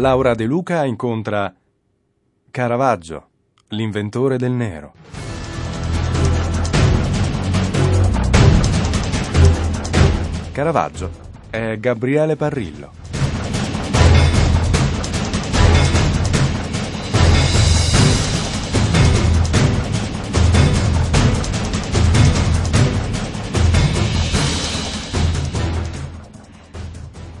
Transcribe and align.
Laura 0.00 0.34
De 0.34 0.46
Luca 0.46 0.86
incontra 0.86 1.54
Caravaggio, 2.50 3.28
l'inventore 3.68 4.38
del 4.38 4.52
nero. 4.52 4.94
Caravaggio 10.52 11.10
è 11.50 11.76
Gabriele 11.78 12.34
Parrillo. 12.34 12.92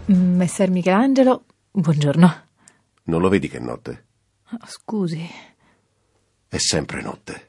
Messer 0.04 0.68
Michelangelo, 0.68 1.44
buongiorno. 1.70 2.48
Non 3.04 3.20
lo 3.20 3.28
vedi 3.28 3.48
che 3.48 3.56
è 3.58 3.60
notte? 3.60 4.06
Oh, 4.52 4.66
Scusi, 4.66 5.28
È 6.48 6.56
sempre 6.58 7.02
notte. 7.02 7.48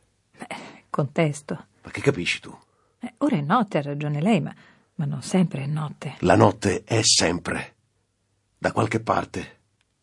contesto. 0.90 1.66
Ma 1.84 1.92
che 1.92 2.02
capisci 2.02 2.40
tu? 2.40 2.56
Eh, 3.00 3.14
ora 3.20 3.38
è 3.38 3.42
notte, 3.42 3.78
ha 3.80 3.82
ragione 3.82 4.22
lei, 4.22 4.40
ma, 4.42 4.54
ma 4.96 5.06
non 5.06 5.22
sempre 5.22 5.64
è 5.64 5.68
notte. 5.68 6.16
La 6.20 6.36
notte 6.36 6.84
è 6.84 7.02
sempre. 7.04 7.76
Da 8.58 8.72
qualche 8.72 9.00
parte 9.00 9.58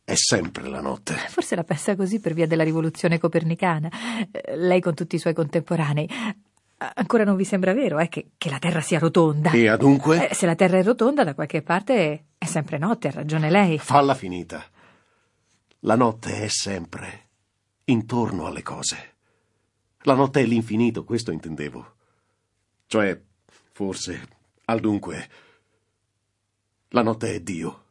è 0.04 0.14
sempre 0.16 0.68
la 0.68 0.80
notte. 0.80 1.14
Forse 1.14 1.54
la 1.54 1.62
pensa 1.64 1.94
così 1.94 2.18
per 2.20 2.34
via 2.34 2.46
della 2.46 2.64
rivoluzione 2.64 3.18
copernicana. 3.18 3.88
Eh, 4.30 4.56
Lei 4.56 4.80
con 4.80 4.94
tutti 4.94 5.14
i 5.16 5.18
suoi 5.20 5.34
contemporanei. 5.34 6.08
Ancora 6.94 7.24
non 7.24 7.36
vi 7.36 7.44
sembra 7.44 7.72
vero, 7.74 7.98
eh, 7.98 8.08
che, 8.08 8.30
che 8.38 8.50
la 8.50 8.58
Terra 8.58 8.80
sia 8.80 8.98
rotonda? 9.00 9.50
E 9.50 9.68
adunque, 9.68 10.28
Eh, 10.30 10.34
se 10.34 10.46
la 10.46 10.54
Terra 10.54 10.78
è 10.78 10.82
rotonda, 10.84 11.24
da 11.24 11.34
qualche 11.34 11.60
parte 11.62 12.24
è 12.38 12.44
sempre 12.44 12.78
notte, 12.78 13.08
ha 13.08 13.12
ragione 13.12 13.50
lei. 13.50 13.78
falla 13.78 14.14
finita. 14.14 14.64
La 15.82 15.94
notte 15.94 16.42
è 16.42 16.48
sempre 16.48 17.26
intorno 17.84 18.46
alle 18.46 18.62
cose. 18.62 19.14
La 20.00 20.14
notte 20.14 20.40
è 20.40 20.44
l'infinito, 20.44 21.04
questo 21.04 21.30
intendevo. 21.30 21.94
Cioè, 22.86 23.20
forse, 23.72 24.28
al 24.64 24.80
dunque, 24.80 25.28
la 26.88 27.02
notte 27.02 27.34
è 27.34 27.40
Dio. 27.40 27.84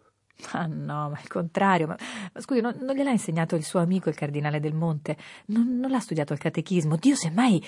Ah 0.51 0.65
no, 0.65 1.09
ma 1.09 1.19
il 1.21 1.27
contrario. 1.29 1.87
Ma, 1.87 1.97
ma 2.33 2.41
scusi, 2.41 2.59
non, 2.59 2.75
non 2.81 2.93
gliel'ha 2.93 3.11
insegnato 3.11 3.55
il 3.55 3.63
suo 3.63 3.79
amico, 3.79 4.09
il 4.09 4.15
cardinale 4.15 4.59
del 4.59 4.73
Monte? 4.73 5.17
Non, 5.45 5.79
non 5.79 5.89
l'ha 5.89 5.99
studiato 5.99 6.33
al 6.33 6.39
catechismo? 6.39 6.97
Dio, 6.97 7.15
semmai, 7.15 7.63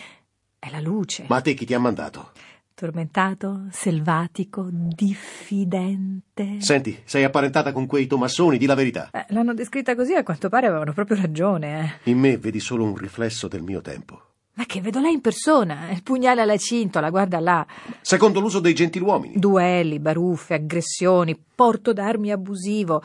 è 0.60 0.70
la 0.70 0.82
luce. 0.82 1.26
Ma 1.30 1.38
a 1.38 1.42
te 1.42 1.54
chi 1.54 1.66
ti 1.66 1.74
ha 1.74 1.80
mandato? 1.80 2.32
Tormentato, 2.80 3.66
selvatico, 3.72 4.70
diffidente. 4.72 6.62
Senti, 6.62 6.98
sei 7.04 7.26
apparentata 7.26 7.74
con 7.74 7.86
quei 7.86 8.08
tomassoni, 8.08 8.58
di 8.58 8.66
la 8.66 8.74
verità. 8.74 9.10
Eh, 9.12 9.26
l'hanno 9.34 9.54
descritta 9.54 9.96
così, 9.96 10.14
a 10.14 10.24
quanto 10.24 10.48
pare 10.48 10.68
avevano 10.68 10.94
proprio 10.94 11.18
ragione. 11.18 12.00
Eh. 12.06 12.12
In 12.12 12.20
me 12.20 12.38
vedi 12.38 12.62
solo 12.62 12.86
un 12.86 12.96
riflesso 12.96 13.50
del 13.50 13.64
mio 13.64 13.82
tempo. 13.82 14.22
Ma 14.54 14.64
che 14.66 14.80
vedo 14.80 15.02
lei 15.02 15.12
in 15.12 15.20
persona, 15.20 15.90
il 15.92 16.04
pugnale 16.04 16.40
alla 16.40 16.56
cintola, 16.56 17.10
guarda 17.10 17.42
là. 17.42 17.68
Secondo 18.00 18.40
l'uso 18.40 18.62
dei 18.62 18.74
gentiluomini. 18.74 19.34
Duelli, 19.38 20.00
baruffe, 20.00 20.54
aggressioni, 20.54 21.38
porto 21.54 21.92
d'armi 21.92 22.32
abusivo. 22.32 23.04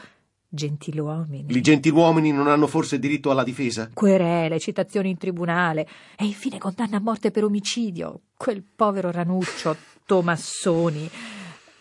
Gentiluomini. 0.54 1.53
I 1.53 1.60
gentiluomini 1.60 2.31
non 2.31 2.47
hanno 2.47 2.69
forse 2.69 3.00
diritto 3.00 3.31
alla 3.32 3.42
difesa? 3.42 3.91
Querele, 3.92 4.60
citazioni 4.60 5.10
in 5.10 5.19
tribunale 5.19 5.87
e 6.16 6.25
infine 6.25 6.59
condanna 6.59 6.98
a 6.98 7.00
morte 7.00 7.32
per 7.32 7.42
omicidio. 7.42 8.20
Quel 8.37 8.62
povero 8.62 9.10
ranuccio, 9.10 9.76
Tomassoni. 10.06 11.10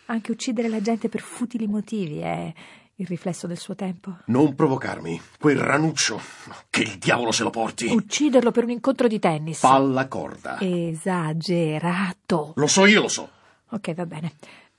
Anche 0.06 0.32
uccidere 0.32 0.68
la 0.68 0.80
gente 0.80 1.08
per 1.08 1.20
futili 1.20 1.68
motivi 1.68 2.18
è 2.18 2.52
il 2.96 3.06
riflesso 3.06 3.46
del 3.46 3.58
suo 3.58 3.74
tempo. 3.74 4.18
Non 4.26 4.54
provocarmi. 4.54 5.20
Quel 5.38 5.58
ranuccio. 5.58 6.20
Che 6.68 6.82
il 6.82 6.98
diavolo 6.98 7.32
se 7.32 7.42
lo 7.44 7.50
porti. 7.50 7.86
Ucciderlo 7.86 8.50
per 8.50 8.64
un 8.64 8.70
incontro 8.70 9.06
di 9.08 9.18
tennis. 9.18 9.60
Palla 9.60 10.08
corda. 10.08 10.58
Esagerato. 10.60 12.52
Lo 12.56 12.66
so 12.66 12.86
io, 12.86 13.02
lo 13.02 13.08
so. 13.08 13.30
Ok, 13.70 13.94
va 13.94 14.06
bene. 14.06 14.32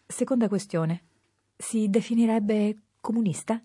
Seconda 0.05 0.47
questione. 0.47 1.03
Si 1.57 1.89
definirebbe 1.89 2.75
comunista? 3.00 3.61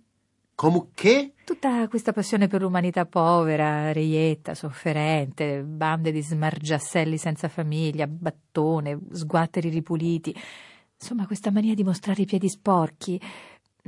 Come 0.61 0.89
che? 0.93 1.33
Tutta 1.43 1.89
questa 1.89 2.13
passione 2.13 2.47
per 2.47 2.61
l'umanità 2.61 3.07
povera, 3.07 3.93
reietta, 3.93 4.55
sofferente, 4.55 5.63
bande 5.63 6.13
di 6.13 6.21
smargiasselli 6.21 7.17
senza 7.17 7.49
famiglia, 7.49 8.07
battone, 8.07 8.99
sguatteri 9.11 9.71
ripuliti. 9.71 10.37
Insomma, 11.01 11.25
questa 11.25 11.51
mania 11.51 11.73
di 11.73 11.83
mostrare 11.83 12.21
i 12.21 12.27
piedi 12.27 12.51
sporchi. 12.51 13.19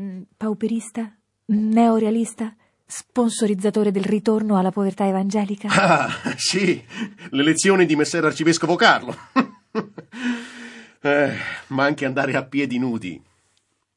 Mm, 0.01 0.23
Pauperista? 0.35 1.15
Neorealista? 1.45 2.57
Sponsorizzatore 2.87 3.91
del 3.91 4.05
ritorno 4.05 4.57
alla 4.57 4.71
povertà 4.71 5.07
evangelica? 5.07 5.69
Ah, 5.69 6.09
sì. 6.37 6.83
Le 7.29 7.43
lezioni 7.43 7.85
di 7.85 7.97
messer 7.97 8.25
arcivescovo 8.25 8.77
Carlo. 8.77 9.15
eh, 11.03 11.33
ma 11.67 11.85
anche 11.85 12.07
andare 12.07 12.35
a 12.35 12.47
piedi 12.47 12.79
nudi. 12.79 13.23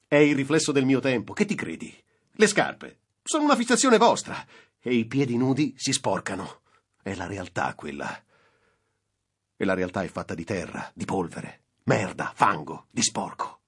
È 0.05 0.17
il 0.17 0.35
riflesso 0.35 0.73
del 0.73 0.83
mio 0.83 0.99
tempo. 0.99 1.31
Che 1.31 1.45
ti 1.45 1.55
credi? 1.55 2.03
Le 2.37 2.47
scarpe 2.47 2.99
sono 3.23 3.45
una 3.45 3.55
fissazione 3.55 3.97
vostra. 3.97 4.45
E 4.79 4.93
i 4.93 5.05
piedi 5.05 5.37
nudi 5.37 5.73
si 5.77 5.91
sporcano. 5.91 6.61
È 7.01 7.15
la 7.15 7.27
realtà 7.27 7.73
quella. 7.73 8.23
E 9.57 9.65
la 9.65 9.73
realtà 9.73 10.03
è 10.03 10.07
fatta 10.07 10.35
di 10.35 10.43
terra, 10.43 10.91
di 10.93 11.05
polvere, 11.05 11.61
merda, 11.83 12.31
fango, 12.35 12.87
di 12.91 13.01
sporco. 13.01 13.61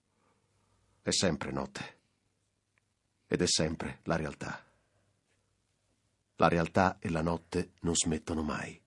È 1.02 1.12
sempre 1.12 1.52
notte. 1.52 1.98
Ed 3.26 3.42
è 3.42 3.48
sempre 3.48 4.00
la 4.04 4.16
realtà. 4.16 4.64
La 6.36 6.48
realtà 6.50 6.98
e 7.00 7.10
la 7.10 7.22
notte 7.22 7.72
non 7.82 7.96
smettono 7.96 8.44
mai. 8.44 8.80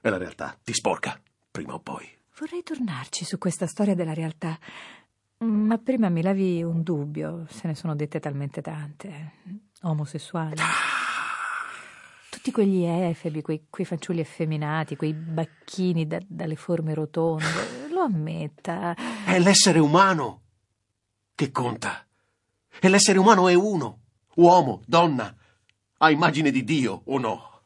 E 0.00 0.10
la 0.10 0.18
realtà 0.18 0.58
ti 0.62 0.74
sporca, 0.74 1.20
prima 1.50 1.74
o 1.74 1.80
poi. 1.80 2.16
Vorrei 2.38 2.62
tornarci 2.62 3.24
su 3.24 3.38
questa 3.38 3.66
storia 3.66 3.94
della 3.94 4.14
realtà. 4.14 4.58
Mm, 5.44 5.66
Ma 5.66 5.78
prima 5.78 6.08
mi 6.08 6.22
lavi 6.22 6.62
un 6.62 6.82
dubbio, 6.82 7.46
se 7.48 7.68
ne 7.68 7.74
sono 7.74 7.94
dette 7.94 8.18
talmente 8.20 8.60
tante. 8.60 9.32
Omosessuali. 9.82 10.56
Tutti 12.30 12.50
quegli 12.50 12.82
efebi, 12.84 13.42
quei, 13.42 13.66
quei 13.70 13.86
fanciulli 13.86 14.20
effeminati, 14.20 14.96
quei 14.96 15.12
bacchini 15.12 16.06
da- 16.06 16.20
dalle 16.26 16.56
forme 16.56 16.94
rotonde. 16.94 17.88
Lo 17.92 18.00
ammetta. 18.00 18.94
È 19.24 19.38
l'essere 19.38 19.78
umano 19.78 20.42
che 21.34 21.50
conta. 21.50 22.04
E 22.80 22.88
l'essere 22.88 23.18
umano 23.18 23.48
è 23.48 23.54
uno. 23.54 24.00
Uomo, 24.34 24.82
donna, 24.86 25.34
a 25.98 26.10
immagine 26.10 26.50
di 26.50 26.62
Dio 26.64 27.02
o 27.04 27.18
no. 27.18 27.60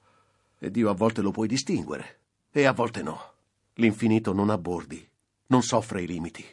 E 0.58 0.70
Dio 0.70 0.90
a 0.90 0.94
volte 0.94 1.20
lo 1.22 1.30
puoi 1.32 1.48
distinguere, 1.48 2.20
e 2.50 2.64
a 2.64 2.72
volte 2.72 3.02
no. 3.02 3.32
L'infinito 3.74 4.32
non 4.32 4.48
ha 4.48 4.56
bordi, 4.58 5.06
non 5.46 5.62
soffre 5.62 6.02
i 6.02 6.06
limiti. 6.06 6.44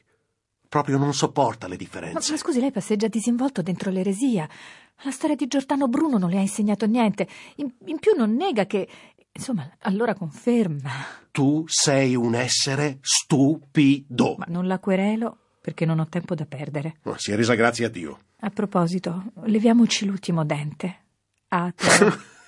Proprio 0.69 0.97
non 0.99 1.13
sopporta 1.15 1.65
le 1.67 1.73
Ma, 1.73 1.77
differenze. 1.77 2.31
ma 2.31 2.37
scusi, 2.37 2.59
lei 2.59 2.71
passeggia 2.71 3.07
disinvolto 3.07 3.63
dentro 3.63 3.89
l'eresia. 3.89 4.47
La 5.01 5.11
storia 5.11 5.35
di 5.35 5.47
Giordano 5.47 5.87
Bruno 5.87 6.17
non 6.19 6.29
le 6.29 6.37
ha 6.37 6.41
insegnato 6.41 6.85
niente. 6.85 7.27
In, 7.55 7.73
in 7.85 7.97
più 7.99 8.13
non 8.15 8.35
nega 8.35 8.65
che. 8.65 8.87
Insomma, 9.31 9.69
allora 9.81 10.13
conferma. 10.13 10.91
Tu 11.31 11.63
sei 11.67 12.15
un 12.15 12.35
essere 12.35 12.99
stupido. 13.01 14.35
Ma 14.37 14.45
non 14.47 14.67
la 14.67 14.77
querelo 14.79 15.37
perché 15.61 15.85
non 15.85 15.99
ho 15.99 16.07
tempo 16.07 16.35
da 16.35 16.45
perdere. 16.45 16.97
Ma 17.03 17.17
si 17.17 17.31
è 17.31 17.35
resa 17.35 17.55
grazie 17.55 17.85
a 17.85 17.89
Dio. 17.89 18.19
A 18.41 18.49
proposito, 18.49 19.31
leviamoci 19.43 20.05
l'ultimo 20.05 20.45
dente. 20.45 20.97
Ateo. 21.47 22.13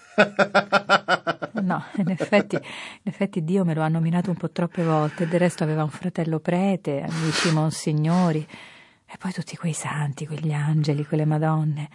No, 1.62 1.84
in 1.98 2.10
effetti, 2.10 2.56
in 2.56 2.62
effetti 3.04 3.44
Dio 3.44 3.64
me 3.64 3.74
lo 3.74 3.82
ha 3.82 3.88
nominato 3.88 4.30
un 4.30 4.36
po' 4.38 4.50
troppe 4.50 4.84
volte. 4.84 5.28
Del 5.28 5.40
resto 5.40 5.64
aveva 5.64 5.84
un 5.84 5.90
fratello 5.90 6.40
prete, 6.40 7.02
amici 7.02 7.52
monsignori. 7.52 8.46
E 9.06 9.18
poi 9.18 9.32
tutti 9.32 9.56
quei 9.58 9.74
santi, 9.74 10.26
quegli 10.26 10.54
angeli, 10.54 11.06
quelle 11.06 11.26
madonne. 11.26 11.90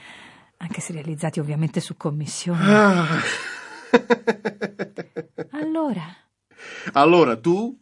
Anche 0.59 0.81
se 0.81 0.93
realizzati 0.93 1.41
ovviamente 1.41 1.81
su 1.81 1.97
commissione. 1.97 2.75
Ah. 2.75 3.07
Allora, 5.51 6.03
Allora 6.93 7.37
tu 7.37 7.77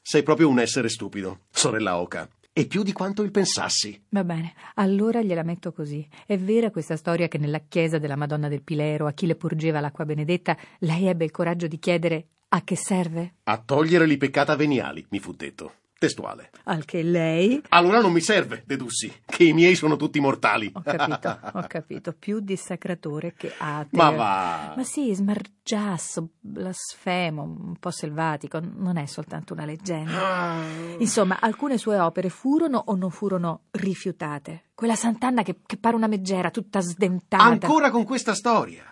sei 0.00 0.22
proprio 0.22 0.48
un 0.48 0.58
essere 0.58 0.88
stupido, 0.88 1.40
sorella 1.50 1.98
Oca. 1.98 2.28
E 2.56 2.66
più 2.66 2.84
di 2.84 2.92
quanto 2.92 3.22
il 3.22 3.32
pensassi. 3.32 4.00
Va 4.10 4.22
bene, 4.22 4.54
allora 4.74 5.20
gliela 5.20 5.42
metto 5.42 5.72
così. 5.72 6.08
È 6.24 6.38
vera 6.38 6.70
questa 6.70 6.96
storia 6.96 7.26
che 7.26 7.36
nella 7.36 7.58
chiesa 7.68 7.98
della 7.98 8.16
Madonna 8.16 8.48
del 8.48 8.62
Pilero, 8.62 9.06
a 9.06 9.12
chi 9.12 9.26
le 9.26 9.34
porgeva 9.34 9.80
l'acqua 9.80 10.06
benedetta, 10.06 10.56
lei 10.78 11.06
ebbe 11.06 11.24
il 11.24 11.32
coraggio 11.32 11.66
di 11.66 11.80
chiedere 11.80 12.28
a 12.48 12.62
che 12.62 12.76
serve? 12.76 13.34
A 13.44 13.58
togliere 13.58 14.06
li 14.06 14.16
peccata 14.16 14.54
veniali, 14.54 15.04
mi 15.10 15.18
fu 15.18 15.32
detto. 15.32 15.72
Testuale. 16.04 16.50
Al 16.64 16.84
che 16.84 17.02
lei... 17.02 17.62
Allora 17.70 18.00
non 18.00 18.12
mi 18.12 18.20
serve, 18.20 18.62
dedussi, 18.66 19.12
che 19.24 19.44
i 19.44 19.52
miei 19.54 19.74
sono 19.74 19.96
tutti 19.96 20.20
mortali. 20.20 20.70
Ho 20.72 20.82
capito, 20.82 21.38
ho 21.52 21.64
capito. 21.68 22.12
Più 22.12 22.40
dissacratore 22.40 23.32
che 23.34 23.54
ateo. 23.56 24.02
Ma 24.02 24.10
va! 24.10 24.74
Ma 24.76 24.84
sì, 24.84 25.14
smargiasso, 25.14 26.28
blasfemo, 26.38 27.42
un 27.42 27.76
po' 27.78 27.90
selvatico, 27.90 28.60
non 28.60 28.98
è 28.98 29.06
soltanto 29.06 29.54
una 29.54 29.64
leggenda. 29.64 30.56
Ah. 30.56 30.62
Insomma, 30.98 31.38
alcune 31.40 31.78
sue 31.78 31.98
opere 31.98 32.28
furono 32.28 32.82
o 32.86 32.94
non 32.96 33.10
furono 33.10 33.62
rifiutate. 33.70 34.64
Quella 34.74 34.96
Sant'Anna 34.96 35.42
che, 35.42 35.60
che 35.64 35.78
pare 35.78 35.96
una 35.96 36.06
meggera, 36.06 36.50
tutta 36.50 36.80
sdentata. 36.80 37.42
Ancora 37.42 37.90
con 37.90 38.04
questa 38.04 38.34
storia. 38.34 38.84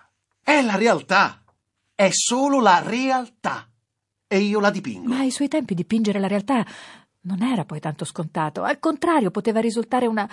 È 0.43 0.63
la 0.63 0.77
realtà. 0.77 1.43
È 1.95 2.09
solo 2.11 2.61
la 2.61 2.81
realtà. 2.83 3.69
E 4.27 4.39
io 4.39 4.61
la 4.61 4.71
dipingo. 4.71 5.09
Ma 5.09 5.19
ai 5.19 5.31
suoi 5.31 5.49
tempi 5.49 5.75
dipingere 5.75 6.19
la 6.19 6.27
realtà 6.27 6.65
non 7.23 7.43
era 7.43 7.65
poi 7.65 7.81
tanto 7.81 8.05
scontato. 8.05 8.63
Al 8.63 8.79
contrario, 8.79 9.31
poteva 9.31 9.61
risultare 9.61 10.07
una, 10.07 10.29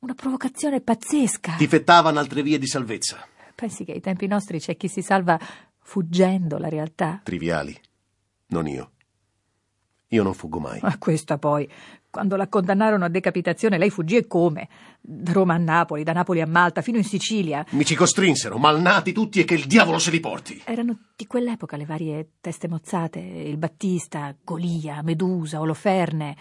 una 0.00 0.14
provocazione 0.14 0.80
pazzesca. 0.80 1.56
Difettavano 1.58 2.18
altre 2.18 2.42
vie 2.42 2.58
di 2.58 2.66
salvezza. 2.66 3.26
Pensi 3.54 3.84
che 3.84 3.92
ai 3.92 4.00
tempi 4.00 4.26
nostri 4.26 4.58
c'è 4.58 4.76
chi 4.76 4.88
si 4.88 5.02
salva 5.02 5.38
fuggendo 5.78 6.58
la 6.58 6.68
realtà? 6.68 7.20
Triviali. 7.22 7.78
Non 8.48 8.66
io. 8.66 8.90
Io 10.12 10.22
non 10.22 10.34
fuggo 10.34 10.60
mai. 10.60 10.78
Ma 10.82 10.98
questa 10.98 11.38
poi, 11.38 11.66
quando 12.10 12.36
la 12.36 12.46
condannarono 12.46 13.06
a 13.06 13.08
decapitazione, 13.08 13.78
lei 13.78 13.88
fuggì 13.88 14.16
e 14.16 14.26
come? 14.26 14.68
Da 15.00 15.32
Roma 15.32 15.54
a 15.54 15.58
Napoli, 15.58 16.02
da 16.02 16.12
Napoli 16.12 16.42
a 16.42 16.46
Malta, 16.46 16.82
fino 16.82 16.98
in 16.98 17.04
Sicilia. 17.04 17.64
Mi 17.70 17.84
ci 17.86 17.94
costrinsero, 17.94 18.58
malnati 18.58 19.12
tutti 19.12 19.40
e 19.40 19.44
che 19.44 19.54
il 19.54 19.64
diavolo 19.64 19.98
se 19.98 20.10
li 20.10 20.20
porti. 20.20 20.62
Erano 20.66 20.98
di 21.16 21.26
quell'epoca 21.26 21.78
le 21.78 21.86
varie 21.86 22.32
teste 22.42 22.68
mozzate, 22.68 23.20
il 23.20 23.56
Battista, 23.56 24.36
Golia, 24.44 25.00
Medusa, 25.02 25.60
Oloferne. 25.60 26.36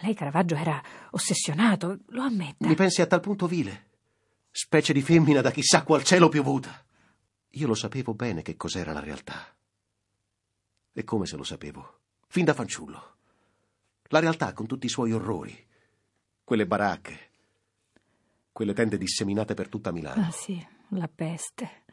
Lei, 0.00 0.12
Caravaggio, 0.12 0.54
era 0.54 0.78
ossessionato, 1.12 2.00
lo 2.08 2.20
ammetta. 2.20 2.66
Mi 2.66 2.74
pensi 2.74 3.00
a 3.00 3.06
tal 3.06 3.20
punto 3.20 3.46
vile? 3.46 3.84
Specie 4.50 4.92
di 4.92 5.00
femmina 5.00 5.40
da 5.40 5.50
chissà 5.50 5.84
qual 5.84 6.04
cielo 6.04 6.28
piovuta. 6.28 6.84
Io 7.48 7.66
lo 7.66 7.74
sapevo 7.74 8.12
bene 8.12 8.42
che 8.42 8.56
cos'era 8.56 8.92
la 8.92 9.00
realtà. 9.00 9.56
E 10.92 11.02
come 11.04 11.24
se 11.24 11.36
lo 11.36 11.44
sapevo? 11.44 12.00
Fin 12.36 12.44
da 12.44 12.52
fanciullo. 12.52 13.16
La 14.08 14.18
realtà 14.20 14.52
con 14.52 14.66
tutti 14.66 14.84
i 14.84 14.90
suoi 14.90 15.10
orrori. 15.10 15.56
Quelle 16.44 16.66
baracche. 16.66 17.30
Quelle 18.52 18.74
tende 18.74 18.98
disseminate 18.98 19.54
per 19.54 19.70
tutta 19.70 19.90
Milano. 19.90 20.26
Ah 20.26 20.30
sì, 20.30 20.62
la 20.90 21.08
peste. 21.08 21.84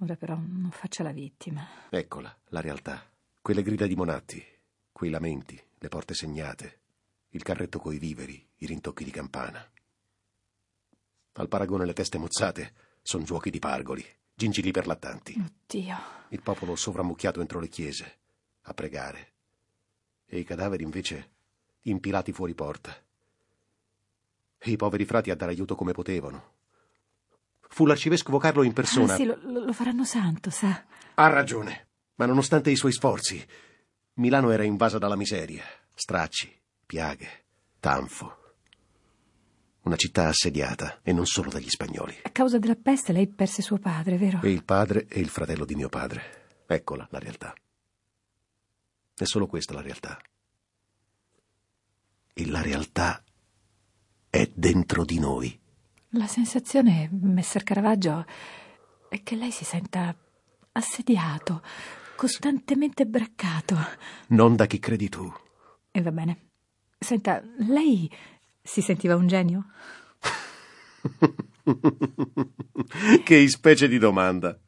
Ora 0.00 0.14
però 0.14 0.34
non 0.34 0.68
faccia 0.72 1.02
la 1.02 1.12
vittima. 1.12 1.66
Eccola, 1.88 2.36
la 2.48 2.60
realtà. 2.60 3.10
Quelle 3.40 3.62
grida 3.62 3.86
di 3.86 3.96
monatti, 3.96 4.44
quei 4.92 5.08
lamenti, 5.08 5.58
le 5.78 5.88
porte 5.88 6.12
segnate, 6.12 6.80
il 7.30 7.42
carretto 7.42 7.78
coi 7.78 7.96
viveri, 7.96 8.46
i 8.56 8.66
rintocchi 8.66 9.04
di 9.04 9.10
campana. 9.10 9.66
Al 11.32 11.48
paragone 11.48 11.86
le 11.86 11.94
teste 11.94 12.18
mozzate 12.18 12.74
sono 13.00 13.24
giochi 13.24 13.48
di 13.48 13.58
pargoli, 13.58 14.04
gingilli 14.34 14.70
per 14.70 14.86
lattanti. 14.86 15.32
Oddio. 15.32 15.96
Il 16.28 16.42
popolo 16.42 16.76
sovrammucchiato 16.76 17.40
entro 17.40 17.58
le 17.58 17.68
chiese, 17.68 18.18
a 18.64 18.74
pregare. 18.74 19.31
E 20.34 20.38
i 20.38 20.44
cadaveri 20.44 20.82
invece 20.82 21.28
impilati 21.82 22.32
fuori 22.32 22.54
porta. 22.54 22.96
E 24.56 24.70
i 24.70 24.76
poveri 24.76 25.04
frati 25.04 25.30
a 25.30 25.34
dare 25.34 25.52
aiuto 25.52 25.74
come 25.74 25.92
potevano. 25.92 26.52
Fu 27.60 27.84
l'arcivescovo 27.84 28.38
Carlo 28.38 28.62
in 28.62 28.72
persona. 28.72 29.12
Ah, 29.12 29.16
sì, 29.16 29.24
lo, 29.24 29.36
lo 29.42 29.72
faranno 29.74 30.06
santo, 30.06 30.48
sa. 30.48 30.84
Ha 31.12 31.26
ragione, 31.28 31.88
ma 32.14 32.24
nonostante 32.24 32.70
i 32.70 32.76
suoi 32.76 32.92
sforzi, 32.92 33.46
Milano 34.14 34.50
era 34.50 34.62
invasa 34.62 34.96
dalla 34.96 35.16
miseria, 35.16 35.64
stracci, 35.92 36.50
piaghe, 36.86 37.44
tanfo. 37.78 38.54
Una 39.82 39.96
città 39.96 40.28
assediata, 40.28 41.00
e 41.02 41.12
non 41.12 41.26
solo 41.26 41.50
dagli 41.50 41.68
spagnoli. 41.68 42.20
A 42.22 42.30
causa 42.30 42.58
della 42.58 42.76
peste 42.76 43.12
lei 43.12 43.26
perse 43.26 43.60
suo 43.60 43.76
padre, 43.76 44.16
vero? 44.16 44.40
E 44.42 44.50
il 44.50 44.64
padre 44.64 45.06
e 45.08 45.20
il 45.20 45.28
fratello 45.28 45.66
di 45.66 45.74
mio 45.74 45.90
padre. 45.90 46.64
Eccola 46.66 47.06
la 47.10 47.18
realtà. 47.18 47.52
È 49.14 49.24
solo 49.24 49.46
questa 49.46 49.74
la 49.74 49.82
realtà. 49.82 50.18
E 52.34 52.46
la 52.46 52.62
realtà 52.62 53.22
è 54.30 54.50
dentro 54.54 55.04
di 55.04 55.18
noi. 55.18 55.58
La 56.10 56.26
sensazione, 56.26 57.08
messer 57.12 57.62
Caravaggio, 57.62 58.24
è 59.08 59.22
che 59.22 59.36
lei 59.36 59.50
si 59.50 59.64
senta 59.64 60.14
assediato, 60.72 61.62
costantemente 62.16 63.06
braccato. 63.06 63.76
Non 64.28 64.56
da 64.56 64.66
chi 64.66 64.78
credi 64.78 65.08
tu. 65.08 65.30
E 65.90 66.00
va 66.00 66.10
bene. 66.10 66.50
Senta, 66.98 67.42
lei 67.58 68.10
si 68.62 68.80
sentiva 68.80 69.16
un 69.16 69.26
genio? 69.26 69.66
che 73.24 73.48
specie 73.48 73.88
di 73.88 73.98
domanda. 73.98 74.58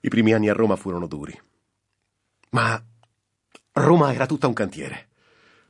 I 0.00 0.08
primi 0.08 0.32
anni 0.32 0.48
a 0.48 0.54
Roma 0.54 0.76
furono 0.76 1.06
duri. 1.06 1.38
Ma 2.50 2.82
Roma 3.78 4.14
era 4.14 4.24
tutta 4.24 4.46
un 4.46 4.54
cantiere. 4.54 5.08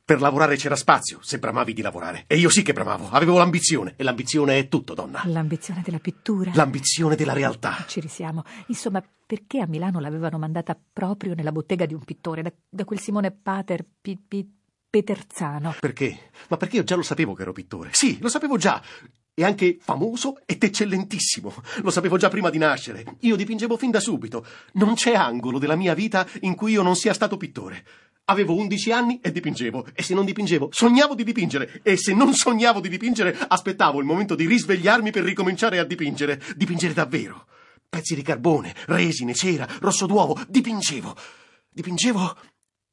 Per 0.05 0.21
lavorare 0.21 0.55
c'era 0.55 0.77
spazio, 0.77 1.19
se 1.21 1.39
bramavi 1.39 1.73
di 1.73 1.81
lavorare. 1.81 2.23
E 2.27 2.37
io 2.37 2.47
sì 2.47 2.61
che 2.61 2.71
bramavo, 2.71 3.09
avevo 3.09 3.37
l'ambizione. 3.37 3.95
E 3.97 4.03
l'ambizione 4.03 4.57
è 4.57 4.69
tutto, 4.69 4.93
donna. 4.93 5.23
L'ambizione 5.25 5.81
della 5.83 5.99
pittura? 5.99 6.51
L'ambizione 6.53 7.17
della 7.17 7.33
realtà. 7.33 7.83
Ci 7.85 7.99
risiamo. 7.99 8.43
Insomma, 8.67 9.03
perché 9.25 9.59
a 9.59 9.67
Milano 9.67 9.99
l'avevano 9.99 10.37
mandata 10.37 10.79
proprio 10.93 11.33
nella 11.33 11.51
bottega 11.51 11.85
di 11.85 11.93
un 11.93 12.05
pittore, 12.05 12.41
da, 12.41 12.53
da 12.69 12.85
quel 12.85 12.99
Simone 12.99 13.31
Pater 13.31 13.85
Pi, 13.99 14.17
Pi, 14.25 14.49
Peterzano? 14.89 15.75
Perché? 15.77 16.29
Ma 16.47 16.55
perché 16.55 16.77
io 16.77 16.85
già 16.85 16.95
lo 16.95 17.01
sapevo 17.01 17.33
che 17.33 17.41
ero 17.41 17.51
pittore. 17.51 17.89
Sì, 17.91 18.19
lo 18.21 18.29
sapevo 18.29 18.55
già. 18.55 18.81
E 19.39 19.43
anche 19.43 19.77
famoso 19.79 20.39
ed 20.47 20.63
eccellentissimo. 20.63 21.53
Lo 21.83 21.91
sapevo 21.91 22.17
già 22.17 22.27
prima 22.27 22.49
di 22.49 22.57
nascere. 22.57 23.17
Io 23.19 23.35
dipingevo 23.35 23.77
fin 23.77 23.91
da 23.91 23.99
subito. 23.99 24.43
Non 24.73 24.95
c'è 24.95 25.13
angolo 25.13 25.59
della 25.59 25.75
mia 25.75 25.93
vita 25.93 26.25
in 26.41 26.55
cui 26.55 26.71
io 26.71 26.81
non 26.81 26.95
sia 26.95 27.13
stato 27.13 27.37
pittore. 27.37 27.85
Avevo 28.25 28.55
11 28.55 28.91
anni 28.91 29.19
e 29.21 29.31
dipingevo, 29.31 29.89
e 29.93 30.01
se 30.01 30.15
non 30.15 30.25
dipingevo, 30.25 30.69
sognavo 30.71 31.13
di 31.13 31.23
dipingere, 31.23 31.81
e 31.83 31.97
se 31.97 32.15
non 32.15 32.33
sognavo 32.33 32.79
di 32.79 32.89
dipingere, 32.89 33.37
aspettavo 33.47 33.99
il 33.99 34.05
momento 34.05 34.33
di 34.33 34.47
risvegliarmi 34.47 35.11
per 35.11 35.23
ricominciare 35.23 35.77
a 35.77 35.83
dipingere, 35.83 36.41
dipingere 36.55 36.93
davvero. 36.93 37.45
Pezzi 37.87 38.15
di 38.15 38.23
carbone, 38.23 38.73
resine, 38.87 39.35
cera, 39.35 39.67
rosso 39.81 40.07
d'uovo, 40.07 40.35
dipingevo, 40.47 41.15
dipingevo 41.69 42.37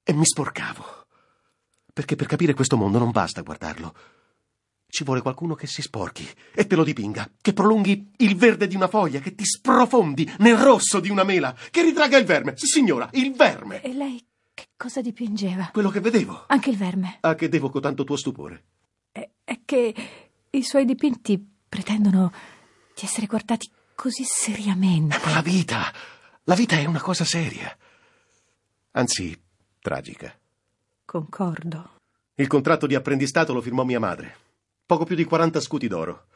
e 0.05 0.13
mi 0.13 0.27
sporcavo. 0.27 1.07
Perché 1.91 2.17
per 2.17 2.27
capire 2.27 2.53
questo 2.53 2.77
mondo 2.77 2.99
non 2.99 3.13
basta 3.13 3.41
guardarlo. 3.41 3.95
Ci 4.95 5.03
vuole 5.03 5.23
qualcuno 5.23 5.57
che 5.57 5.67
si 5.67 5.83
sporchi 5.83 6.25
e 6.55 6.69
te 6.69 6.77
lo 6.77 6.85
dipinga, 6.85 7.29
che 7.43 7.53
prolunghi 7.53 8.13
il 8.19 8.37
verde 8.37 8.69
di 8.69 8.77
una 8.77 8.87
foglia, 8.87 9.19
che 9.19 9.35
ti 9.35 9.45
sprofondi 9.45 10.33
nel 10.39 10.57
rosso 10.57 11.01
di 11.01 11.11
una 11.11 11.25
mela, 11.25 11.53
che 11.73 11.83
ritraga 11.83 12.17
il 12.17 12.25
verme. 12.25 12.57
Sì, 12.57 12.67
signora, 12.67 13.09
il 13.15 13.33
verme. 13.33 13.83
E 13.83 13.93
lei 13.93 14.25
che 14.55 14.69
cosa 14.77 15.01
dipingeva? 15.01 15.71
Quello 15.73 15.91
che 15.91 15.99
vedevo. 15.99 16.45
Anche 16.47 16.71
il 16.71 16.77
verme. 16.77 17.17
A 17.23 17.35
che 17.35 17.49
devo 17.49 17.71
con 17.71 17.81
tanto 17.81 18.05
tuo 18.05 18.15
stupore? 18.15 18.67
È, 19.11 19.29
è 19.43 19.63
che 19.65 19.95
i 20.49 20.63
suoi 20.63 20.85
dipinti 20.85 21.45
pretendono 21.69 22.33
di 22.95 23.03
essere 23.03 23.27
guardati 23.27 23.69
così 23.97 24.23
seriamente. 24.23 25.19
Ma 25.25 25.33
la 25.33 25.43
vita, 25.43 25.93
la 26.45 26.55
vita 26.55 26.77
è 26.77 26.85
una 26.85 27.01
cosa 27.01 27.25
seria. 27.25 27.77
Anzi, 28.93 29.37
tragica. 29.81 30.33
Concordo. 31.05 31.97
Il 32.37 32.47
contratto 32.47 32.87
di 32.87 32.95
apprendistato 32.95 33.53
lo 33.53 33.61
firmò 33.61 33.83
mia 33.83 33.99
madre. 33.99 34.43
Poco 34.87 35.07
più 35.07 35.17
di 35.17 35.25
40 35.25 35.61
scuti 35.61 35.89
d'oro. 35.89 36.27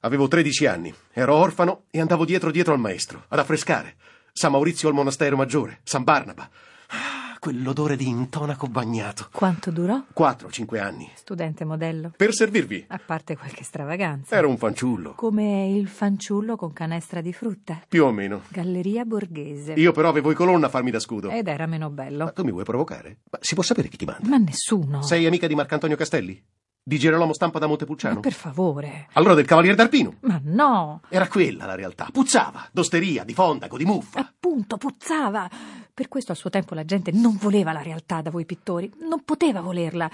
Avevo 0.00 0.26
13 0.26 0.64
anni, 0.64 0.94
ero 1.12 1.34
orfano 1.34 1.82
e 1.90 2.00
andavo 2.00 2.24
dietro 2.24 2.50
dietro 2.50 2.72
al 2.72 2.78
maestro, 2.80 3.24
ad 3.28 3.38
affrescare. 3.38 3.96
San 4.32 4.52
Maurizio 4.52 4.88
al 4.88 4.94
monastero 4.94 5.36
maggiore, 5.36 5.80
San 5.82 6.02
Barnaba. 6.02 6.48
Ah, 6.88 7.36
quell'odore 7.38 7.96
di 7.96 8.08
intonaco 8.08 8.68
bagnato. 8.68 9.28
Quanto 9.30 9.70
durò? 9.70 10.02
Quattro 10.14 10.48
o 10.48 10.50
cinque 10.50 10.80
anni. 10.80 11.10
Studente 11.14 11.66
modello. 11.66 12.12
Per 12.16 12.32
servirvi. 12.32 12.86
A 12.88 12.98
parte 13.04 13.36
qualche 13.36 13.64
stravaganza. 13.64 14.34
Ero 14.34 14.48
un 14.48 14.56
fanciullo. 14.56 15.12
Come 15.12 15.68
il 15.68 15.86
fanciullo 15.86 16.56
con 16.56 16.72
canestra 16.72 17.20
di 17.20 17.34
frutta. 17.34 17.82
Più 17.86 18.06
o 18.06 18.12
meno. 18.12 18.44
Galleria 18.48 19.04
borghese. 19.04 19.74
Io 19.74 19.92
però 19.92 20.08
avevo 20.08 20.30
i 20.30 20.34
colonna 20.34 20.68
a 20.68 20.70
farmi 20.70 20.90
da 20.90 21.00
scudo. 21.00 21.28
Ed 21.28 21.48
era 21.48 21.66
meno 21.66 21.90
bello. 21.90 22.24
Ma 22.24 22.32
tu 22.32 22.44
mi 22.44 22.50
vuoi 22.50 22.64
provocare? 22.64 23.18
Ma 23.30 23.36
si 23.42 23.52
può 23.52 23.62
sapere 23.62 23.88
chi 23.88 23.98
ti 23.98 24.06
manda? 24.06 24.26
Ma 24.26 24.38
nessuno. 24.38 25.02
Sei 25.02 25.26
amica 25.26 25.46
di 25.46 25.54
Marcantonio 25.54 25.96
Castelli? 25.96 26.42
Di 26.90 26.98
Gerolamo 26.98 27.32
Stampa 27.32 27.60
da 27.60 27.68
Montepulciano? 27.68 28.16
Ma 28.16 28.20
per 28.20 28.32
favore. 28.32 29.06
Allora 29.12 29.34
del 29.34 29.44
Cavaliere 29.44 29.76
d'Arpino? 29.76 30.14
Ma 30.22 30.40
no. 30.42 31.02
Era 31.08 31.28
quella 31.28 31.64
la 31.64 31.76
realtà. 31.76 32.08
Puzzava. 32.10 32.68
D'osteria, 32.72 33.22
di 33.22 33.32
fondaco, 33.32 33.76
di 33.76 33.84
muffa. 33.84 34.18
Appunto, 34.18 34.76
puzzava. 34.76 35.48
Per 35.94 36.08
questo 36.08 36.32
a 36.32 36.34
suo 36.34 36.50
tempo 36.50 36.74
la 36.74 36.84
gente 36.84 37.12
non 37.12 37.36
voleva 37.36 37.70
la 37.70 37.80
realtà 37.82 38.22
da 38.22 38.30
voi 38.30 38.44
pittori. 38.44 38.92
Non 39.08 39.22
poteva 39.22 39.60
volerla. 39.60 40.10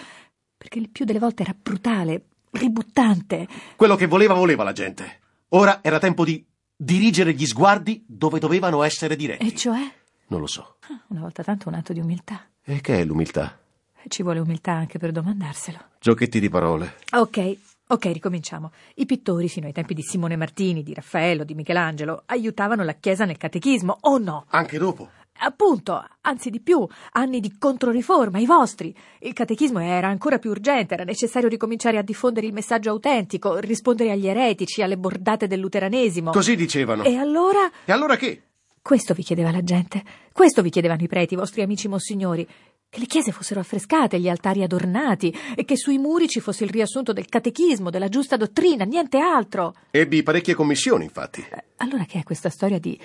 perché 0.54 0.78
il 0.78 0.90
più 0.90 1.06
delle 1.06 1.18
volte 1.18 1.44
era 1.44 1.54
brutale, 1.58 2.26
ributtante. 2.50 3.48
Quello 3.74 3.96
che 3.96 4.06
voleva, 4.06 4.34
voleva 4.34 4.62
la 4.62 4.72
gente. 4.72 5.20
Ora 5.50 5.78
era 5.82 5.98
tempo 5.98 6.26
di 6.26 6.44
dirigere 6.76 7.32
gli 7.32 7.46
sguardi 7.46 8.04
dove 8.06 8.38
dovevano 8.38 8.82
essere 8.82 9.16
diretti. 9.16 9.46
E 9.46 9.54
cioè? 9.54 9.80
Non 10.26 10.40
lo 10.40 10.46
so. 10.46 10.76
Ah, 10.90 11.00
Una 11.08 11.20
volta 11.20 11.42
tanto 11.42 11.68
un 11.70 11.74
atto 11.74 11.94
di 11.94 12.00
umiltà. 12.00 12.44
E 12.62 12.82
che 12.82 13.00
è 13.00 13.04
l'umiltà? 13.06 13.58
Ci 14.08 14.22
vuole 14.22 14.38
umiltà 14.38 14.72
anche 14.72 14.98
per 14.98 15.10
domandarselo. 15.12 15.78
Giochetti 16.00 16.38
di 16.40 16.48
parole. 16.48 16.94
Ok, 17.12 17.56
ok, 17.88 18.04
ricominciamo. 18.12 18.70
I 18.96 19.06
pittori, 19.06 19.48
fino 19.48 19.66
ai 19.66 19.72
tempi 19.72 19.94
di 19.94 20.02
Simone 20.02 20.36
Martini, 20.36 20.82
di 20.82 20.94
Raffaello, 20.94 21.44
di 21.44 21.54
Michelangelo, 21.54 22.22
aiutavano 22.26 22.84
la 22.84 22.94
Chiesa 22.94 23.24
nel 23.24 23.36
catechismo, 23.36 23.96
o 24.02 24.18
no? 24.18 24.44
Anche 24.50 24.78
dopo. 24.78 25.10
Appunto, 25.38 26.02
anzi 26.22 26.48
di 26.50 26.60
più, 26.60 26.86
anni 27.12 27.40
di 27.40 27.58
controriforma, 27.58 28.38
i 28.38 28.46
vostri. 28.46 28.94
Il 29.18 29.34
catechismo 29.34 29.80
era 29.80 30.08
ancora 30.08 30.38
più 30.38 30.50
urgente, 30.50 30.94
era 30.94 31.04
necessario 31.04 31.48
ricominciare 31.48 31.98
a 31.98 32.02
diffondere 32.02 32.46
il 32.46 32.54
messaggio 32.54 32.88
autentico, 32.90 33.58
rispondere 33.58 34.12
agli 34.12 34.28
eretici, 34.28 34.80
alle 34.82 34.96
bordate 34.96 35.46
del 35.46 35.58
luteranesimo. 35.60 36.30
Così 36.30 36.56
dicevano. 36.56 37.02
E 37.02 37.16
allora 37.16 37.70
E 37.84 37.92
allora 37.92 38.16
che? 38.16 38.42
questo 38.80 39.12
vi 39.14 39.22
chiedeva 39.24 39.50
la 39.50 39.62
gente, 39.64 40.02
questo 40.32 40.62
vi 40.62 40.70
chiedevano 40.70 41.02
i 41.02 41.08
preti, 41.08 41.34
i 41.34 41.36
vostri 41.36 41.60
amici 41.60 41.88
monsignori, 41.88 42.46
che 42.88 42.98
le 43.00 43.06
chiese 43.06 43.32
fossero 43.32 43.60
affrescate, 43.60 44.18
gli 44.20 44.28
altari 44.28 44.62
adornati 44.62 45.34
e 45.54 45.64
che 45.64 45.76
sui 45.76 45.98
muri 45.98 46.28
ci 46.28 46.40
fosse 46.40 46.64
il 46.64 46.70
riassunto 46.70 47.12
del 47.12 47.26
catechismo, 47.26 47.90
della 47.90 48.08
giusta 48.08 48.36
dottrina, 48.36 48.84
niente 48.84 49.18
altro. 49.18 49.74
Ebbi 49.90 50.22
parecchie 50.22 50.54
commissioni, 50.54 51.04
infatti. 51.04 51.40
Eh, 51.40 51.64
Allora 51.76 52.04
che 52.04 52.20
è 52.20 52.22
questa 52.22 52.48
storia 52.48 52.78
di 52.78 52.98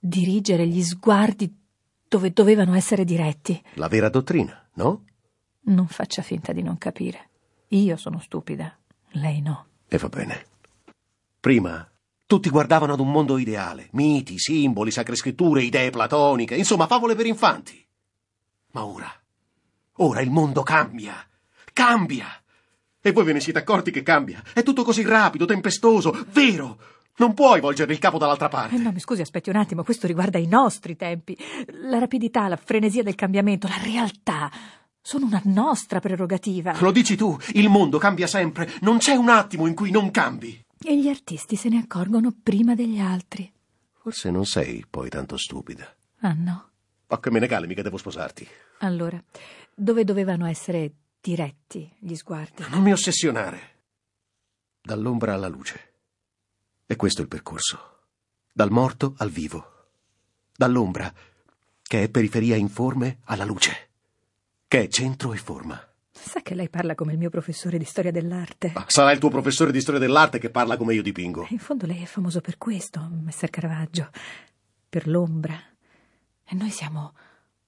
dirigere 0.00 0.66
gli 0.66 0.82
sguardi 0.82 1.54
dove 2.08 2.32
dovevano 2.32 2.74
essere 2.74 3.04
diretti? 3.04 3.60
La 3.74 3.88
vera 3.88 4.08
dottrina, 4.08 4.68
no? 4.74 5.04
Non 5.68 5.86
faccia 5.88 6.22
finta 6.22 6.52
di 6.52 6.62
non 6.62 6.78
capire. 6.78 7.30
Io 7.68 7.96
sono 7.96 8.20
stupida, 8.20 8.76
lei 9.12 9.40
no. 9.42 9.66
E 9.88 9.98
va 9.98 10.08
bene. 10.08 10.46
Prima 11.40 11.88
tutti 12.26 12.50
guardavano 12.50 12.94
ad 12.94 13.00
un 13.00 13.10
mondo 13.12 13.38
ideale, 13.38 13.88
miti, 13.92 14.38
simboli, 14.38 14.90
sacre 14.90 15.14
scritture, 15.14 15.62
idee 15.62 15.90
platoniche, 15.90 16.56
insomma, 16.56 16.86
favole 16.88 17.14
per 17.14 17.26
infanti. 17.26 17.84
Ma 18.72 18.84
ora, 18.84 19.08
ora 19.96 20.20
il 20.20 20.30
mondo 20.30 20.62
cambia, 20.62 21.14
cambia. 21.72 22.26
E 23.00 23.12
voi 23.12 23.24
ve 23.24 23.34
ne 23.34 23.40
siete 23.40 23.60
accorti 23.60 23.90
che 23.90 24.02
cambia? 24.02 24.42
È 24.52 24.62
tutto 24.62 24.82
così 24.82 25.02
rapido, 25.02 25.44
tempestoso, 25.44 26.26
vero. 26.32 26.78
Non 27.18 27.34
puoi 27.34 27.60
volgere 27.60 27.92
il 27.92 27.98
capo 27.98 28.18
dall'altra 28.18 28.48
parte. 28.48 28.74
Eh 28.74 28.78
no, 28.78 28.92
mi 28.92 29.00
scusi, 29.00 29.22
aspetti 29.22 29.48
un 29.48 29.56
attimo, 29.56 29.84
questo 29.84 30.06
riguarda 30.06 30.38
i 30.38 30.46
nostri 30.46 30.96
tempi. 30.96 31.36
La 31.88 31.98
rapidità, 31.98 32.46
la 32.48 32.56
frenesia 32.56 33.02
del 33.02 33.14
cambiamento, 33.14 33.68
la 33.68 33.78
realtà 33.82 34.50
sono 35.00 35.24
una 35.26 35.40
nostra 35.44 36.00
prerogativa. 36.00 36.74
Lo 36.80 36.90
dici 36.90 37.14
tu, 37.16 37.36
il 37.52 37.68
mondo 37.68 37.98
cambia 37.98 38.26
sempre, 38.26 38.68
non 38.80 38.98
c'è 38.98 39.14
un 39.14 39.28
attimo 39.28 39.66
in 39.66 39.74
cui 39.74 39.92
non 39.92 40.10
cambi. 40.10 40.60
E 40.82 40.98
gli 40.98 41.08
artisti 41.08 41.54
se 41.54 41.68
ne 41.68 41.78
accorgono 41.78 42.34
prima 42.42 42.74
degli 42.74 42.98
altri. 42.98 43.50
Forse 43.92 44.30
non 44.30 44.44
sei 44.44 44.84
poi 44.88 45.08
tanto 45.08 45.36
stupida. 45.36 45.88
Ah 46.20 46.34
no. 46.36 46.70
Che 47.08 47.30
me 47.30 47.38
ne 47.40 47.46
cale, 47.46 47.66
mica 47.66 47.82
devo 47.82 47.96
sposarti. 47.96 48.46
Allora, 48.78 49.22
dove 49.74 50.04
dovevano 50.04 50.46
essere 50.46 50.92
diretti 51.20 51.92
gli 51.98 52.14
sguardi? 52.14 52.64
Non 52.68 52.82
mi 52.82 52.92
ossessionare. 52.92 53.74
Dall'ombra 54.80 55.34
alla 55.34 55.48
luce. 55.48 55.94
E 56.86 56.94
questo 56.94 57.20
è 57.20 57.22
il 57.24 57.28
percorso. 57.28 57.98
Dal 58.52 58.70
morto 58.70 59.14
al 59.18 59.30
vivo. 59.30 59.88
Dall'ombra, 60.54 61.12
che 61.82 62.04
è 62.04 62.08
periferia 62.08 62.56
informe, 62.56 63.18
alla 63.24 63.44
luce, 63.44 63.88
che 64.68 64.82
è 64.84 64.88
centro 64.88 65.32
e 65.32 65.36
forma. 65.36 65.80
Sa 66.12 66.40
che 66.42 66.54
lei 66.54 66.68
parla 66.68 66.94
come 66.94 67.12
il 67.12 67.18
mio 67.18 67.30
professore 67.30 67.78
di 67.78 67.84
storia 67.84 68.10
dell'arte. 68.10 68.72
Ma 68.74 68.84
sarà 68.88 69.10
il 69.12 69.18
tuo 69.18 69.30
professore 69.30 69.72
di 69.72 69.80
storia 69.80 70.00
dell'arte 70.00 70.38
che 70.38 70.50
parla 70.50 70.76
come 70.76 70.94
io 70.94 71.02
dipingo. 71.02 71.46
In 71.50 71.58
fondo 71.58 71.86
lei 71.86 72.02
è 72.02 72.06
famoso 72.06 72.40
per 72.40 72.56
questo, 72.56 73.06
messer 73.22 73.50
Caravaggio, 73.50 74.10
per 74.88 75.08
l'ombra. 75.08 75.60
E 76.48 76.54
noi 76.54 76.70
siamo 76.70 77.12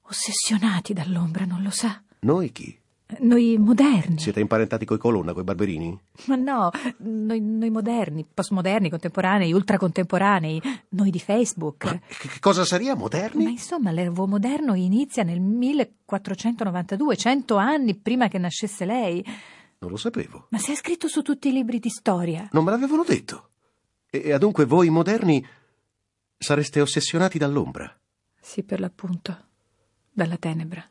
ossessionati 0.02 0.92
dall'ombra, 0.92 1.44
non 1.44 1.62
lo 1.62 1.70
sa? 1.70 2.00
Noi 2.20 2.52
chi? 2.52 2.78
Noi 3.20 3.56
moderni. 3.58 4.20
Siete 4.20 4.38
imparentati 4.38 4.84
coi 4.84 4.98
Colonna, 4.98 5.32
coi 5.32 5.42
Barberini? 5.42 5.98
Ma 6.26 6.36
no, 6.36 6.70
noi, 6.98 7.40
noi 7.40 7.70
moderni, 7.70 8.24
postmoderni, 8.32 8.90
contemporanei, 8.90 9.52
ultracontemporanei, 9.52 10.60
noi 10.90 11.10
di 11.10 11.18
Facebook. 11.18 11.84
Ma 11.86 12.00
che 12.06 12.38
cosa 12.38 12.64
saria 12.64 12.94
moderni? 12.94 13.44
Ma 13.44 13.50
insomma, 13.50 13.90
l'Ervo 13.90 14.26
moderno 14.26 14.74
inizia 14.74 15.22
nel 15.22 15.40
1492, 15.40 17.16
cento 17.16 17.56
anni 17.56 17.96
prima 17.96 18.28
che 18.28 18.38
nascesse 18.38 18.84
lei. 18.84 19.24
Non 19.78 19.90
lo 19.90 19.96
sapevo. 19.96 20.46
Ma 20.50 20.58
si 20.58 20.72
è 20.72 20.74
scritto 20.74 21.08
su 21.08 21.22
tutti 21.22 21.48
i 21.48 21.52
libri 21.52 21.78
di 21.78 21.88
storia. 21.88 22.48
Non 22.52 22.62
me 22.62 22.70
l'avevano 22.70 23.04
detto. 23.04 23.48
E, 24.10 24.22
e 24.26 24.32
adunque 24.32 24.66
voi 24.66 24.90
moderni 24.90 25.44
sareste 26.36 26.80
ossessionati 26.80 27.38
dall'ombra. 27.38 27.90
Sì, 28.48 28.62
per 28.62 28.80
l'appunto, 28.80 29.36
dalla 30.10 30.38
tenebra. 30.38 30.82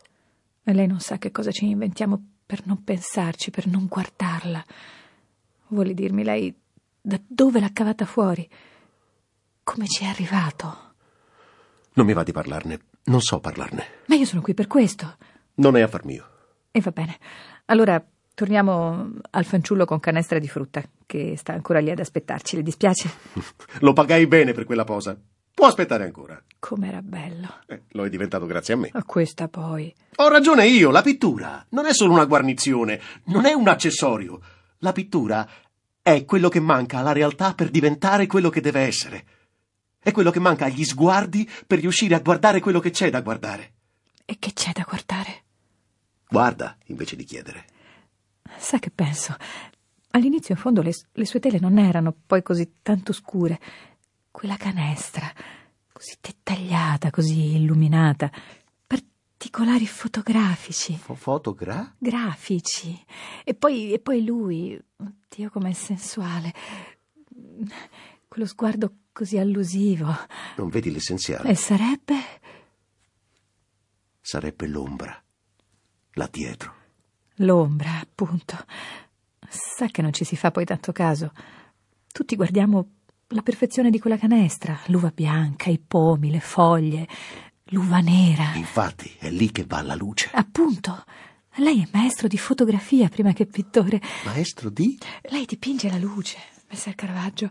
E 0.63 0.73
lei 0.73 0.85
non 0.85 0.99
sa 0.99 1.17
che 1.17 1.31
cosa 1.31 1.49
ci 1.49 1.67
inventiamo 1.67 2.23
per 2.45 2.67
non 2.67 2.83
pensarci, 2.83 3.49
per 3.49 3.65
non 3.65 3.87
guardarla. 3.87 4.63
Vuole 5.69 5.95
dirmi 5.95 6.23
lei 6.23 6.53
da 7.01 7.19
dove 7.25 7.59
l'ha 7.59 7.71
cavata 7.73 8.05
fuori? 8.05 8.47
Come 9.63 9.87
ci 9.87 10.03
è 10.03 10.07
arrivato? 10.07 10.93
Non 11.93 12.05
mi 12.05 12.13
va 12.13 12.21
di 12.21 12.31
parlarne. 12.31 12.79
Non 13.05 13.21
so 13.21 13.39
parlarne. 13.39 13.85
Ma 14.05 14.13
io 14.13 14.25
sono 14.25 14.43
qui 14.43 14.53
per 14.53 14.67
questo. 14.67 15.17
Non 15.55 15.75
è 15.75 15.81
affar 15.81 16.05
mio. 16.05 16.29
E 16.69 16.79
va 16.79 16.91
bene. 16.91 17.17
Allora 17.65 18.05
torniamo 18.35 19.13
al 19.31 19.45
fanciullo 19.45 19.85
con 19.85 19.99
canestra 19.99 20.37
di 20.37 20.47
frutta, 20.47 20.83
che 21.07 21.35
sta 21.37 21.53
ancora 21.53 21.79
lì 21.79 21.89
ad 21.89 21.97
aspettarci. 21.97 22.55
Le 22.55 22.61
dispiace? 22.61 23.09
Lo 23.81 23.93
pagai 23.93 24.27
bene 24.27 24.53
per 24.53 24.65
quella 24.65 24.83
posa. 24.83 25.19
Può 25.57 25.65
aspettare 25.65 26.03
ancora. 26.03 26.39
Com'era 26.59 27.01
bello. 27.01 27.61
Eh, 27.65 27.85
lo 27.93 28.05
è 28.05 28.09
diventato 28.09 28.45
grazie 28.45 28.75
a 28.75 28.77
me. 28.77 28.91
A 28.93 29.03
questa 29.03 29.47
poi. 29.47 29.91
Ho 30.17 30.27
ragione 30.27 30.67
io, 30.67 30.91
la 30.91 31.01
pittura 31.01 31.65
non 31.69 31.87
è 31.87 31.95
solo 31.95 32.13
una 32.13 32.25
guarnizione, 32.25 33.01
non 33.23 33.47
è 33.47 33.53
un 33.53 33.67
accessorio. 33.67 34.39
La 34.77 34.91
pittura 34.91 35.49
è 35.99 36.25
quello 36.25 36.47
che 36.49 36.59
manca 36.59 36.99
alla 36.99 37.11
realtà 37.11 37.55
per 37.55 37.71
diventare 37.71 38.27
quello 38.27 38.51
che 38.51 38.61
deve 38.61 38.81
essere. 38.81 39.25
È 39.97 40.11
quello 40.11 40.29
che 40.29 40.39
manca 40.39 40.65
agli 40.65 40.83
sguardi 40.83 41.49
per 41.65 41.79
riuscire 41.79 42.13
a 42.13 42.19
guardare 42.19 42.59
quello 42.59 42.79
che 42.79 42.91
c'è 42.91 43.09
da 43.09 43.21
guardare. 43.21 43.73
E 44.25 44.35
che 44.37 44.53
c'è 44.53 44.73
da 44.73 44.85
guardare? 44.87 45.45
Guarda, 46.29 46.77
invece 46.85 47.15
di 47.15 47.23
chiedere. 47.23 47.65
Sa 48.59 48.77
che 48.77 48.91
penso? 48.91 49.35
All'inizio, 50.11 50.53
in 50.53 50.61
fondo, 50.61 50.83
le, 50.83 50.91
le 51.13 51.25
sue 51.25 51.39
tele 51.39 51.57
non 51.59 51.79
erano 51.79 52.15
poi 52.27 52.43
così 52.43 52.73
tanto 52.83 53.11
scure. 53.11 53.59
Quella 54.37 54.55
canestra, 54.55 55.33
così 55.91 56.15
dettagliata, 56.21 57.09
così 57.09 57.55
illuminata. 57.55 58.31
Particolari 58.85 59.87
fotografici. 59.87 60.95
Fo- 60.95 61.15
fotogra? 61.15 61.95
Grafici. 61.97 63.03
E 63.43 63.55
poi, 63.55 63.93
e 63.93 63.97
poi 63.97 64.23
lui. 64.23 64.79
Oddio, 64.97 65.49
com'è 65.49 65.73
sensuale. 65.73 66.53
Quello 68.27 68.45
sguardo 68.45 68.97
così 69.11 69.39
allusivo. 69.39 70.15
Non 70.57 70.69
vedi 70.69 70.91
l'essenziale? 70.91 71.49
E 71.49 71.55
sarebbe. 71.55 72.15
Sarebbe 74.21 74.67
l'ombra. 74.67 75.19
Là 76.11 76.29
dietro. 76.31 76.75
L'ombra, 77.37 77.99
appunto. 77.99 78.55
Sa 79.49 79.87
che 79.87 80.03
non 80.03 80.13
ci 80.13 80.25
si 80.25 80.35
fa 80.35 80.51
poi 80.51 80.65
tanto 80.65 80.91
caso. 80.91 81.31
Tutti 82.11 82.35
guardiamo 82.35 82.96
la 83.29 83.41
perfezione 83.41 83.89
di 83.89 83.99
quella 83.99 84.17
canestra, 84.17 84.79
l'uva 84.87 85.11
bianca, 85.13 85.69
i 85.69 85.79
pomi, 85.79 86.31
le 86.31 86.39
foglie, 86.39 87.07
l'uva 87.65 87.99
nera. 87.99 88.53
Infatti, 88.55 89.13
è 89.19 89.29
lì 89.29 89.51
che 89.51 89.65
va 89.65 89.81
la 89.81 89.95
luce. 89.95 90.29
Appunto. 90.33 91.03
Lei 91.59 91.81
è 91.81 91.89
maestro 91.91 92.27
di 92.27 92.37
fotografia 92.37 93.09
prima 93.09 93.33
che 93.33 93.47
pittore. 93.47 93.99
Maestro 94.25 94.69
di? 94.69 94.97
Lei 95.23 95.45
dipinge 95.45 95.89
la 95.89 95.97
luce, 95.97 96.37
messer 96.69 96.93
Caravaggio. 96.93 97.49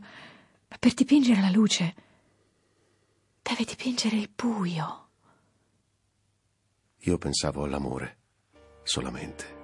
Ma 0.69 0.77
per 0.79 0.95
dipingere 0.95 1.41
la 1.41 1.51
luce 1.51 1.95
deve 3.43 3.65
dipingere 3.65 4.17
il 4.17 4.31
buio. 4.35 5.09
Io 7.01 7.19
pensavo 7.19 7.65
all'amore, 7.65 8.19
solamente. 8.85 9.55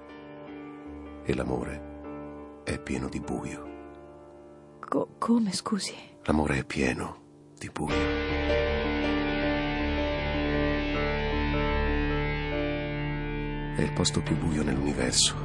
E 1.23 1.33
l'amore 1.33 2.61
è 2.65 2.79
pieno 2.79 3.07
di 3.07 3.19
buio. 3.19 3.72
Co- 4.93 5.15
come, 5.17 5.51
scusi? 5.53 5.95
L'amore 6.25 6.59
è 6.59 6.63
pieno 6.63 7.17
di 7.57 7.67
buio. 7.73 7.95
È 13.75 13.81
il 13.81 13.91
posto 13.95 14.21
più 14.21 14.37
buio 14.37 14.61
nell'universo. 14.61 15.35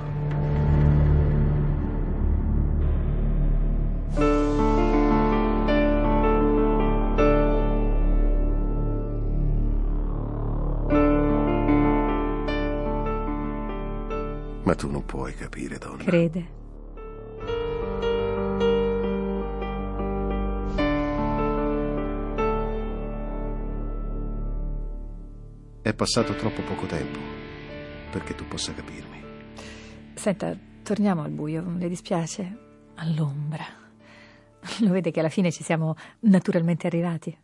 Ma 14.62 14.75
tu 14.75 14.90
non 14.90 15.07
puoi 15.07 15.33
capire, 15.33 15.78
donna. 15.78 16.05
Crede. 16.05 16.58
Passato 25.99 26.37
troppo 26.37 26.62
poco 26.62 26.87
tempo 26.87 27.19
perché 28.12 28.37
tu 28.37 28.47
possa 28.47 28.73
capirmi. 28.73 29.21
Senta, 30.14 30.57
torniamo 30.85 31.23
al 31.25 31.33
buio, 31.33 31.75
le 31.76 31.88
dispiace? 31.88 32.90
All'ombra. 32.95 33.64
Lo 34.78 34.90
vede 34.93 35.11
che 35.11 35.19
alla 35.19 35.28
fine 35.28 35.50
ci 35.50 35.64
siamo 35.64 35.97
naturalmente 36.21 36.87
arrivati, 36.87 37.37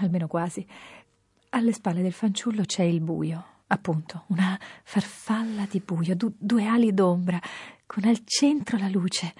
almeno 0.00 0.26
quasi. 0.26 0.64
Alle 1.50 1.72
spalle 1.72 2.02
del 2.02 2.12
fanciullo 2.12 2.64
c'è 2.64 2.82
il 2.82 3.00
buio, 3.00 3.44
appunto, 3.68 4.24
una 4.26 4.60
farfalla 4.84 5.66
di 5.70 5.80
buio, 5.80 6.14
du- 6.14 6.34
due 6.36 6.66
ali 6.66 6.92
d'ombra, 6.92 7.40
con 7.86 8.04
al 8.04 8.20
centro 8.26 8.76
la 8.76 8.88
luce. 8.88 9.32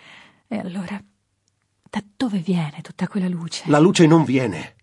E 0.49 0.57
allora, 0.59 0.99
da 1.91 2.03
dove 2.17 2.39
viene 2.39 2.81
tutta 2.81 3.07
quella 3.07 3.29
luce? 3.29 3.65
La 3.67 3.79
luce 3.79 4.07
non 4.07 4.25
viene. 4.25 4.77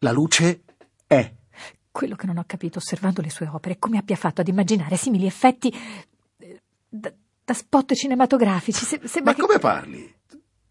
La 0.00 0.12
luce 0.12 0.62
è. 1.06 1.32
Quello 1.96 2.14
che 2.14 2.26
non 2.26 2.36
ho 2.36 2.44
capito 2.46 2.78
osservando 2.78 3.22
le 3.22 3.30
sue 3.30 3.48
opere 3.48 3.74
è 3.74 3.78
come 3.78 3.96
abbia 3.96 4.16
fatto 4.16 4.42
ad 4.42 4.48
immaginare 4.48 4.96
simili 4.96 5.24
effetti 5.26 5.72
eh, 6.38 6.60
da, 6.88 7.10
da 7.44 7.54
spot 7.54 7.94
cinematografici. 7.94 8.84
Se- 8.84 9.22
Ma 9.22 9.32
che- 9.34 9.40
come 9.40 9.58
parli? 9.58 10.14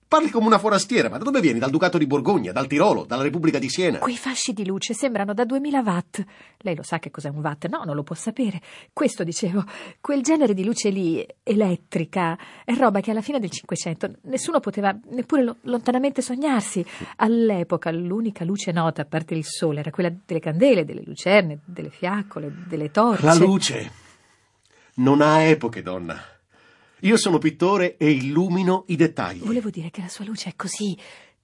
Parli 0.07 0.29
come 0.29 0.45
una 0.45 0.59
forastiera, 0.59 1.09
ma 1.09 1.17
da 1.17 1.23
dove 1.23 1.41
vieni? 1.41 1.57
Dal 1.57 1.71
Ducato 1.71 1.97
di 1.97 2.05
Borgogna, 2.05 2.51
dal 2.51 2.67
Tirolo, 2.67 3.05
dalla 3.05 3.23
Repubblica 3.23 3.57
di 3.57 3.69
Siena? 3.69 3.97
Quei 3.97 4.15
fasci 4.15 4.53
di 4.53 4.63
luce 4.65 4.93
sembrano 4.93 5.33
da 5.33 5.45
2000 5.45 5.81
watt. 5.81 6.23
Lei 6.59 6.75
lo 6.75 6.83
sa 6.83 6.99
che 6.99 7.09
cos'è 7.09 7.29
un 7.29 7.39
watt? 7.39 7.65
No, 7.67 7.81
non 7.83 7.95
lo 7.95 8.03
può 8.03 8.15
sapere. 8.15 8.61
Questo 8.93 9.23
dicevo, 9.23 9.63
quel 9.99 10.21
genere 10.21 10.53
di 10.53 10.63
luce 10.63 10.89
lì, 10.89 11.25
elettrica, 11.41 12.37
è 12.63 12.73
roba 12.75 12.99
che 13.01 13.11
alla 13.11 13.21
fine 13.21 13.39
del 13.39 13.49
Cinquecento 13.49 14.11
nessuno 14.23 14.59
poteva 14.59 14.95
neppure 15.09 15.43
lo- 15.43 15.57
lontanamente 15.61 16.21
sognarsi. 16.21 16.85
All'epoca 17.17 17.89
l'unica 17.91 18.45
luce 18.45 18.71
nota, 18.71 19.01
a 19.01 19.05
parte 19.05 19.33
il 19.33 19.43
sole, 19.43 19.79
era 19.79 19.89
quella 19.89 20.13
delle 20.23 20.39
candele, 20.39 20.85
delle 20.85 21.01
lucerne, 21.03 21.59
delle 21.65 21.89
fiaccole, 21.89 22.53
delle 22.67 22.91
torce. 22.91 23.25
La 23.25 23.33
luce 23.33 23.91
non 24.95 25.21
ha 25.21 25.41
epoche, 25.41 25.81
donna. 25.81 26.15
Io 27.05 27.17
sono 27.17 27.37
pittore 27.37 27.97
e 27.97 28.09
illumino 28.09 28.83
i 28.87 28.95
dettagli. 28.95 29.43
Volevo 29.43 29.69
dire 29.69 29.91
che 29.91 30.01
la 30.01 30.07
sua 30.07 30.25
luce 30.25 30.49
è 30.49 30.53
così 30.55 30.97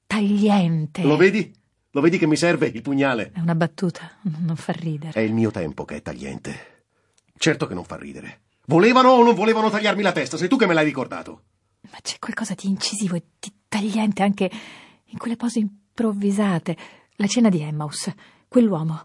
tagliente. 0.07 1.03
Lo 1.03 1.17
vedi? 1.17 1.53
Lo 1.91 2.01
vedi 2.01 2.17
che 2.17 2.25
mi 2.25 2.35
serve 2.35 2.71
il 2.73 2.81
pugnale? 2.81 3.31
È 3.31 3.39
una 3.39 3.53
battuta, 3.53 4.17
non 4.39 4.55
fa 4.55 4.71
ridere. 4.71 5.11
È 5.11 5.23
il 5.23 5.33
mio 5.33 5.51
tempo 5.51 5.85
che 5.85 5.97
è 5.97 6.01
tagliente. 6.01 6.85
Certo 7.37 7.67
che 7.67 7.75
non 7.75 7.83
fa 7.83 7.95
ridere. 7.95 8.41
Volevano 8.65 9.09
o 9.09 9.23
non 9.23 9.35
volevano 9.35 9.69
tagliarmi 9.69 10.01
la 10.01 10.11
testa? 10.11 10.35
Sei 10.35 10.47
tu 10.47 10.57
che 10.57 10.65
me 10.65 10.73
l'hai 10.73 10.85
ricordato. 10.85 11.43
Ma 11.91 11.99
c'è 12.01 12.17
qualcosa 12.17 12.55
di 12.55 12.67
incisivo 12.67 13.15
e 13.15 13.23
di 13.39 13.53
tagliente 13.67 14.23
anche 14.23 14.49
in 15.05 15.17
quelle 15.19 15.35
pose 15.35 15.59
improvvisate. 15.59 16.75
La 17.17 17.27
cena 17.27 17.49
di 17.49 17.61
Emmaus, 17.61 18.11
quell'uomo, 18.47 19.03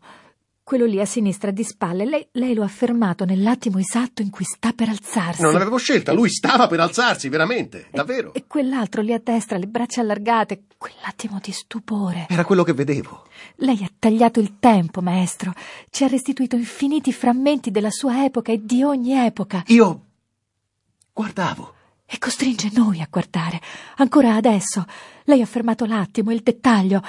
quello 0.67 0.85
lì 0.85 1.01
a 1.01 1.07
sinistra 1.07 1.53
di 1.53 1.63
spalle, 1.63 2.05
lei, 2.05 2.27
lei 2.33 2.53
lo 2.53 2.65
ha 2.65 2.69
fermato 2.69 3.25
nell'attimo 3.25 3.79
esatto 3.79 4.21
in 4.21 4.31
cui 4.31 4.45
sta 4.45 4.73
per 4.73 4.89
alzarsi. 4.89 5.41
Non 5.41 5.55
avevo 5.55 5.77
scelta, 5.77 6.13
lui 6.13 6.29
stava 6.29 6.67
per 6.67 6.81
alzarsi, 6.81 7.29
veramente, 7.29 7.87
davvero. 7.93 8.35
E 8.35 8.49
quell'altro 8.49 9.01
lì 9.01 9.13
a 9.13 9.21
destra, 9.23 9.59
le 9.59 9.69
braccia 9.69 10.01
allargate, 10.01 10.65
quell'attimo 10.77 11.39
di 11.41 11.53
stupore. 11.53 12.27
Era 12.29 12.45
quello 12.45 12.65
che 12.65 12.73
vedevo. 12.73 13.29
Lei 13.59 13.85
ha 13.85 13.91
tagliato 13.97 14.41
il 14.41 14.59
tempo, 14.59 15.01
maestro. 15.01 15.53
Ci 15.89 16.03
ha 16.03 16.09
restituito 16.09 16.57
infiniti 16.57 17.13
frammenti 17.13 17.71
della 17.71 17.91
sua 17.91 18.25
epoca 18.25 18.51
e 18.51 18.65
di 18.65 18.83
ogni 18.83 19.13
epoca. 19.13 19.63
Io 19.69 20.01
guardavo. 21.13 21.75
E 22.05 22.19
costringe 22.19 22.71
noi 22.73 23.01
a 23.01 23.07
guardare. 23.09 23.61
Ancora 23.99 24.35
adesso. 24.35 24.85
Lei 25.27 25.43
ha 25.43 25.47
fermato 25.47 25.85
l'attimo, 25.85 26.33
il 26.33 26.41
dettaglio. 26.41 27.01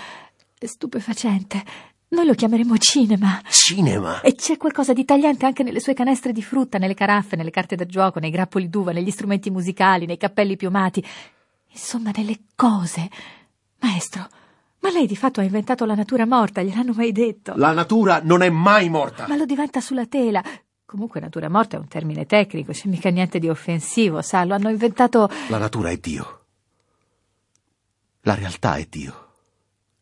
È 0.60 0.66
stupefacente. 0.68 1.96
Noi 2.10 2.26
lo 2.26 2.34
chiameremo 2.34 2.78
cinema. 2.78 3.42
Cinema. 3.50 4.22
E 4.22 4.34
c'è 4.34 4.56
qualcosa 4.56 4.94
di 4.94 5.04
tagliente 5.04 5.46
anche 5.46 5.64
nelle 5.64 5.82
sue 5.82 5.94
canestre 5.94 6.32
di 6.32 6.42
frutta, 6.42 6.78
nelle 6.78 6.94
caraffe, 6.94 7.36
nelle 7.36 7.50
carte 7.50 7.76
da 7.76 7.86
gioco, 7.86 8.20
nei 8.20 8.30
grappoli 8.30 8.70
d'uva, 8.70 8.94
negli 8.94 9.12
strumenti 9.12 9.50
musicali, 9.50 10.06
nei 10.06 10.16
cappelli 10.16 10.56
piumati. 10.56 11.04
Insomma, 11.70 12.12
nelle 12.16 12.40
cose. 12.56 13.10
Maestro, 13.80 14.26
ma 14.80 14.90
lei 14.90 15.06
di 15.06 15.18
fatto 15.18 15.42
ha 15.42 15.44
inventato 15.44 15.84
la 15.84 15.96
natura 15.96 16.26
morta, 16.26 16.62
gliel'hanno 16.62 16.94
mai 16.94 17.12
detto? 17.12 17.54
La 17.58 17.74
natura 17.74 18.22
non 18.24 18.42
è 18.42 18.50
mai 18.50 18.88
morta. 18.90 19.28
Ma 19.28 19.36
lo 19.36 19.46
diventa 19.46 19.82
sulla 19.82 20.06
tela. 20.06 20.42
Comunque 20.86 21.20
natura 21.20 21.50
morta 21.50 21.76
è 21.76 21.80
un 21.80 21.90
termine 21.90 22.26
tecnico, 22.26 22.72
c'è 22.72 22.88
mica 22.88 23.10
niente 23.10 23.38
di 23.40 23.50
offensivo, 23.50 24.22
sa, 24.22 24.46
lo 24.46 24.54
hanno 24.54 24.70
inventato... 24.70 25.30
La 25.50 25.58
natura 25.58 25.90
è 25.90 25.98
Dio. 25.98 26.46
La 28.22 28.34
realtà 28.34 28.76
è 28.76 28.88
Dio. 28.90 29.27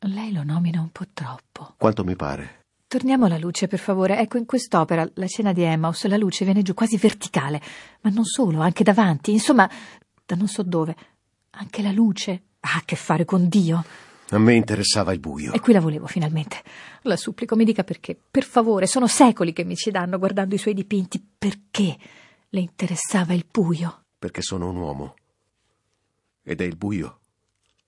Lei 0.07 0.31
lo 0.31 0.43
nomina 0.43 0.81
un 0.81 0.91
po' 0.91 1.05
troppo. 1.13 1.73
Quanto 1.77 2.03
mi 2.03 2.15
pare. 2.15 2.65
Torniamo 2.87 3.25
alla 3.25 3.39
luce, 3.39 3.67
per 3.67 3.79
favore. 3.79 4.19
Ecco, 4.19 4.37
in 4.37 4.45
quest'opera, 4.45 5.09
la 5.15 5.25
scena 5.25 5.51
di 5.51 5.63
Emmaus, 5.63 6.05
la 6.05 6.17
luce 6.17 6.45
viene 6.45 6.61
giù 6.61 6.75
quasi 6.75 6.97
verticale, 6.97 7.59
ma 8.01 8.11
non 8.11 8.23
solo, 8.23 8.61
anche 8.61 8.83
davanti, 8.83 9.31
insomma, 9.31 9.69
da 10.23 10.35
non 10.35 10.47
so 10.47 10.61
dove. 10.61 10.95
Anche 11.51 11.81
la 11.81 11.91
luce 11.91 12.43
ha 12.59 12.75
a 12.75 12.83
che 12.85 12.95
fare 12.95 13.25
con 13.25 13.47
Dio. 13.47 13.83
A 14.29 14.37
me 14.37 14.53
interessava 14.53 15.11
il 15.11 15.19
buio. 15.19 15.53
E 15.53 15.59
qui 15.59 15.73
la 15.73 15.79
volevo 15.79 16.05
finalmente. 16.05 16.61
La 17.01 17.17
supplico, 17.17 17.55
mi 17.55 17.65
dica 17.65 17.83
perché. 17.83 18.15
Per 18.29 18.43
favore, 18.43 18.85
sono 18.85 19.07
secoli 19.07 19.53
che 19.53 19.63
mi 19.63 19.75
ci 19.75 19.89
danno 19.89 20.19
guardando 20.19 20.53
i 20.53 20.59
suoi 20.59 20.75
dipinti. 20.75 21.23
Perché 21.37 21.97
le 22.49 22.59
interessava 22.59 23.33
il 23.33 23.45
buio? 23.49 24.03
Perché 24.19 24.41
sono 24.41 24.69
un 24.69 24.75
uomo. 24.77 25.15
Ed 26.43 26.61
è 26.61 26.63
il 26.63 26.75
buio. 26.75 27.19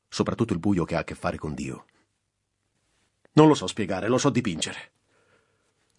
Soprattutto 0.10 0.54
il 0.54 0.60
buio 0.60 0.84
che 0.84 0.96
ha 0.96 1.00
a 1.00 1.04
che 1.04 1.16
fare 1.16 1.38
con 1.38 1.54
Dio. 1.54 1.86
Non 3.38 3.48
lo 3.48 3.54
so 3.54 3.68
spiegare, 3.68 4.08
lo 4.08 4.18
so 4.18 4.32
dipingere. 4.32 4.92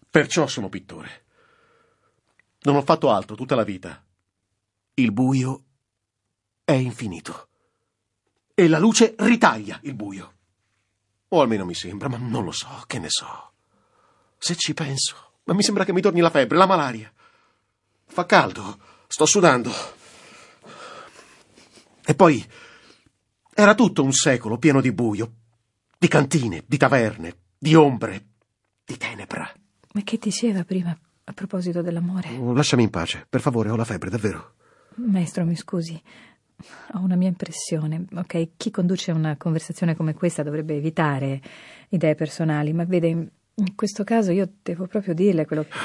Perciò 0.09 0.45
sono 0.45 0.67
pittore. 0.67 1.23
Non 2.63 2.75
ho 2.75 2.81
fatto 2.81 3.09
altro 3.09 3.37
tutta 3.37 3.55
la 3.55 3.63
vita. 3.63 4.03
Il 4.95 5.13
buio 5.13 5.63
è 6.65 6.73
infinito. 6.73 7.47
E 8.53 8.67
la 8.67 8.77
luce 8.77 9.15
ritaglia 9.19 9.79
il 9.83 9.95
buio. 9.95 10.33
O 11.29 11.39
almeno 11.39 11.63
mi 11.63 11.73
sembra, 11.73 12.09
ma 12.09 12.17
non 12.17 12.43
lo 12.43 12.51
so, 12.51 12.83
che 12.85 12.99
ne 12.99 13.09
so. 13.09 13.53
Se 14.37 14.55
ci 14.57 14.73
penso, 14.73 15.35
ma 15.45 15.53
mi 15.53 15.63
sembra 15.63 15.85
che 15.85 15.93
mi 15.93 16.01
torni 16.01 16.19
la 16.19 16.29
febbre, 16.29 16.57
la 16.57 16.65
malaria. 16.65 17.09
Fa 18.05 18.25
caldo, 18.25 18.79
sto 19.07 19.25
sudando. 19.25 19.71
E 22.03 22.15
poi 22.15 22.45
era 23.53 23.75
tutto 23.75 24.03
un 24.03 24.11
secolo 24.11 24.57
pieno 24.57 24.81
di 24.81 24.91
buio, 24.91 25.35
di 25.99 26.07
cantine, 26.07 26.63
di 26.65 26.77
taverne, 26.77 27.35
di 27.57 27.75
ombre, 27.75 28.27
di 28.85 28.95
tenebra. 28.95 29.51
Ma 29.91 30.01
che 30.01 30.17
diceva 30.17 30.63
prima 30.63 30.97
a 31.25 31.33
proposito 31.33 31.81
dell'amore? 31.81 32.29
Oh, 32.37 32.53
lasciami 32.53 32.83
in 32.83 32.89
pace, 32.89 33.25
per 33.29 33.41
favore, 33.41 33.69
ho 33.69 33.75
la 33.75 33.83
febbre, 33.83 34.09
davvero. 34.09 34.53
Maestro, 34.95 35.43
mi 35.43 35.57
scusi. 35.57 36.01
Ho 36.93 36.99
una 36.99 37.17
mia 37.17 37.27
impressione, 37.27 38.05
ok? 38.13 38.51
Chi 38.55 38.71
conduce 38.71 39.11
una 39.11 39.35
conversazione 39.35 39.93
come 39.93 40.13
questa 40.13 40.41
dovrebbe 40.41 40.75
evitare 40.75 41.41
idee 41.89 42.15
personali, 42.15 42.71
ma 42.71 42.85
vede, 42.85 43.07
in 43.07 43.75
questo 43.75 44.05
caso 44.05 44.31
io 44.31 44.49
devo 44.63 44.87
proprio 44.87 45.13
dirle 45.13 45.45
quello 45.45 45.63
che, 45.63 45.77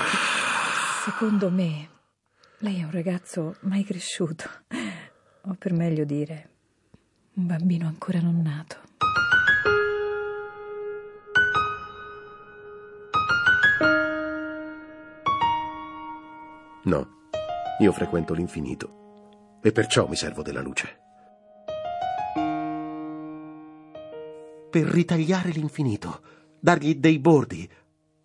secondo 1.05 1.51
me, 1.51 1.89
lei 2.59 2.79
è 2.81 2.85
un 2.85 2.93
ragazzo 2.93 3.57
mai 3.63 3.83
cresciuto, 3.83 4.49
o 5.43 5.55
per 5.59 5.73
meglio 5.73 6.05
dire, 6.05 6.51
un 7.35 7.47
bambino 7.47 7.89
ancora 7.89 8.21
non 8.21 8.41
nato. 8.41 8.84
No, 16.85 17.09
io 17.79 17.93
frequento 17.93 18.35
l'infinito 18.35 19.59
e 19.63 19.73
perciò 19.73 20.07
mi 20.07 20.17
servo 20.17 20.43
della 20.43 20.61
luce. 20.61 21.01
Per 24.71 24.83
ritagliare 24.85 25.51
l'infinito, 25.51 26.21
dargli 26.61 26.97
dei 26.97 27.19
bordi, 27.19 27.67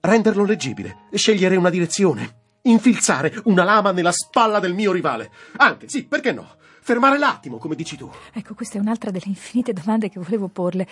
renderlo 0.02 0.44
leggibile 0.44 1.06
e 1.10 1.18
scegliere 1.18 1.56
una 1.56 1.70
direzione, 1.70 2.38
infilzare 2.64 3.34
una 3.46 3.64
lama 3.64 3.92
nella 3.92 4.12
spalla 4.12 4.60
del 4.60 4.74
mio 4.74 4.92
rivale. 4.92 5.32
Anche, 5.58 5.88
sì, 5.88 6.06
perché 6.06 6.34
no? 6.34 6.58
Fermare 6.82 7.18
l'attimo, 7.18 7.60
come 7.60 7.76
dici 7.76 7.96
tu. 7.96 8.10
Ecco, 8.34 8.56
questa 8.56 8.78
è 8.78 8.82
un'altra 8.82 9.12
delle 9.12 9.28
infinite 9.28 9.72
domande 9.72 10.10
che 10.10 10.20
volevo 10.20 10.48
porle. 10.50 10.88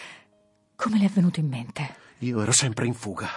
Come 0.76 1.00
le 1.00 1.06
è 1.06 1.10
venuto 1.10 1.40
in 1.40 1.48
mente? 1.48 1.96
Io 2.20 2.42
ero 2.42 2.52
sempre 2.52 2.86
in 2.86 2.94
fuga. 2.94 3.28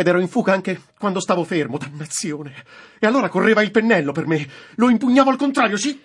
Ed 0.00 0.06
ero 0.06 0.18
in 0.18 0.28
fuga 0.28 0.54
anche 0.54 0.80
quando 0.98 1.20
stavo 1.20 1.44
fermo, 1.44 1.76
dannazione. 1.76 2.54
E 2.98 3.06
allora 3.06 3.28
correva 3.28 3.60
il 3.60 3.70
pennello 3.70 4.12
per 4.12 4.26
me. 4.26 4.48
Lo 4.76 4.88
impugnavo 4.88 5.28
al 5.28 5.36
contrario, 5.36 5.76
sì. 5.76 6.00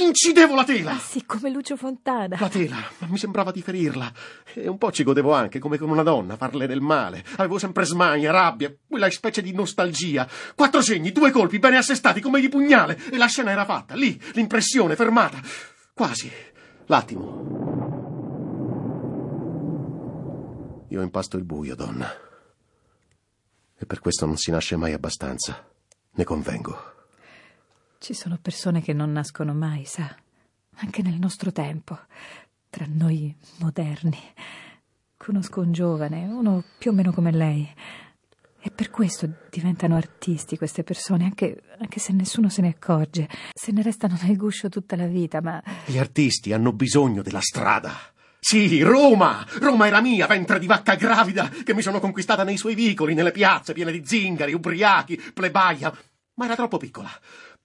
Incidevo 0.00 0.54
la 0.54 0.64
tela! 0.64 0.92
Ah, 0.92 0.98
sì, 0.98 1.26
come 1.26 1.50
Lucio 1.50 1.76
Fontana. 1.76 2.38
La 2.40 2.48
tela, 2.48 2.76
ma 3.00 3.08
mi 3.08 3.18
sembrava 3.18 3.50
di 3.50 3.60
ferirla. 3.60 4.10
E 4.54 4.66
un 4.66 4.78
po' 4.78 4.90
ci 4.92 5.04
godevo 5.04 5.34
anche, 5.34 5.58
come 5.58 5.76
con 5.76 5.90
una 5.90 6.02
donna, 6.02 6.38
farle 6.38 6.66
del 6.66 6.80
male. 6.80 7.22
Avevo 7.36 7.58
sempre 7.58 7.84
smania, 7.84 8.30
rabbia, 8.30 8.74
quella 8.88 9.10
specie 9.10 9.42
di 9.42 9.52
nostalgia. 9.52 10.26
Quattro 10.54 10.80
segni, 10.80 11.12
due 11.12 11.30
colpi, 11.30 11.58
bene 11.58 11.76
assestati, 11.76 12.22
come 12.22 12.40
di 12.40 12.48
pugnale. 12.48 12.98
E 13.12 13.18
la 13.18 13.26
scena 13.26 13.50
era 13.50 13.66
fatta, 13.66 13.94
lì, 13.94 14.18
l'impressione, 14.32 14.96
fermata. 14.96 15.38
Quasi. 15.92 16.32
L'attimo. 16.86 17.60
Io 20.88 21.02
impasto 21.02 21.36
il 21.36 21.44
buio, 21.44 21.74
donna. 21.74 22.30
E 23.82 23.86
per 23.86 23.98
questo 23.98 24.26
non 24.26 24.36
si 24.36 24.52
nasce 24.52 24.76
mai 24.76 24.92
abbastanza. 24.92 25.68
Ne 26.12 26.22
convengo. 26.22 26.76
Ci 27.98 28.14
sono 28.14 28.38
persone 28.40 28.80
che 28.80 28.92
non 28.92 29.10
nascono 29.10 29.54
mai, 29.54 29.84
sa, 29.86 30.14
anche 30.76 31.02
nel 31.02 31.18
nostro 31.18 31.50
tempo, 31.50 31.98
tra 32.70 32.86
noi 32.88 33.34
moderni. 33.58 34.16
Conosco 35.16 35.62
un 35.62 35.72
giovane, 35.72 36.26
uno 36.26 36.62
più 36.78 36.92
o 36.92 36.94
meno 36.94 37.10
come 37.10 37.32
lei. 37.32 37.68
E 38.60 38.70
per 38.70 38.90
questo 38.90 39.28
diventano 39.50 39.96
artisti 39.96 40.56
queste 40.56 40.84
persone, 40.84 41.24
anche, 41.24 41.62
anche, 41.80 41.98
se 41.98 42.12
nessuno 42.12 42.48
se 42.50 42.60
ne 42.62 42.68
accorge. 42.68 43.28
Se 43.52 43.72
ne 43.72 43.82
restano 43.82 44.16
nel 44.22 44.36
guscio 44.36 44.68
tutta 44.68 44.94
la 44.94 45.08
vita, 45.08 45.40
ma. 45.40 45.60
Gli 45.86 45.98
artisti 45.98 46.52
hanno 46.52 46.72
bisogno 46.72 47.20
della 47.22 47.40
strada. 47.40 47.90
Sì, 48.44 48.82
Roma! 48.82 49.46
Roma 49.60 49.86
era 49.86 50.00
mia, 50.00 50.26
ventre 50.26 50.58
di 50.58 50.66
vacca 50.66 50.96
gravida, 50.96 51.48
che 51.48 51.74
mi 51.74 51.80
sono 51.80 52.00
conquistata 52.00 52.42
nei 52.42 52.56
suoi 52.56 52.74
vicoli, 52.74 53.14
nelle 53.14 53.30
piazze 53.30 53.72
piene 53.72 53.92
di 53.92 54.02
zingari, 54.04 54.52
ubriachi, 54.52 55.16
plebaia. 55.32 55.96
Ma 56.34 56.46
era 56.46 56.56
troppo 56.56 56.76
piccola 56.76 57.08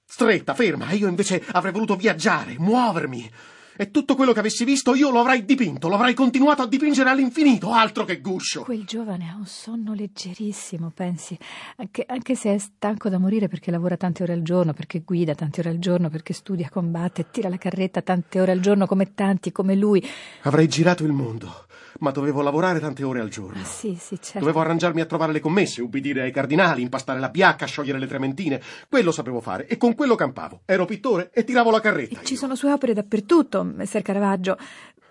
stretta, 0.09 0.53
ferma, 0.53 0.89
e 0.89 0.95
io 0.95 1.07
invece 1.07 1.43
avrei 1.51 1.73
voluto 1.73 1.95
viaggiare, 1.95 2.55
muovermi. 2.59 3.29
E 3.77 3.91
tutto 3.91 4.15
quello 4.15 4.33
che 4.33 4.39
avessi 4.39 4.65
visto 4.65 4.95
io 4.95 5.11
lo 5.11 5.19
avrei 5.19 5.45
dipinto, 5.45 5.87
lo 5.87 5.95
avrei 5.95 6.15
continuato 6.15 6.63
a 6.63 6.67
dipingere 6.67 7.11
all'infinito, 7.11 7.71
altro 7.71 8.05
che 8.05 8.19
guscio. 8.21 8.63
Quel 8.63 8.85
giovane 8.85 9.29
ha 9.29 9.35
un 9.35 9.45
sonno 9.45 9.93
leggerissimo, 9.93 10.89
pensi, 10.89 11.37
anche, 11.75 12.03
anche, 12.07 12.33
se 12.33 12.55
è 12.55 12.57
stanco 12.57 13.07
da 13.09 13.19
morire 13.19 13.47
perché 13.47 13.69
lavora 13.69 13.95
tante 13.95 14.23
ore 14.23 14.33
al 14.33 14.41
giorno, 14.41 14.73
perché 14.73 15.01
guida 15.05 15.35
tante 15.35 15.59
ore 15.59 15.69
al 15.69 15.77
giorno, 15.77 16.09
perché 16.09 16.33
studia, 16.33 16.69
combatte, 16.71 17.27
tira 17.29 17.49
la 17.49 17.57
carretta 17.57 18.01
tante 18.01 18.41
ore 18.41 18.51
al 18.51 18.61
giorno 18.61 18.87
come 18.87 19.13
tanti, 19.13 19.51
come 19.51 19.75
lui. 19.75 20.03
Avrei 20.41 20.67
girato 20.67 21.03
il 21.03 21.11
mondo 21.11 21.66
ma 21.99 22.11
dovevo 22.11 22.41
lavorare 22.41 22.79
tante 22.79 23.03
ore 23.03 23.19
al 23.19 23.29
giorno. 23.29 23.61
Ah, 23.61 23.65
sì, 23.65 23.97
sì, 23.99 24.17
certo. 24.21 24.39
Dovevo 24.39 24.59
arrangiarmi 24.59 25.01
a 25.01 25.05
trovare 25.05 25.31
le 25.31 25.39
commesse, 25.39 25.81
ubbidire 25.81 26.21
ai 26.21 26.31
cardinali, 26.31 26.81
impastare 26.81 27.19
la 27.19 27.29
biacca, 27.29 27.65
sciogliere 27.65 27.99
le 27.99 28.07
trementine. 28.07 28.61
Quello 28.89 29.11
sapevo 29.11 29.41
fare 29.41 29.67
e 29.67 29.77
con 29.77 29.95
quello 29.95 30.15
campavo. 30.15 30.61
Ero 30.65 30.85
pittore 30.85 31.29
e 31.33 31.43
tiravo 31.43 31.71
la 31.71 31.79
carretta. 31.79 32.21
E 32.21 32.25
ci 32.25 32.35
sono 32.35 32.55
sue 32.55 32.71
opere 32.71 32.93
dappertutto, 32.93 33.63
messer 33.63 34.01
Caravaggio. 34.01 34.57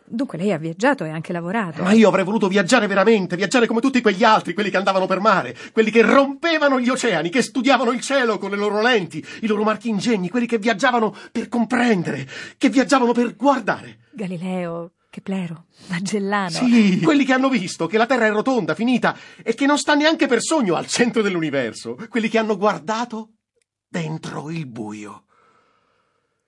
Dunque 0.09 0.39
lei 0.39 0.53
ha 0.53 0.59
viaggiato 0.59 1.05
e 1.05 1.11
anche 1.11 1.33
lavorato. 1.33 1.83
Ma 1.83 1.91
io 1.91 2.07
avrei 2.07 2.25
voluto 2.25 2.47
viaggiare 2.47 2.87
veramente, 2.87 3.35
viaggiare 3.35 3.67
come 3.67 3.81
tutti 3.81 4.01
quegli 4.01 4.23
altri, 4.23 4.55
quelli 4.55 4.71
che 4.71 4.77
andavano 4.77 5.07
per 5.07 5.19
mare, 5.19 5.57
quelli 5.73 5.91
che 5.91 6.03
rompevano 6.03 6.79
gli 6.79 6.89
oceani, 6.89 7.29
che 7.29 7.43
studiavano 7.43 7.91
il 7.91 8.01
cielo 8.01 8.39
con 8.39 8.51
le 8.51 8.57
loro 8.57 8.81
lenti, 8.81 9.25
i 9.41 9.49
loro 9.49 9.65
marchi 9.65 9.89
ingegni, 9.89 10.29
quelli 10.29 10.47
che 10.47 10.59
viaggiavano 10.59 11.13
per 11.33 11.49
comprendere, 11.49 12.25
che 12.57 12.69
viaggiavano 12.69 13.11
per 13.11 13.35
guardare. 13.35 13.99
Galileo, 14.13 14.93
Keplero, 15.17 15.65
Magellano. 15.87 16.51
Sì, 16.67 17.01
quelli 17.01 17.25
che 17.25 17.33
hanno 17.33 17.49
visto 17.49 17.87
che 17.87 17.97
la 17.97 18.05
Terra 18.05 18.27
è 18.27 18.31
rotonda, 18.31 18.75
finita 18.75 19.17
e 19.43 19.55
che 19.55 19.65
non 19.65 19.79
sta 19.79 19.95
neanche 19.95 20.27
per 20.27 20.43
sogno 20.43 20.75
al 20.75 20.87
centro 20.87 21.23
dell'universo. 21.23 21.97
Quelli 22.11 22.29
che 22.29 22.37
hanno 22.37 22.59
guardato 22.59 23.31
dentro 23.89 24.51
il 24.51 24.67
buio. 24.67 25.25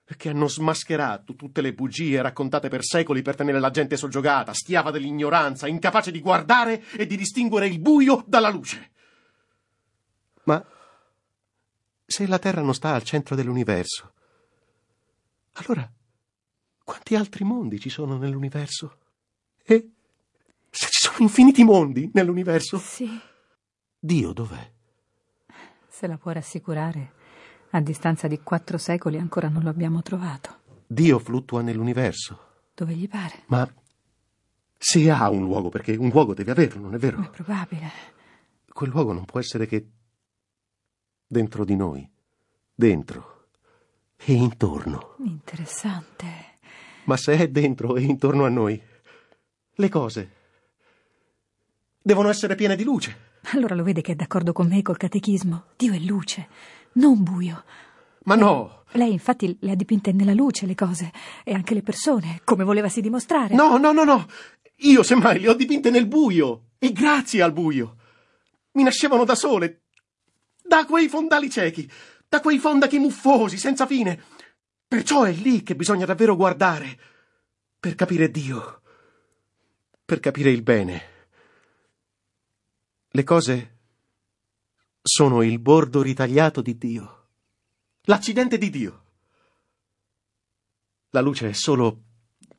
E 0.05 0.15
che 0.15 0.29
hanno 0.29 0.47
smascherato 0.47 1.33
tutte 1.33 1.61
le 1.61 1.73
bugie 1.73 2.21
raccontate 2.21 2.67
per 2.69 2.83
secoli 2.83 3.23
per 3.23 3.35
tenere 3.35 3.59
la 3.59 3.71
gente 3.71 3.97
soggiogata, 3.97 4.53
schiava 4.53 4.91
dell'ignoranza, 4.91 5.67
incapace 5.67 6.11
di 6.11 6.19
guardare 6.19 6.83
e 6.91 7.07
di 7.07 7.17
distinguere 7.17 7.65
il 7.65 7.79
buio 7.79 8.23
dalla 8.27 8.49
luce. 8.49 8.91
Ma 10.43 10.63
se 12.05 12.27
la 12.27 12.37
Terra 12.37 12.61
non 12.61 12.75
sta 12.75 12.93
al 12.93 13.03
centro 13.03 13.35
dell'universo, 13.35 14.13
allora 15.53 15.91
quanti 16.89 17.15
altri 17.15 17.43
mondi 17.43 17.79
ci 17.79 17.89
sono 17.89 18.17
nell'universo? 18.17 18.97
E 19.63 19.91
se 20.71 20.87
ci 20.89 21.05
sono 21.05 21.17
infiniti 21.19 21.63
mondi 21.63 22.09
nell'universo? 22.15 22.79
Sì. 22.79 23.07
Dio 23.99 24.33
dov'è? 24.33 24.71
Se 25.87 26.07
la 26.07 26.17
può 26.17 26.31
rassicurare, 26.31 27.13
a 27.71 27.79
distanza 27.79 28.27
di 28.27 28.39
quattro 28.39 28.79
secoli 28.79 29.19
ancora 29.19 29.49
non 29.49 29.61
lo 29.61 29.69
abbiamo 29.69 30.01
trovato. 30.01 30.61
Dio 30.87 31.19
fluttua 31.19 31.61
nell'universo. 31.61 32.47
Dove 32.73 32.95
gli 32.95 33.07
pare. 33.07 33.43
Ma 33.47 33.71
se 34.75 35.11
ha 35.11 35.29
un 35.29 35.43
luogo, 35.43 35.69
perché 35.69 35.95
un 35.95 36.09
luogo 36.09 36.33
deve 36.33 36.49
averlo, 36.49 36.81
non 36.81 36.95
è 36.95 36.97
vero? 36.97 37.21
È 37.21 37.29
probabile. 37.29 37.91
Quel 38.67 38.89
luogo 38.89 39.13
non 39.13 39.25
può 39.25 39.39
essere 39.39 39.67
che 39.67 39.87
dentro 41.27 41.63
di 41.65 41.75
noi. 41.75 42.09
Dentro. 42.73 43.49
E 44.15 44.33
intorno. 44.33 45.17
Interessante. 45.19 46.48
Ma 47.09 47.17
se 47.17 47.35
è 47.35 47.47
dentro 47.47 47.95
e 47.95 48.03
intorno 48.03 48.45
a 48.45 48.49
noi, 48.49 48.79
le 49.73 49.89
cose 49.89 50.29
devono 51.99 52.29
essere 52.29 52.53
piene 52.53 52.75
di 52.75 52.83
luce. 52.83 53.37
Allora 53.53 53.73
lo 53.73 53.81
vede 53.81 54.01
che 54.01 54.11
è 54.11 54.15
d'accordo 54.15 54.53
con 54.53 54.67
me 54.67 54.83
col 54.83 54.97
catechismo. 54.97 55.69
Dio 55.75 55.91
è 55.91 55.97
luce, 55.97 56.47
non 56.93 57.23
buio. 57.23 57.63
Ma 58.25 58.35
no! 58.35 58.83
Lei 58.91 59.11
infatti 59.11 59.57
le 59.59 59.71
ha 59.71 59.75
dipinte 59.75 60.11
nella 60.11 60.35
luce 60.35 60.67
le 60.67 60.75
cose 60.75 61.11
e 61.43 61.51
anche 61.51 61.73
le 61.73 61.81
persone, 61.81 62.41
come 62.43 62.63
volevasi 62.63 63.01
dimostrare. 63.01 63.55
No, 63.55 63.77
no, 63.77 63.91
no, 63.91 64.03
no! 64.03 64.27
Io 64.81 65.01
semmai 65.01 65.39
le 65.39 65.49
ho 65.49 65.55
dipinte 65.55 65.89
nel 65.89 66.05
buio 66.05 66.65
e 66.77 66.91
grazie 66.91 67.41
al 67.41 67.53
buio. 67.53 67.95
Mi 68.73 68.83
nascevano 68.83 69.23
da 69.23 69.33
sole, 69.33 69.85
da 70.61 70.85
quei 70.85 71.09
fondali 71.09 71.49
ciechi, 71.49 71.89
da 72.27 72.39
quei 72.39 72.59
fondachi 72.59 72.99
muffosi, 72.99 73.57
senza 73.57 73.87
fine. 73.87 74.37
Perciò 74.89 75.21
è 75.21 75.31
lì 75.31 75.61
che 75.61 75.75
bisogna 75.75 76.07
davvero 76.07 76.35
guardare, 76.35 76.99
per 77.79 77.93
capire 77.93 78.31
Dio, 78.31 78.81
per 80.03 80.19
capire 80.19 80.49
il 80.49 80.63
bene. 80.63 81.27
Le 83.09 83.23
cose 83.23 83.77
sono 84.99 85.43
il 85.43 85.59
bordo 85.59 86.01
ritagliato 86.01 86.63
di 86.63 86.75
Dio, 86.75 87.27
l'accidente 88.05 88.57
di 88.57 88.71
Dio. 88.71 89.03
La 91.11 91.21
luce 91.21 91.49
è 91.49 91.53
solo 91.53 92.01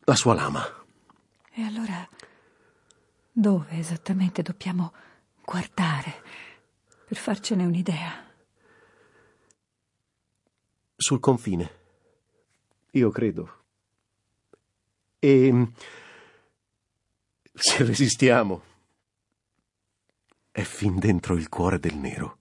la 0.05 0.15
sua 0.15 0.35
lama. 0.35 0.65
E 1.51 1.63
allora 1.63 2.09
dove 3.33 3.77
esattamente 3.77 4.43
dobbiamo 4.43 4.93
guardare 5.45 6.23
per 7.09 7.17
farcene 7.17 7.65
un'idea? 7.65 8.25
Sul 10.95 11.19
confine. 11.19 11.79
Io 12.93 13.11
credo. 13.11 13.59
E 15.19 15.69
se 17.53 17.85
resistiamo, 17.85 18.63
è 20.51 20.63
fin 20.63 20.99
dentro 20.99 21.35
il 21.37 21.49
cuore 21.49 21.79
del 21.79 21.95
nero 21.95 22.39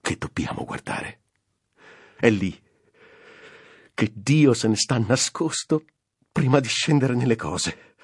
che 0.00 0.16
dobbiamo 0.18 0.64
guardare. 0.64 1.20
È 2.16 2.28
lì 2.28 2.60
che 3.94 4.12
Dio 4.14 4.52
se 4.52 4.68
ne 4.68 4.76
sta 4.76 4.98
nascosto 4.98 5.84
prima 6.30 6.60
di 6.60 6.68
scendere 6.68 7.14
nelle 7.14 7.36
cose. 7.36 7.94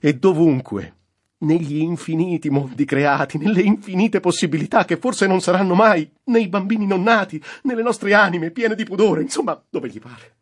E 0.00 0.14
dovunque, 0.14 0.94
negli 1.38 1.76
infiniti 1.76 2.50
mondi 2.50 2.84
creati, 2.84 3.38
nelle 3.38 3.62
infinite 3.62 4.20
possibilità 4.20 4.84
che 4.84 4.96
forse 4.96 5.26
non 5.26 5.40
saranno 5.40 5.74
mai, 5.74 6.10
nei 6.24 6.48
bambini 6.48 6.86
non 6.86 7.02
nati, 7.02 7.42
nelle 7.62 7.82
nostre 7.82 8.14
anime 8.14 8.50
piene 8.50 8.74
di 8.74 8.84
pudore, 8.84 9.22
insomma, 9.22 9.60
dove 9.68 9.88
gli 9.88 10.00
pare. 10.00 10.36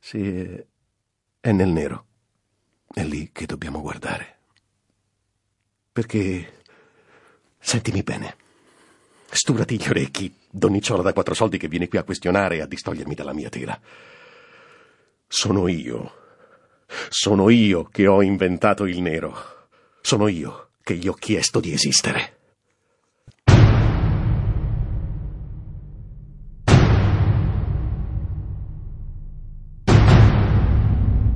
Sì, 0.00 0.64
è 1.40 1.52
nel 1.52 1.68
nero. 1.68 2.06
È 2.92 3.04
lì 3.04 3.30
che 3.30 3.46
dobbiamo 3.46 3.80
guardare. 3.82 4.38
Perché, 5.92 6.62
sentimi 7.58 8.02
bene, 8.02 8.36
sturati 9.30 9.76
gli 9.76 9.88
orecchi, 9.88 10.34
donnicciola 10.50 11.02
da 11.02 11.12
quattro 11.12 11.34
soldi 11.34 11.58
che 11.58 11.68
viene 11.68 11.86
qui 11.86 11.98
a 11.98 12.02
questionare 12.02 12.56
e 12.56 12.60
a 12.62 12.66
distogliermi 12.66 13.14
dalla 13.14 13.34
mia 13.34 13.50
tela. 13.50 13.78
Sono 15.28 15.68
io. 15.68 16.14
Sono 17.08 17.50
io 17.50 17.84
che 17.84 18.06
ho 18.08 18.22
inventato 18.22 18.86
il 18.86 19.00
nero. 19.00 19.68
Sono 20.00 20.26
io 20.26 20.70
che 20.82 20.96
gli 20.96 21.06
ho 21.06 21.14
chiesto 21.14 21.60
di 21.60 21.72
esistere. 21.72 22.39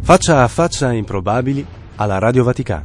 Faccia 0.05 0.43
a 0.43 0.49
faccia 0.49 0.93
improbabili 0.93 1.65
alla 1.97 2.19
Radio 2.19 2.45
Vaticana. 2.45 2.85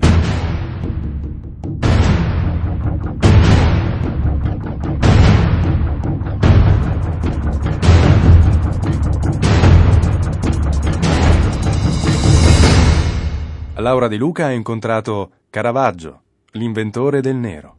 Laura 13.76 14.08
De 14.08 14.16
Luca 14.16 14.46
ha 14.46 14.52
incontrato 14.52 15.32
Caravaggio, 15.50 16.22
l'inventore 16.52 17.20
del 17.20 17.36
nero. 17.36 17.76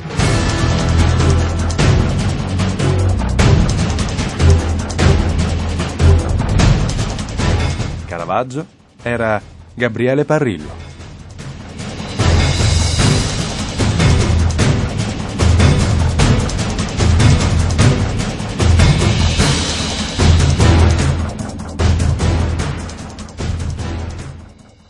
Caravaggio 8.05 8.79
era 9.03 9.41
Gabriele 9.75 10.25
Parrillo. 10.25 10.89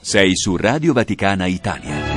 Sei 0.00 0.36
su 0.36 0.56
Radio 0.56 0.92
Vaticana 0.92 1.46
Italia. 1.46 2.09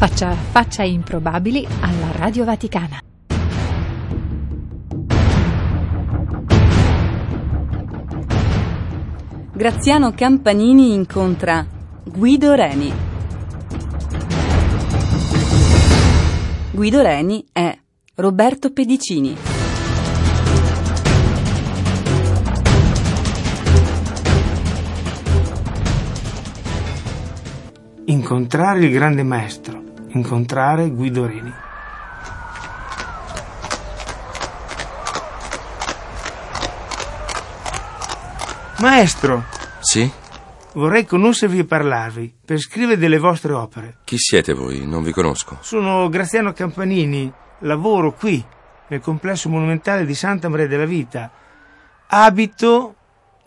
Faccia, 0.00 0.32
faccia 0.32 0.82
improbabili 0.82 1.68
alla 1.80 2.10
Radio 2.12 2.46
Vaticana. 2.46 3.00
Graziano 9.52 10.12
Campanini 10.12 10.94
incontra 10.94 11.66
Guido 12.02 12.54
Reni. 12.54 12.90
Guido 16.70 17.02
Reni 17.02 17.44
è 17.52 17.78
Roberto 18.14 18.72
Pedicini. 18.72 19.59
Incontrare 28.32 28.84
il 28.84 28.92
grande 28.92 29.24
maestro, 29.24 29.82
incontrare 30.10 30.88
Guido 30.90 31.26
Reni. 31.26 31.52
Maestro, 38.78 39.44
Sì? 39.80 40.08
vorrei 40.74 41.04
conoscervi 41.04 41.58
e 41.58 41.64
parlarvi 41.64 42.32
per 42.44 42.58
scrivere 42.60 42.96
delle 42.96 43.18
vostre 43.18 43.52
opere. 43.52 43.96
Chi 44.04 44.16
siete 44.16 44.52
voi? 44.54 44.86
Non 44.86 45.02
vi 45.02 45.10
conosco. 45.10 45.58
Sono 45.60 46.08
Graziano 46.08 46.52
Campanini, 46.52 47.30
lavoro 47.60 48.12
qui, 48.12 48.42
nel 48.86 49.00
complesso 49.00 49.48
monumentale 49.48 50.06
di 50.06 50.14
Santa 50.14 50.48
Maria 50.48 50.68
della 50.68 50.86
Vita. 50.86 51.30
Abito 52.06 52.94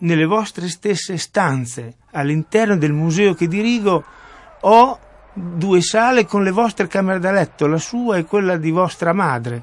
nelle 0.00 0.26
vostre 0.26 0.68
stesse 0.68 1.16
stanze, 1.16 1.96
all'interno 2.12 2.76
del 2.76 2.92
museo 2.92 3.32
che 3.32 3.48
dirigo, 3.48 4.04
ho 4.66 4.98
due 5.32 5.82
sale 5.82 6.26
con 6.26 6.42
le 6.42 6.50
vostre 6.50 6.86
camere 6.86 7.18
da 7.18 7.32
letto, 7.32 7.66
la 7.66 7.78
sua 7.78 8.16
e 8.16 8.24
quella 8.24 8.56
di 8.56 8.70
vostra 8.70 9.12
madre. 9.12 9.62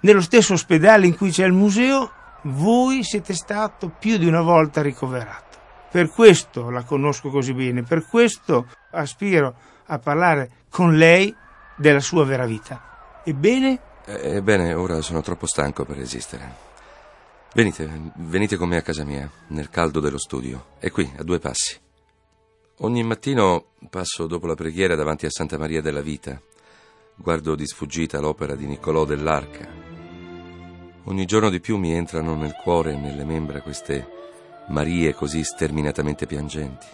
Nello 0.00 0.20
stesso 0.20 0.54
ospedale 0.54 1.06
in 1.06 1.16
cui 1.16 1.30
c'è 1.30 1.44
il 1.44 1.52
museo, 1.52 2.10
voi 2.42 3.02
siete 3.02 3.34
stato 3.34 3.88
più 3.88 4.16
di 4.16 4.26
una 4.26 4.40
volta 4.42 4.80
ricoverato. 4.80 5.56
Per 5.90 6.10
questo 6.10 6.70
la 6.70 6.82
conosco 6.84 7.30
così 7.30 7.52
bene, 7.52 7.82
per 7.82 8.06
questo 8.06 8.66
aspiro 8.92 9.54
a 9.86 9.98
parlare 9.98 10.50
con 10.70 10.96
lei 10.96 11.34
della 11.76 12.00
sua 12.00 12.24
vera 12.24 12.44
vita. 12.46 13.20
Ebbene, 13.24 13.80
Eh, 14.04 14.36
Ebbene, 14.36 14.72
ora 14.72 15.02
sono 15.02 15.20
troppo 15.20 15.46
stanco 15.46 15.84
per 15.84 15.96
resistere. 15.96 16.66
Venite, 17.52 18.12
venite 18.16 18.56
con 18.56 18.68
me 18.68 18.76
a 18.78 18.82
casa 18.82 19.04
mia, 19.04 19.28
nel 19.48 19.68
caldo 19.68 20.00
dello 20.00 20.18
studio. 20.18 20.66
È 20.78 20.90
qui, 20.90 21.10
a 21.18 21.22
due 21.22 21.38
passi. 21.38 21.78
Ogni 22.80 23.02
mattino 23.02 23.70
passo 23.90 24.28
dopo 24.28 24.46
la 24.46 24.54
preghiera 24.54 24.94
davanti 24.94 25.26
a 25.26 25.30
Santa 25.30 25.58
Maria 25.58 25.82
della 25.82 26.00
Vita. 26.00 26.40
Guardo 27.16 27.56
di 27.56 27.66
sfuggita 27.66 28.20
l'opera 28.20 28.54
di 28.54 28.66
Niccolò 28.66 29.04
dell'Arca. 29.04 29.66
Ogni 31.06 31.24
giorno 31.24 31.50
di 31.50 31.58
più 31.58 31.76
mi 31.76 31.92
entrano 31.92 32.36
nel 32.36 32.54
cuore 32.54 32.92
e 32.92 32.96
nelle 32.96 33.24
membra 33.24 33.62
queste 33.62 34.06
Marie 34.68 35.12
così 35.12 35.42
sterminatamente 35.42 36.26
piangenti. 36.26 36.86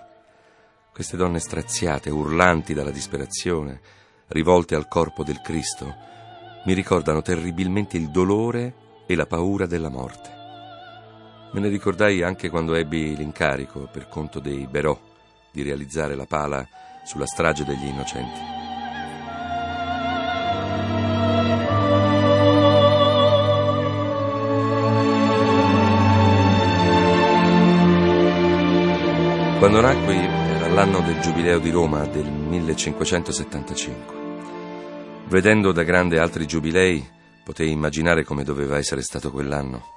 Queste 0.90 1.18
donne 1.18 1.38
straziate, 1.38 2.08
urlanti 2.08 2.72
dalla 2.72 2.90
disperazione, 2.90 3.78
rivolte 4.28 4.76
al 4.76 4.88
corpo 4.88 5.22
del 5.22 5.42
Cristo, 5.42 5.94
mi 6.64 6.72
ricordano 6.72 7.20
terribilmente 7.20 7.98
il 7.98 8.08
dolore 8.08 8.74
e 9.06 9.14
la 9.14 9.26
paura 9.26 9.66
della 9.66 9.90
morte. 9.90 10.30
Me 11.52 11.60
ne 11.60 11.68
ricordai 11.68 12.22
anche 12.22 12.48
quando 12.48 12.72
ebbi 12.72 13.14
l'incarico, 13.14 13.86
per 13.92 14.08
conto 14.08 14.40
dei 14.40 14.66
Berò, 14.66 15.12
di 15.54 15.62
realizzare 15.62 16.16
la 16.16 16.26
pala 16.26 16.68
sulla 17.04 17.26
strage 17.26 17.64
degli 17.64 17.86
innocenti. 17.86 18.40
Quando 29.60 29.80
nacqui 29.80 30.16
era 30.16 30.66
l'anno 30.66 31.00
del 31.02 31.20
Giubileo 31.20 31.60
di 31.60 31.70
Roma 31.70 32.04
del 32.06 32.26
1575. 32.26 34.22
Vedendo 35.28 35.70
da 35.70 35.84
grande 35.84 36.18
altri 36.18 36.46
giubilei, 36.46 37.08
potei 37.44 37.70
immaginare 37.70 38.24
come 38.24 38.42
doveva 38.42 38.76
essere 38.76 39.02
stato 39.02 39.30
quell'anno. 39.30 39.92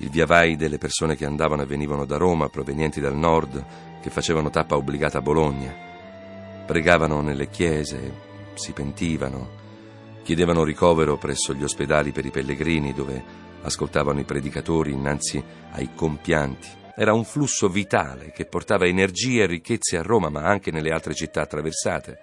Il 0.00 0.10
viavai 0.10 0.54
delle 0.54 0.78
persone 0.78 1.16
che 1.16 1.24
andavano 1.24 1.62
e 1.62 1.66
venivano 1.66 2.04
da 2.04 2.16
Roma, 2.16 2.48
provenienti 2.48 3.00
dal 3.00 3.16
nord, 3.16 3.64
che 4.00 4.10
facevano 4.10 4.48
tappa 4.48 4.76
obbligata 4.76 5.18
a 5.18 5.22
Bologna. 5.22 5.74
Pregavano 6.66 7.20
nelle 7.20 7.48
chiese, 7.48 8.26
si 8.54 8.72
pentivano, 8.72 9.50
chiedevano 10.22 10.62
ricovero 10.62 11.16
presso 11.16 11.52
gli 11.52 11.64
ospedali 11.64 12.12
per 12.12 12.24
i 12.24 12.30
pellegrini, 12.30 12.92
dove 12.92 13.46
ascoltavano 13.62 14.20
i 14.20 14.24
predicatori 14.24 14.92
innanzi 14.92 15.42
ai 15.72 15.90
compianti. 15.94 16.68
Era 16.94 17.12
un 17.12 17.24
flusso 17.24 17.68
vitale 17.68 18.30
che 18.30 18.44
portava 18.44 18.86
energie 18.86 19.42
e 19.42 19.46
ricchezze 19.46 19.96
a 19.96 20.02
Roma, 20.02 20.28
ma 20.28 20.42
anche 20.42 20.70
nelle 20.70 20.92
altre 20.92 21.14
città 21.14 21.42
attraversate. 21.42 22.18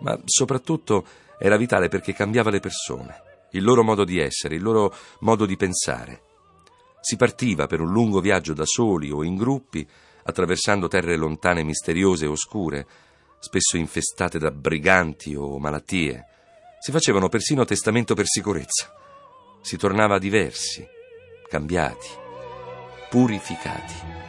Ma 0.00 0.18
soprattutto 0.24 1.04
era 1.38 1.58
vitale 1.58 1.88
perché 1.88 2.14
cambiava 2.14 2.48
le 2.48 2.60
persone, 2.60 3.14
il 3.50 3.62
loro 3.62 3.82
modo 3.82 4.04
di 4.04 4.18
essere, 4.18 4.54
il 4.54 4.62
loro 4.62 4.94
modo 5.20 5.44
di 5.44 5.56
pensare. 5.56 6.30
Si 7.04 7.16
partiva 7.16 7.66
per 7.66 7.80
un 7.80 7.90
lungo 7.90 8.20
viaggio 8.20 8.54
da 8.54 8.64
soli 8.64 9.10
o 9.10 9.24
in 9.24 9.34
gruppi, 9.34 9.86
attraversando 10.22 10.86
terre 10.86 11.16
lontane, 11.16 11.64
misteriose 11.64 12.26
e 12.26 12.28
oscure, 12.28 12.86
spesso 13.40 13.76
infestate 13.76 14.38
da 14.38 14.52
briganti 14.52 15.34
o 15.34 15.58
malattie. 15.58 16.24
Si 16.78 16.92
facevano 16.92 17.28
persino 17.28 17.64
testamento 17.64 18.14
per 18.14 18.26
sicurezza. 18.26 18.94
Si 19.60 19.76
tornava 19.76 20.18
diversi, 20.18 20.86
cambiati, 21.48 22.08
purificati. 23.10 24.20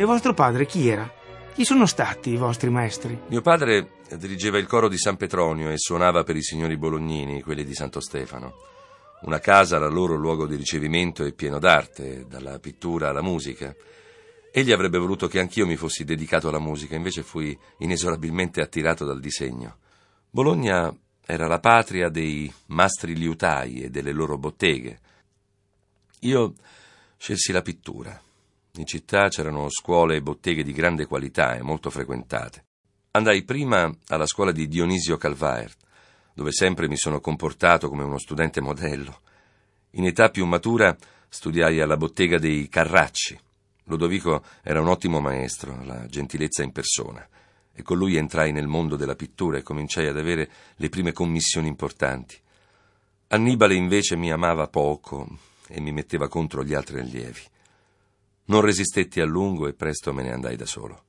e 0.00 0.04
vostro 0.04 0.32
padre 0.32 0.64
chi 0.64 0.88
era? 0.88 1.19
Chi 1.60 1.66
sono 1.66 1.84
stati 1.84 2.30
i 2.30 2.38
vostri 2.38 2.70
maestri? 2.70 3.20
Mio 3.26 3.42
padre 3.42 3.90
dirigeva 4.16 4.56
il 4.56 4.66
coro 4.66 4.88
di 4.88 4.96
San 4.96 5.18
Petronio 5.18 5.68
e 5.68 5.76
suonava 5.76 6.22
per 6.24 6.34
i 6.34 6.42
signori 6.42 6.78
bolognini, 6.78 7.42
quelli 7.42 7.64
di 7.64 7.74
Santo 7.74 8.00
Stefano. 8.00 8.54
Una 9.24 9.40
casa 9.40 9.76
era 9.76 9.86
loro 9.86 10.16
luogo 10.16 10.46
di 10.46 10.56
ricevimento 10.56 11.22
e 11.22 11.34
pieno 11.34 11.58
d'arte, 11.58 12.24
dalla 12.26 12.58
pittura 12.60 13.10
alla 13.10 13.20
musica. 13.20 13.76
Egli 14.50 14.72
avrebbe 14.72 14.96
voluto 14.96 15.28
che 15.28 15.38
anch'io 15.38 15.66
mi 15.66 15.76
fossi 15.76 16.02
dedicato 16.02 16.48
alla 16.48 16.58
musica, 16.58 16.96
invece 16.96 17.22
fui 17.22 17.54
inesorabilmente 17.80 18.62
attirato 18.62 19.04
dal 19.04 19.20
disegno. 19.20 19.76
Bologna 20.30 20.90
era 21.26 21.46
la 21.46 21.58
patria 21.58 22.08
dei 22.08 22.50
mastri 22.68 23.14
liutai 23.14 23.82
e 23.82 23.90
delle 23.90 24.12
loro 24.12 24.38
botteghe. 24.38 24.98
Io 26.20 26.54
scelsi 27.18 27.52
la 27.52 27.60
pittura. 27.60 28.18
In 28.80 28.86
città 28.86 29.28
c'erano 29.28 29.68
scuole 29.68 30.16
e 30.16 30.22
botteghe 30.22 30.62
di 30.62 30.72
grande 30.72 31.04
qualità 31.04 31.54
e 31.54 31.60
molto 31.60 31.90
frequentate. 31.90 32.64
Andai 33.10 33.44
prima 33.44 33.94
alla 34.06 34.24
scuola 34.24 34.52
di 34.52 34.68
Dionisio 34.68 35.18
Calvaert, 35.18 35.76
dove 36.32 36.50
sempre 36.50 36.88
mi 36.88 36.96
sono 36.96 37.20
comportato 37.20 37.90
come 37.90 38.04
uno 38.04 38.16
studente 38.16 38.62
modello. 38.62 39.20
In 39.90 40.06
età 40.06 40.30
più 40.30 40.46
matura 40.46 40.96
studiai 41.28 41.78
alla 41.82 41.98
bottega 41.98 42.38
dei 42.38 42.70
Carracci. 42.70 43.38
Lodovico 43.84 44.42
era 44.62 44.80
un 44.80 44.88
ottimo 44.88 45.20
maestro, 45.20 45.84
la 45.84 46.06
gentilezza 46.06 46.62
in 46.62 46.72
persona, 46.72 47.28
e 47.74 47.82
con 47.82 47.98
lui 47.98 48.16
entrai 48.16 48.50
nel 48.50 48.66
mondo 48.66 48.96
della 48.96 49.14
pittura 49.14 49.58
e 49.58 49.62
cominciai 49.62 50.06
ad 50.06 50.16
avere 50.16 50.50
le 50.76 50.88
prime 50.88 51.12
commissioni 51.12 51.68
importanti. 51.68 52.34
Annibale 53.28 53.74
invece 53.74 54.16
mi 54.16 54.32
amava 54.32 54.68
poco 54.68 55.28
e 55.68 55.82
mi 55.82 55.92
metteva 55.92 56.28
contro 56.28 56.64
gli 56.64 56.72
altri 56.72 56.98
allievi. 56.98 57.49
Non 58.46 58.60
resistetti 58.60 59.20
a 59.20 59.24
lungo 59.24 59.68
e 59.68 59.74
presto 59.74 60.12
me 60.12 60.22
ne 60.22 60.32
andai 60.32 60.56
da 60.56 60.66
solo. 60.66 61.04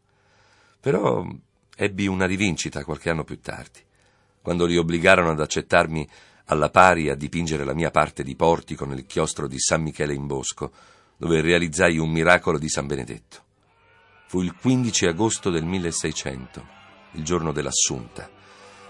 Però 0.80 1.26
ebbi 1.76 2.08
una 2.08 2.26
rivincita 2.26 2.84
qualche 2.84 3.10
anno 3.10 3.24
più 3.24 3.40
tardi, 3.40 3.80
quando 4.42 4.66
li 4.66 4.78
obbligarono 4.78 5.32
ad 5.32 5.40
accettarmi 5.40 6.08
alla 6.46 6.70
pari 6.70 7.10
a 7.10 7.16
dipingere 7.16 7.64
la 7.64 7.74
mia 7.74 7.92
parte 7.92 8.24
di 8.24 8.36
portico 8.36 8.86
nel 8.86 9.06
chiostro 9.06 9.48
di 9.48 9.60
San 9.60 9.82
Michele 9.82 10.14
in 10.14 10.28
Bosco, 10.28 10.72
dove 11.18 11.42
realizzai 11.42 11.98
un 11.98 12.12
miracolo 12.12 12.58
di 12.58 12.68
San 12.68 12.88
Benedetto. 12.88 13.44
Fu 14.28 14.42
il 14.42 14.56
15 14.56 15.08
agosto 15.08 15.50
del 15.50 15.64
1600, 15.64 16.68
il 17.14 17.24
giorno 17.24 17.52
dell'Assunta, 17.52 18.30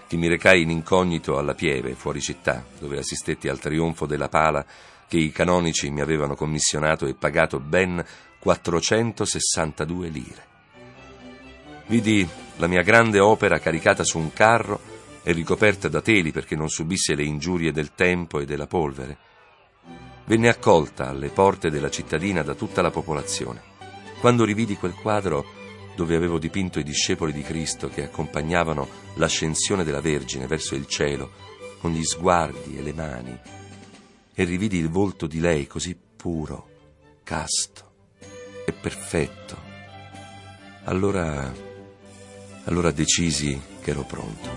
che 0.06 0.16
mi 0.16 0.28
recai 0.28 0.62
in 0.62 0.70
incognito 0.70 1.38
alla 1.38 1.54
Pieve, 1.54 1.94
fuori 1.94 2.20
città, 2.20 2.64
dove 2.78 2.98
assistetti 2.98 3.48
al 3.48 3.58
trionfo 3.58 4.06
della 4.06 4.28
pala 4.28 4.64
che 5.08 5.18
i 5.18 5.30
canonici 5.30 5.90
mi 5.90 6.00
avevano 6.00 6.34
commissionato 6.34 7.06
e 7.06 7.14
pagato 7.14 7.60
ben 7.60 8.04
462 8.42 10.08
lire. 10.08 10.46
Vidi 11.86 12.28
la 12.56 12.66
mia 12.66 12.82
grande 12.82 13.20
opera 13.20 13.60
caricata 13.60 14.02
su 14.02 14.18
un 14.18 14.32
carro 14.32 14.80
e 15.22 15.30
ricoperta 15.30 15.86
da 15.86 16.00
teli 16.00 16.32
perché 16.32 16.56
non 16.56 16.68
subisse 16.68 17.14
le 17.14 17.22
ingiurie 17.22 17.70
del 17.70 17.94
tempo 17.94 18.40
e 18.40 18.44
della 18.44 18.66
polvere. 18.66 19.16
Venne 20.24 20.48
accolta 20.48 21.08
alle 21.08 21.28
porte 21.28 21.70
della 21.70 21.88
cittadina 21.88 22.42
da 22.42 22.54
tutta 22.54 22.82
la 22.82 22.90
popolazione. 22.90 23.62
Quando 24.18 24.44
rividi 24.44 24.74
quel 24.76 24.94
quadro 24.94 25.44
dove 25.94 26.16
avevo 26.16 26.40
dipinto 26.40 26.80
i 26.80 26.84
discepoli 26.84 27.32
di 27.32 27.42
Cristo 27.42 27.88
che 27.88 28.02
accompagnavano 28.02 28.88
l'ascensione 29.14 29.84
della 29.84 30.00
Vergine 30.00 30.48
verso 30.48 30.74
il 30.74 30.88
cielo 30.88 31.30
con 31.78 31.92
gli 31.92 32.02
sguardi 32.02 32.76
e 32.76 32.82
le 32.82 32.92
mani, 32.92 33.38
e 34.34 34.44
rividi 34.44 34.78
il 34.78 34.88
volto 34.88 35.28
di 35.28 35.38
lei 35.38 35.68
così 35.68 35.96
puro, 36.16 36.68
casto 37.22 37.90
e 38.64 38.72
perfetto, 38.72 39.56
allora, 40.84 41.52
allora 42.64 42.90
decisi 42.90 43.60
che 43.80 43.90
ero 43.90 44.02
pronto. 44.02 44.48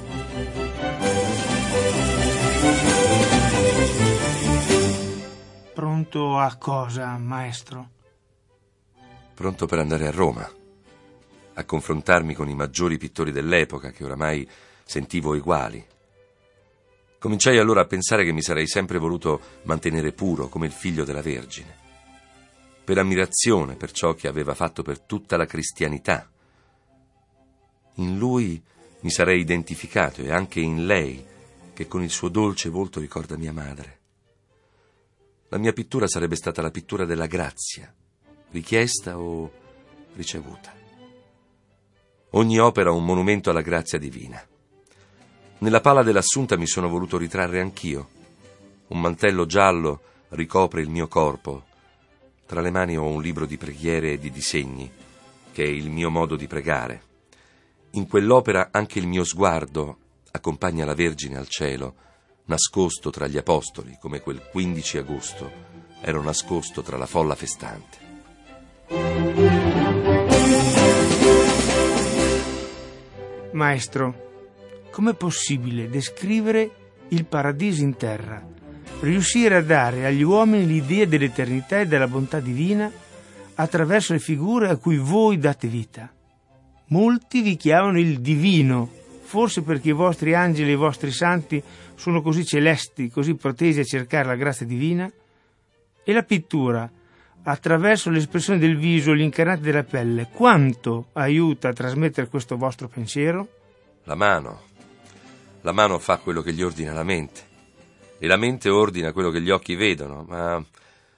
Pronto 5.73 6.37
a 6.37 6.55
cosa, 6.57 7.17
maestro? 7.17 7.89
Pronto 9.33 9.65
per 9.65 9.79
andare 9.79 10.07
a 10.07 10.11
Roma 10.11 10.49
a 11.57 11.63
confrontarmi 11.63 12.33
con 12.33 12.49
i 12.49 12.55
maggiori 12.55 12.97
pittori 12.97 13.31
dell'epoca 13.31 13.91
che 13.91 14.03
oramai 14.03 14.47
sentivo 14.83 15.35
uguali. 15.35 15.85
Cominciai 17.17 17.57
allora 17.57 17.81
a 17.81 17.85
pensare 17.85 18.23
che 18.23 18.31
mi 18.31 18.41
sarei 18.41 18.67
sempre 18.67 18.97
voluto 18.97 19.41
mantenere 19.63 20.11
puro 20.11 20.47
come 20.47 20.67
il 20.67 20.71
figlio 20.71 21.03
della 21.03 21.21
Vergine, 21.21 21.77
per 22.85 22.99
ammirazione 22.99 23.75
per 23.75 23.91
ciò 23.91 24.13
che 24.13 24.29
aveva 24.29 24.53
fatto 24.53 24.83
per 24.83 25.01
tutta 25.01 25.35
la 25.35 25.45
cristianità. 25.45 26.29
In 27.95 28.17
lui 28.17 28.61
mi 29.01 29.09
sarei 29.09 29.39
identificato 29.39 30.21
e 30.21 30.31
anche 30.31 30.59
in 30.59 30.85
lei, 30.85 31.25
che 31.73 31.87
con 31.87 32.03
il 32.03 32.09
suo 32.09 32.29
dolce 32.29 32.69
volto 32.69 32.99
ricorda 32.99 33.37
mia 33.37 33.51
madre. 33.51 33.99
La 35.49 35.57
mia 35.57 35.73
pittura 35.73 36.07
sarebbe 36.07 36.35
stata 36.35 36.61
la 36.61 36.71
pittura 36.71 37.05
della 37.05 37.25
grazia, 37.25 37.93
richiesta 38.51 39.19
o 39.19 39.51
ricevuta. 40.13 40.73
Ogni 42.31 42.59
opera 42.59 42.91
un 42.91 43.03
monumento 43.03 43.49
alla 43.49 43.61
grazia 43.61 43.97
divina. 43.97 44.41
Nella 45.59 45.81
pala 45.81 46.03
dell'Assunta 46.03 46.57
mi 46.57 46.67
sono 46.67 46.89
voluto 46.89 47.17
ritrarre 47.17 47.61
anch'io. 47.61 48.09
Un 48.87 48.99
mantello 48.99 49.45
giallo 49.45 50.01
ricopre 50.29 50.81
il 50.81 50.89
mio 50.89 51.07
corpo. 51.07 51.73
Tra 52.45 52.61
le 52.61 52.69
mani 52.69 52.97
ho 52.97 53.05
un 53.05 53.21
libro 53.21 53.45
di 53.45 53.57
preghiere 53.57 54.13
e 54.13 54.19
di 54.19 54.29
disegni, 54.29 54.91
che 55.51 55.63
è 55.63 55.67
il 55.67 55.89
mio 55.89 56.09
modo 56.09 56.35
di 56.35 56.47
pregare. 56.47 57.01
In 57.91 58.07
quell'opera 58.07 58.69
anche 58.71 58.99
il 58.99 59.07
mio 59.07 59.23
sguardo 59.23 59.97
accompagna 60.31 60.85
la 60.85 60.93
Vergine 60.93 61.37
al 61.37 61.47
cielo, 61.47 61.95
nascosto 62.45 63.09
tra 63.09 63.27
gli 63.27 63.37
apostoli, 63.37 63.97
come 63.99 64.19
quel 64.19 64.41
15 64.51 64.97
agosto 64.97 65.51
ero 66.01 66.21
nascosto 66.21 66.83
tra 66.83 66.97
la 66.97 67.07
folla 67.07 67.33
festante. 67.33 67.97
Maestro, 73.53 74.89
com'è 74.91 75.15
possibile 75.15 75.89
descrivere 75.89 76.69
il 77.07 77.25
paradiso 77.25 77.81
in 77.81 77.95
terra? 77.95 78.45
Riuscire 79.01 79.55
a 79.55 79.61
dare 79.61 80.05
agli 80.05 80.23
uomini 80.23 80.65
l'idea 80.65 81.05
dell'eternità 81.05 81.79
e 81.79 81.85
della 81.85 82.07
bontà 82.07 82.39
divina 82.39 82.91
attraverso 83.55 84.13
le 84.13 84.19
figure 84.19 84.69
a 84.69 84.77
cui 84.77 84.97
voi 84.97 85.37
date 85.37 85.67
vita. 85.67 86.11
Molti 86.87 87.41
vi 87.41 87.55
chiamano 87.55 87.99
il 87.99 88.19
divino, 88.19 88.89
forse 89.23 89.61
perché 89.61 89.89
i 89.89 89.93
vostri 89.93 90.33
angeli 90.33 90.69
e 90.69 90.73
i 90.73 90.77
vostri 90.77 91.11
santi 91.11 91.61
sono 91.95 92.21
così 92.21 92.45
celesti, 92.45 93.09
così 93.09 93.35
protesi 93.35 93.79
a 93.79 93.83
cercare 93.83 94.27
la 94.27 94.35
grazia 94.35 94.65
divina? 94.65 95.11
E 96.03 96.13
la 96.13 96.23
pittura, 96.23 96.89
attraverso 97.43 98.09
l'espressione 98.09 98.59
del 98.59 98.77
viso 98.77 99.15
gli 99.15 99.21
incarnati 99.21 99.61
della 99.61 99.83
pelle, 99.83 100.29
quanto 100.31 101.07
aiuta 101.13 101.69
a 101.69 101.73
trasmettere 101.73 102.27
questo 102.27 102.57
vostro 102.57 102.87
pensiero? 102.87 103.47
La 104.03 104.15
mano. 104.15 104.61
La 105.61 105.71
mano 105.71 105.97
fa 105.97 106.17
quello 106.17 106.41
che 106.41 106.53
gli 106.53 106.61
ordina 106.61 106.93
la 106.93 107.03
mente. 107.03 107.53
E 108.25 108.27
la 108.27 108.37
mente 108.37 108.69
ordina 108.69 109.13
quello 109.13 109.29
che 109.29 109.39
gli 109.39 109.51
occhi 109.51 109.75
vedono, 109.75 110.23
ma 110.27 110.59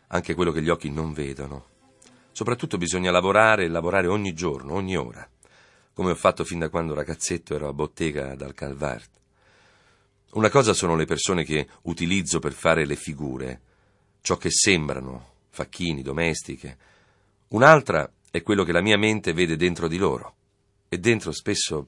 anche 0.07 0.35
quello 0.35 0.51
che 0.51 0.61
gli 0.61 0.67
occhi 0.67 0.91
non 0.91 1.13
vedono. 1.13 1.67
Soprattutto 2.33 2.77
bisogna 2.77 3.11
lavorare 3.11 3.63
e 3.63 3.69
lavorare 3.69 4.07
ogni 4.07 4.33
giorno, 4.33 4.73
ogni 4.73 4.97
ora, 4.97 5.25
come 5.93 6.11
ho 6.11 6.15
fatto 6.15 6.43
fin 6.43 6.59
da 6.59 6.67
quando 6.67 6.93
ragazzetto 6.93 7.55
ero 7.55 7.69
a 7.69 7.73
bottega 7.73 8.35
dal 8.35 8.53
Calvart. 8.53 9.09
Una 10.31 10.49
cosa 10.49 10.73
sono 10.73 10.97
le 10.97 11.05
persone 11.05 11.45
che 11.45 11.69
utilizzo 11.83 12.39
per 12.39 12.51
fare 12.51 12.85
le 12.85 12.97
figure, 12.97 13.61
ciò 14.19 14.35
che 14.35 14.51
sembrano, 14.51 15.35
facchini, 15.47 16.01
domestiche. 16.01 16.77
Un'altra 17.49 18.11
è 18.29 18.41
quello 18.41 18.65
che 18.65 18.73
la 18.73 18.81
mia 18.81 18.97
mente 18.97 19.31
vede 19.31 19.55
dentro 19.55 19.87
di 19.87 19.95
loro. 19.95 20.35
E 20.89 20.97
dentro 20.97 21.31
spesso 21.31 21.87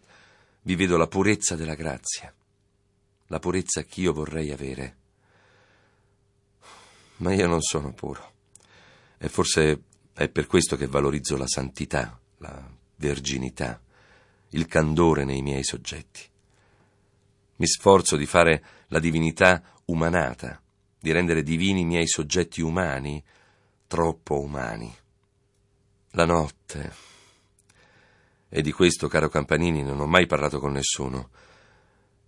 vi 0.62 0.78
vedo 0.78 0.96
la 0.96 1.08
purezza 1.08 1.58
della 1.58 1.76
grazia, 1.76 2.34
la 3.28 3.40
purezza 3.40 3.84
che 3.84 4.00
io 4.00 4.14
vorrei 4.14 4.54
avere. 4.54 4.99
Ma 7.20 7.34
io 7.34 7.48
non 7.48 7.62
sono 7.62 7.94
puro. 7.94 8.34
E 9.18 9.30
forse 9.30 9.84
è 10.14 10.30
per 10.30 10.48
questo 10.48 10.76
che 10.76 10.88
valorizzo 10.88 11.38
la 11.38 11.48
santità, 11.48 12.20
la 12.38 12.70
verginità, 12.96 13.82
il 14.50 14.66
candore 14.68 15.26
nei 15.26 15.42
miei 15.42 15.64
soggetti. 15.64 16.22
Mi 17.58 17.68
sforzo 17.68 18.16
di 18.16 18.26
fare 18.26 18.64
la 18.88 19.00
divinità 19.00 19.62
umanata, 19.86 20.62
di 21.00 21.12
rendere 21.12 21.44
divini 21.44 21.82
i 21.82 21.86
miei 21.86 22.08
soggetti 22.08 22.62
umani, 22.62 23.24
troppo 23.88 24.40
umani. 24.40 24.94
La 26.12 26.26
notte. 26.26 26.94
E 28.48 28.62
di 28.62 28.72
questo, 28.72 29.08
caro 29.08 29.30
Campanini, 29.30 29.84
non 29.84 30.00
ho 30.00 30.08
mai 30.08 30.26
parlato 30.26 30.60
con 30.60 30.72
nessuno. 30.72 31.30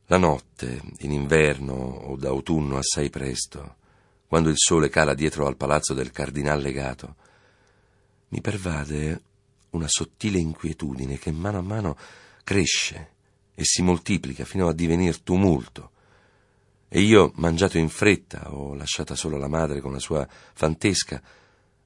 La 0.08 0.18
notte, 0.18 0.82
in 1.00 1.12
inverno 1.12 1.74
o 1.74 2.16
d'autunno 2.18 2.78
assai 2.78 3.10
presto, 3.10 3.78
quando 4.32 4.48
il 4.48 4.56
sole 4.58 4.88
cala 4.88 5.14
dietro 5.14 5.46
al 5.46 5.58
palazzo 5.58 5.94
del 5.94 6.12
cardinal 6.12 6.62
legato, 6.62 7.16
mi 8.30 8.40
pervade 8.40 9.24
una 9.72 9.90
sottile 9.90 10.38
inquietudine 10.38 11.20
che 11.20 11.34
mano 11.34 11.58
a 11.58 11.62
mano 11.62 11.98
cresce 12.42 13.10
e 13.54 13.66
si 13.66 13.82
moltiplica 13.82 14.46
fino 14.46 14.70
a 14.70 14.74
divenir 14.74 15.20
tumulto. 15.20 15.92
E 16.88 17.02
io, 17.02 17.34
mangiato 17.36 17.78
in 17.78 17.90
fretta 17.90 18.54
o 18.54 18.74
lasciata 18.74 19.16
solo 19.16 19.36
la 19.36 19.50
madre 19.50 19.82
con 19.82 19.92
la 19.92 20.00
sua 20.00 20.26
fantesca, 20.54 21.22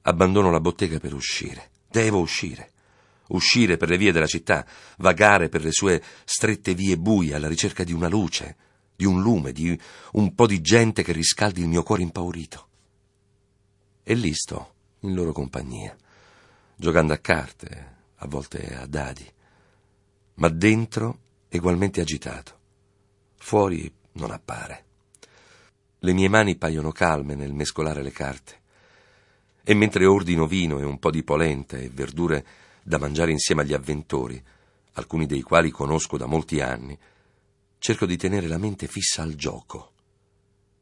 abbandono 0.02 0.48
la 0.52 0.60
bottega 0.60 1.00
per 1.00 1.14
uscire. 1.14 1.70
Devo 1.90 2.20
uscire. 2.20 2.70
Uscire 3.30 3.76
per 3.76 3.88
le 3.88 3.98
vie 3.98 4.12
della 4.12 4.28
città, 4.28 4.64
vagare 4.98 5.48
per 5.48 5.64
le 5.64 5.72
sue 5.72 6.00
strette 6.24 6.74
vie 6.74 6.96
buie 6.96 7.34
alla 7.34 7.48
ricerca 7.48 7.82
di 7.82 7.92
una 7.92 8.06
luce, 8.06 8.54
di 8.96 9.04
un 9.04 9.20
lume, 9.20 9.52
di 9.52 9.78
un 10.12 10.34
po' 10.34 10.46
di 10.46 10.60
gente 10.60 11.02
che 11.02 11.12
riscaldi 11.12 11.60
il 11.60 11.68
mio 11.68 11.82
cuore 11.82 12.02
impaurito. 12.02 12.68
E 14.02 14.14
lì 14.14 14.32
sto, 14.32 14.72
in 15.00 15.14
loro 15.14 15.32
compagnia, 15.32 15.94
giocando 16.74 17.12
a 17.12 17.18
carte, 17.18 17.94
a 18.16 18.26
volte 18.26 18.74
a 18.74 18.86
dadi, 18.86 19.30
ma 20.34 20.48
dentro 20.48 21.18
egualmente 21.48 22.00
agitato. 22.00 22.54
Fuori 23.36 23.92
non 24.12 24.30
appare. 24.30 24.84
Le 26.00 26.12
mie 26.12 26.28
mani 26.28 26.56
paiono 26.56 26.92
calme 26.92 27.34
nel 27.34 27.52
mescolare 27.52 28.02
le 28.02 28.12
carte 28.12 28.60
e 29.68 29.74
mentre 29.74 30.06
ordino 30.06 30.46
vino 30.46 30.78
e 30.78 30.84
un 30.84 30.98
po' 30.98 31.10
di 31.10 31.24
polenta 31.24 31.76
e 31.76 31.90
verdure 31.92 32.46
da 32.82 32.98
mangiare 32.98 33.32
insieme 33.32 33.62
agli 33.62 33.74
avventori, 33.74 34.40
alcuni 34.92 35.26
dei 35.26 35.42
quali 35.42 35.70
conosco 35.70 36.16
da 36.16 36.26
molti 36.26 36.60
anni, 36.60 36.96
cerco 37.86 38.04
di 38.04 38.16
tenere 38.16 38.48
la 38.48 38.58
mente 38.58 38.88
fissa 38.88 39.22
al 39.22 39.36
gioco. 39.36 39.92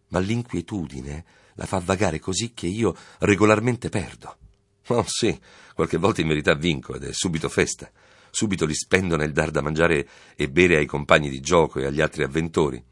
Ma 0.09 0.21
l'inquietudine 0.21 1.25
la 1.57 1.67
fa 1.67 1.79
vagare 1.79 2.19
così 2.19 2.55
che 2.55 2.67
io 2.67 2.97
regolarmente 3.19 3.91
perdo. 3.91 4.39
Oh 4.87 5.05
sì, 5.07 5.39
qualche 5.75 5.99
volta 5.99 6.23
in 6.23 6.29
verità 6.29 6.55
vinco 6.55 6.95
ed 6.95 7.05
è 7.05 7.13
subito 7.13 7.51
festa. 7.51 7.91
Subito 8.31 8.65
li 8.65 8.73
spendo 8.73 9.17
nel 9.17 9.33
dar 9.33 9.51
da 9.51 9.61
mangiare 9.61 10.09
e 10.35 10.49
bere 10.49 10.77
ai 10.79 10.87
compagni 10.87 11.29
di 11.29 11.41
gioco 11.41 11.79
e 11.79 11.85
agli 11.85 12.01
altri 12.01 12.23
avventori. 12.23 12.83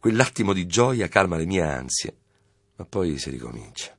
Quell'attimo 0.00 0.52
di 0.52 0.66
gioia 0.66 1.06
calma 1.06 1.36
le 1.36 1.46
mie 1.46 1.62
ansie, 1.62 2.16
ma 2.74 2.86
poi 2.86 3.18
si 3.18 3.30
ricomincia. 3.30 3.96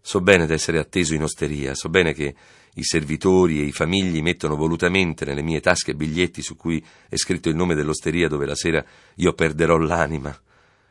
So 0.00 0.20
bene 0.20 0.46
d'essere 0.46 0.80
atteso 0.80 1.14
in 1.14 1.22
osteria, 1.22 1.76
so 1.76 1.88
bene 1.88 2.14
che 2.14 2.34
i 2.74 2.84
servitori 2.84 3.60
e 3.60 3.64
i 3.64 3.72
famigli 3.72 4.22
mettono 4.22 4.56
volutamente 4.56 5.24
nelle 5.24 5.42
mie 5.42 5.60
tasche 5.60 5.94
biglietti 5.94 6.42
su 6.42 6.56
cui 6.56 6.84
è 7.08 7.16
scritto 7.16 7.48
il 7.48 7.56
nome 7.56 7.74
dell'osteria 7.74 8.28
dove 8.28 8.46
la 8.46 8.54
sera 8.54 8.84
io 9.16 9.32
perderò 9.34 9.76
l'anima 9.76 10.36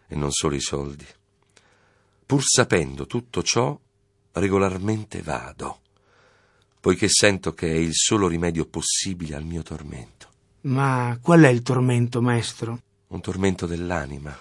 e 0.07 0.15
non 0.15 0.32
solo 0.32 0.55
i 0.55 0.61
soldi. 0.61 1.05
Pur 2.25 2.43
sapendo 2.43 3.07
tutto 3.07 3.41
ciò, 3.41 3.77
regolarmente 4.34 5.21
vado, 5.21 5.82
poiché 6.79 7.07
sento 7.09 7.53
che 7.53 7.67
è 7.67 7.75
il 7.75 7.93
solo 7.93 8.27
rimedio 8.27 8.65
possibile 8.65 9.36
al 9.36 9.43
mio 9.43 9.63
tormento. 9.63 10.29
Ma 10.61 11.17
qual 11.21 11.41
è 11.41 11.49
il 11.49 11.63
tormento, 11.63 12.21
maestro? 12.21 12.82
Un 13.07 13.21
tormento 13.21 13.65
dell'anima, 13.65 14.38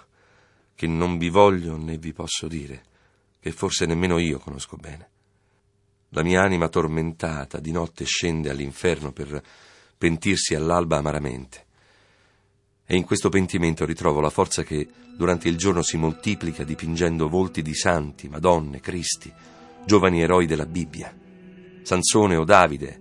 che 0.74 0.86
non 0.86 1.18
vi 1.18 1.30
voglio 1.30 1.76
né 1.76 1.96
vi 1.96 2.12
posso 2.12 2.46
dire 2.46 2.84
che 3.40 3.52
forse 3.52 3.86
nemmeno 3.86 4.18
io 4.18 4.38
conosco 4.38 4.76
bene. 4.76 5.09
La 6.12 6.24
mia 6.24 6.42
anima 6.42 6.68
tormentata 6.68 7.60
di 7.60 7.70
notte 7.70 8.04
scende 8.04 8.50
all'inferno 8.50 9.12
per 9.12 9.40
pentirsi 9.96 10.56
all'alba 10.56 10.96
amaramente. 10.96 11.66
E 12.84 12.96
in 12.96 13.04
questo 13.04 13.28
pentimento 13.28 13.84
ritrovo 13.84 14.18
la 14.18 14.28
forza 14.28 14.64
che 14.64 14.88
durante 15.16 15.48
il 15.48 15.56
giorno 15.56 15.82
si 15.82 15.96
moltiplica 15.96 16.64
dipingendo 16.64 17.28
volti 17.28 17.62
di 17.62 17.74
santi, 17.76 18.28
madonne, 18.28 18.80
cristi, 18.80 19.32
giovani 19.84 20.20
eroi 20.20 20.46
della 20.46 20.66
Bibbia. 20.66 21.16
Sansone 21.82 22.34
o 22.34 22.42
Davide, 22.42 23.00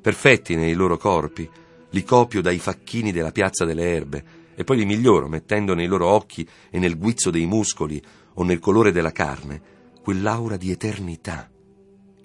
perfetti 0.00 0.54
nei 0.54 0.74
loro 0.74 0.98
corpi, 0.98 1.50
li 1.90 2.04
copio 2.04 2.42
dai 2.42 2.60
facchini 2.60 3.10
della 3.10 3.32
piazza 3.32 3.64
delle 3.64 3.92
erbe 3.92 4.24
e 4.54 4.62
poi 4.62 4.76
li 4.76 4.84
miglioro 4.84 5.26
mettendo 5.26 5.74
nei 5.74 5.86
loro 5.88 6.06
occhi 6.06 6.48
e 6.70 6.78
nel 6.78 6.96
guizzo 6.96 7.30
dei 7.30 7.46
muscoli 7.46 8.00
o 8.34 8.44
nel 8.44 8.60
colore 8.60 8.92
della 8.92 9.10
carne 9.10 9.60
quell'aura 10.00 10.56
di 10.56 10.70
eternità 10.70 11.50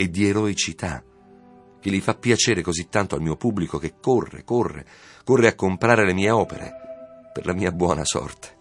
e 0.02 0.10
di 0.10 0.28
eroicità 0.28 1.04
che 1.80 1.92
gli 1.92 2.02
fa 2.02 2.16
piacere 2.16 2.64
così 2.64 2.90
tanto 2.90 3.14
al 3.14 3.22
mio 3.22 3.36
pubblico 3.36 3.78
che 3.78 3.94
corre, 4.02 4.44
corre, 4.44 4.84
corre 5.24 5.48
a 5.48 5.54
comprare 5.54 6.06
le 6.06 6.14
mie 6.14 6.32
opere 6.32 6.72
per 7.32 7.46
la 7.46 7.54
mia 7.54 7.72
buona 7.72 8.04
sorte. 8.04 8.58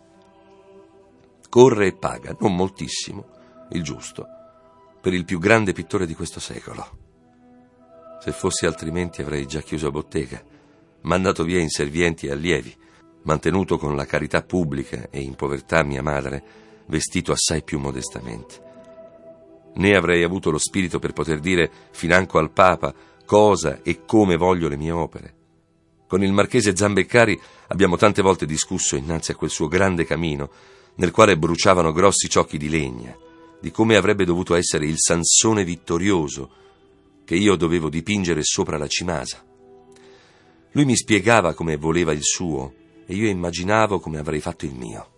Corre 1.48 1.86
e 1.86 1.96
paga, 1.96 2.36
non 2.40 2.54
moltissimo, 2.54 3.26
il 3.70 3.82
giusto, 3.82 4.26
per 5.00 5.14
il 5.14 5.24
più 5.24 5.38
grande 5.38 5.72
pittore 5.72 6.04
di 6.04 6.14
questo 6.14 6.40
secolo. 6.40 6.98
Se 8.20 8.32
fossi 8.32 8.66
altrimenti 8.66 9.22
avrei 9.22 9.46
già 9.46 9.62
chiuso 9.62 9.90
bottega, 9.90 10.42
mandato 11.02 11.42
via 11.42 11.58
inservienti 11.58 12.26
e 12.26 12.32
allievi, 12.32 12.76
mantenuto 13.22 13.78
con 13.78 13.96
la 13.96 14.04
carità 14.04 14.42
pubblica 14.42 15.08
e 15.08 15.20
in 15.20 15.36
povertà 15.36 15.82
mia 15.84 16.02
madre, 16.02 16.44
vestito 16.84 17.32
assai 17.32 17.62
più 17.62 17.78
modestamente. 17.78 18.68
Né 19.74 19.96
avrei 19.96 20.22
avuto 20.22 20.50
lo 20.50 20.58
spirito 20.58 20.98
per 20.98 21.12
poter 21.12 21.40
dire 21.40 21.70
financo 21.90 22.38
al 22.38 22.50
Papa 22.50 22.94
cosa 23.24 23.80
e 23.82 24.04
come 24.04 24.36
voglio 24.36 24.68
le 24.68 24.76
mie 24.76 24.90
opere. 24.90 25.34
Con 26.08 26.24
il 26.24 26.32
marchese 26.32 26.74
Zambeccari 26.74 27.40
abbiamo 27.68 27.96
tante 27.96 28.20
volte 28.20 28.44
discusso 28.44 28.96
innanzi 28.96 29.30
a 29.30 29.36
quel 29.36 29.50
suo 29.50 29.68
grande 29.68 30.04
camino, 30.04 30.50
nel 30.96 31.12
quale 31.12 31.38
bruciavano 31.38 31.92
grossi 31.92 32.28
ciocchi 32.28 32.58
di 32.58 32.68
legna, 32.68 33.16
di 33.60 33.70
come 33.70 33.94
avrebbe 33.94 34.24
dovuto 34.24 34.56
essere 34.56 34.86
il 34.86 34.96
Sansone 34.98 35.62
vittorioso 35.62 36.50
che 37.24 37.36
io 37.36 37.54
dovevo 37.54 37.88
dipingere 37.88 38.42
sopra 38.42 38.76
la 38.76 38.88
cimasa. 38.88 39.44
Lui 40.72 40.84
mi 40.84 40.96
spiegava 40.96 41.54
come 41.54 41.76
voleva 41.76 42.10
il 42.10 42.24
suo 42.24 42.74
e 43.06 43.14
io 43.14 43.28
immaginavo 43.28 44.00
come 44.00 44.18
avrei 44.18 44.40
fatto 44.40 44.64
il 44.64 44.74
mio. 44.74 45.10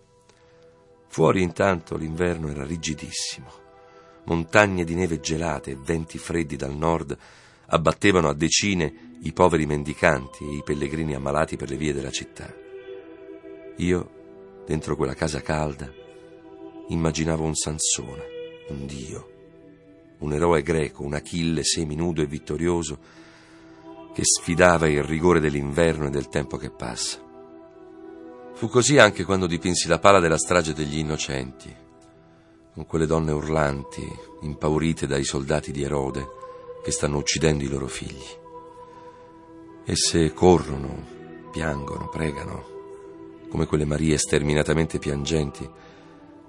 Fuori 1.09 1.40
intanto 1.40 1.96
l'inverno 1.96 2.48
era 2.48 2.66
rigidissimo. 2.66 3.61
Montagne 4.24 4.84
di 4.84 4.94
neve 4.94 5.20
gelate 5.20 5.72
e 5.72 5.76
venti 5.76 6.18
freddi 6.18 6.56
dal 6.56 6.74
nord 6.74 7.16
abbattevano 7.66 8.28
a 8.28 8.34
decine 8.34 9.16
i 9.22 9.32
poveri 9.32 9.66
mendicanti 9.66 10.44
e 10.44 10.56
i 10.56 10.62
pellegrini 10.62 11.14
ammalati 11.14 11.56
per 11.56 11.70
le 11.70 11.76
vie 11.76 11.92
della 11.92 12.10
città. 12.10 12.52
Io, 13.76 14.10
dentro 14.66 14.96
quella 14.96 15.14
casa 15.14 15.40
calda, 15.40 15.90
immaginavo 16.88 17.44
un 17.44 17.54
Sansone, 17.54 18.24
un 18.68 18.86
dio, 18.86 19.30
un 20.18 20.32
eroe 20.32 20.62
greco, 20.62 21.02
un 21.02 21.14
Achille 21.14 21.64
seminudo 21.64 22.22
e 22.22 22.26
vittorioso 22.26 22.98
che 24.12 24.22
sfidava 24.24 24.88
il 24.88 25.02
rigore 25.02 25.40
dell'inverno 25.40 26.06
e 26.06 26.10
del 26.10 26.28
tempo 26.28 26.56
che 26.56 26.70
passa. 26.70 27.18
Fu 28.54 28.68
così 28.68 28.98
anche 28.98 29.24
quando 29.24 29.46
dipinsi 29.46 29.88
la 29.88 29.98
pala 29.98 30.20
della 30.20 30.36
strage 30.36 30.74
degli 30.74 30.98
innocenti, 30.98 31.74
con 32.74 32.86
quelle 32.86 33.06
donne 33.06 33.32
urlanti, 33.32 34.06
impaurite 34.40 35.06
dai 35.06 35.24
soldati 35.24 35.72
di 35.72 35.82
Erode, 35.82 36.26
che 36.82 36.90
stanno 36.90 37.18
uccidendo 37.18 37.64
i 37.64 37.68
loro 37.68 37.86
figli. 37.86 38.24
Esse 39.84 40.32
corrono, 40.32 41.50
piangono, 41.50 42.08
pregano, 42.08 42.64
come 43.48 43.66
quelle 43.66 43.84
Marie 43.84 44.16
sterminatamente 44.16 44.98
piangenti 44.98 45.68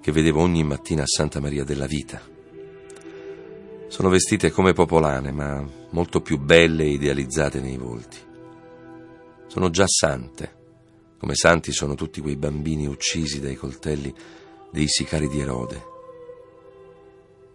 che 0.00 0.12
vedevo 0.12 0.40
ogni 0.40 0.64
mattina 0.64 1.02
a 1.02 1.06
Santa 1.06 1.40
Maria 1.40 1.64
della 1.64 1.86
Vita. 1.86 2.20
Sono 3.88 4.08
vestite 4.08 4.50
come 4.50 4.72
popolane, 4.72 5.30
ma 5.30 5.64
molto 5.90 6.20
più 6.20 6.38
belle 6.38 6.84
e 6.84 6.92
idealizzate 6.92 7.60
nei 7.60 7.76
volti. 7.76 8.18
Sono 9.46 9.70
già 9.70 9.86
sante 9.86 10.62
come 11.24 11.36
santi 11.36 11.72
sono 11.72 11.94
tutti 11.94 12.20
quei 12.20 12.36
bambini 12.36 12.86
uccisi 12.86 13.40
dai 13.40 13.54
coltelli 13.54 14.12
dei 14.70 14.86
sicari 14.86 15.26
di 15.26 15.40
Erode. 15.40 15.93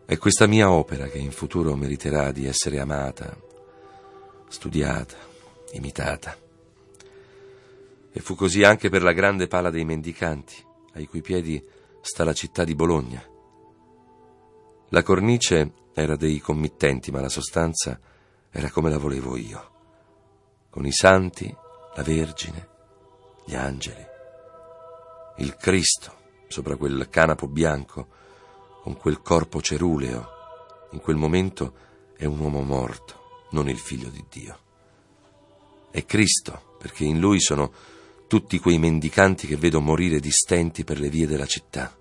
È 0.09 0.17
questa 0.17 0.47
mia 0.47 0.71
opera 0.71 1.05
che 1.05 1.19
in 1.19 1.31
futuro 1.31 1.75
meriterà 1.75 2.31
di 2.31 2.47
essere 2.47 2.79
amata, 2.79 3.37
studiata, 4.47 5.15
imitata. 5.73 6.35
E 8.11 8.19
fu 8.19 8.33
così 8.33 8.63
anche 8.63 8.89
per 8.89 9.03
la 9.03 9.11
grande 9.11 9.45
pala 9.45 9.69
dei 9.69 9.85
mendicanti, 9.85 10.65
ai 10.93 11.05
cui 11.05 11.21
piedi 11.21 11.63
sta 12.01 12.23
la 12.23 12.33
città 12.33 12.63
di 12.63 12.73
Bologna. 12.73 13.23
La 14.89 15.03
cornice 15.03 15.73
era 15.93 16.15
dei 16.15 16.39
committenti, 16.39 17.11
ma 17.11 17.21
la 17.21 17.29
sostanza 17.29 17.99
era 18.49 18.71
come 18.71 18.89
la 18.89 18.97
volevo 18.97 19.37
io, 19.37 19.71
con 20.71 20.87
i 20.87 20.91
santi, 20.91 21.55
la 21.95 22.01
Vergine, 22.01 22.67
gli 23.45 23.53
angeli, 23.53 24.03
il 25.37 25.55
Cristo 25.55 26.15
sopra 26.47 26.77
quel 26.77 27.09
canapo 27.09 27.47
bianco, 27.47 28.17
con 28.81 28.97
quel 28.97 29.21
corpo 29.21 29.61
ceruleo, 29.61 30.27
in 30.91 30.99
quel 30.99 31.15
momento 31.15 31.73
è 32.15 32.25
un 32.25 32.39
uomo 32.39 32.61
morto, 32.61 33.47
non 33.51 33.69
il 33.69 33.77
figlio 33.77 34.09
di 34.09 34.23
Dio. 34.29 34.59
È 35.91 36.05
Cristo, 36.05 36.75
perché 36.79 37.03
in 37.03 37.19
lui 37.19 37.39
sono 37.39 37.71
tutti 38.27 38.59
quei 38.59 38.77
mendicanti 38.77 39.47
che 39.47 39.57
vedo 39.57 39.81
morire 39.81 40.19
di 40.19 40.31
stenti 40.31 40.83
per 40.83 40.99
le 40.99 41.09
vie 41.09 41.27
della 41.27 41.45
città. 41.45 41.95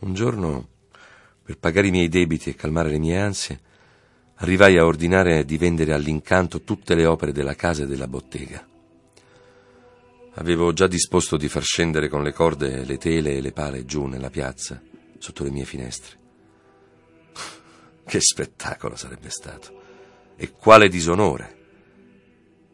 Un 0.00 0.14
giorno, 0.14 0.68
per 1.42 1.58
pagare 1.58 1.88
i 1.88 1.90
miei 1.90 2.08
debiti 2.08 2.50
e 2.50 2.54
calmare 2.54 2.90
le 2.90 2.98
mie 2.98 3.18
ansie, 3.18 3.60
arrivai 4.36 4.78
a 4.78 4.86
ordinare 4.86 5.44
di 5.44 5.58
vendere 5.58 5.92
all'incanto 5.92 6.62
tutte 6.62 6.94
le 6.94 7.06
opere 7.06 7.32
della 7.32 7.54
casa 7.54 7.82
e 7.82 7.86
della 7.86 8.08
bottega. 8.08 8.66
Avevo 10.34 10.72
già 10.72 10.86
disposto 10.86 11.36
di 11.36 11.48
far 11.48 11.62
scendere 11.62 12.08
con 12.08 12.22
le 12.22 12.32
corde 12.32 12.84
le 12.84 12.96
tele 12.96 13.36
e 13.36 13.40
le 13.40 13.52
pale 13.52 13.84
giù 13.84 14.06
nella 14.06 14.30
piazza, 14.30 14.80
sotto 15.20 15.44
le 15.44 15.50
mie 15.50 15.64
finestre. 15.64 16.18
Che 18.04 18.20
spettacolo 18.20 18.96
sarebbe 18.96 19.30
stato! 19.30 19.78
E 20.34 20.50
quale 20.50 20.88
disonore! 20.88 21.58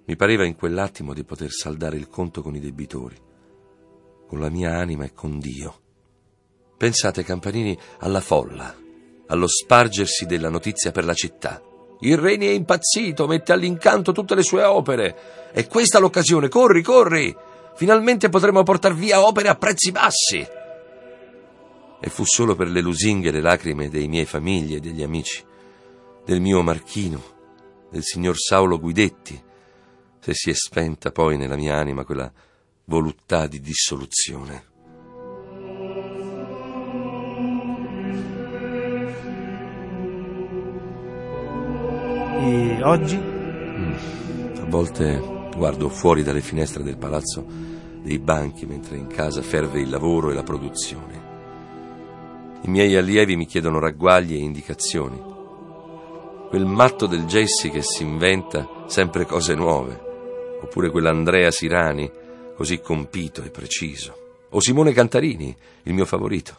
Mi 0.06 0.14
pareva 0.14 0.44
in 0.44 0.54
quell'attimo 0.54 1.12
di 1.12 1.24
poter 1.24 1.50
saldare 1.50 1.96
il 1.96 2.08
conto 2.08 2.40
con 2.40 2.54
i 2.54 2.60
debitori, 2.60 3.20
con 4.28 4.38
la 4.38 4.48
mia 4.48 4.78
anima 4.78 5.04
e 5.04 5.12
con 5.12 5.40
Dio. 5.40 5.80
Pensate, 6.78 7.24
Campanini, 7.24 7.76
alla 7.98 8.20
folla, 8.20 8.74
allo 9.26 9.48
spargersi 9.48 10.24
della 10.26 10.48
notizia 10.48 10.92
per 10.92 11.04
la 11.04 11.14
città. 11.14 11.60
Il 12.00 12.16
Reni 12.16 12.46
è 12.46 12.50
impazzito, 12.50 13.26
mette 13.26 13.52
all'incanto 13.52 14.12
tutte 14.12 14.36
le 14.36 14.42
sue 14.42 14.62
opere. 14.62 15.50
È 15.50 15.66
questa 15.66 15.98
l'occasione, 15.98 16.48
corri, 16.48 16.82
corri! 16.82 17.36
Finalmente 17.74 18.28
potremo 18.28 18.62
portar 18.62 18.94
via 18.94 19.26
opere 19.26 19.48
a 19.48 19.56
prezzi 19.56 19.90
bassi. 19.90 20.46
E 21.98 22.10
fu 22.10 22.24
solo 22.24 22.54
per 22.54 22.68
le 22.68 22.80
lusinghe 22.80 23.28
e 23.28 23.32
le 23.32 23.40
lacrime 23.40 23.88
dei 23.88 24.08
miei 24.08 24.26
famiglie 24.26 24.76
e 24.76 24.80
degli 24.80 25.02
amici, 25.02 25.42
del 26.24 26.40
mio 26.40 26.62
Marchino, 26.62 27.22
del 27.90 28.02
signor 28.02 28.36
Saulo 28.36 28.78
Guidetti, 28.78 29.42
se 30.18 30.34
si 30.34 30.50
è 30.50 30.54
spenta 30.54 31.12
poi 31.12 31.36
nella 31.36 31.56
mia 31.56 31.76
anima 31.76 32.04
quella 32.04 32.30
voluttà 32.84 33.46
di 33.46 33.60
dissoluzione. 33.60 34.64
E 42.38 42.82
oggi? 42.82 43.16
A 43.16 44.64
volte 44.66 45.50
guardo 45.56 45.88
fuori 45.88 46.22
dalle 46.22 46.40
finestre 46.40 46.82
del 46.82 46.98
palazzo 46.98 47.44
dei 48.02 48.18
banchi 48.18 48.66
mentre 48.66 48.96
in 48.96 49.06
casa 49.06 49.42
ferve 49.42 49.80
il 49.80 49.88
lavoro 49.88 50.30
e 50.30 50.34
la 50.34 50.42
produzione. 50.42 51.25
I 52.66 52.68
miei 52.68 52.96
allievi 52.96 53.36
mi 53.36 53.46
chiedono 53.46 53.78
ragguagli 53.78 54.34
e 54.34 54.38
indicazioni. 54.38 55.22
Quel 56.48 56.66
matto 56.66 57.06
del 57.06 57.24
Jesse 57.24 57.70
che 57.70 57.80
si 57.80 58.02
inventa 58.02 58.86
sempre 58.88 59.24
cose 59.24 59.54
nuove, 59.54 59.94
oppure 60.62 60.90
quell'Andrea 60.90 61.52
Sirani 61.52 62.10
così 62.56 62.80
compito 62.80 63.44
e 63.44 63.50
preciso, 63.50 64.46
o 64.48 64.60
Simone 64.60 64.92
Cantarini, 64.92 65.56
il 65.84 65.94
mio 65.94 66.04
favorito, 66.06 66.58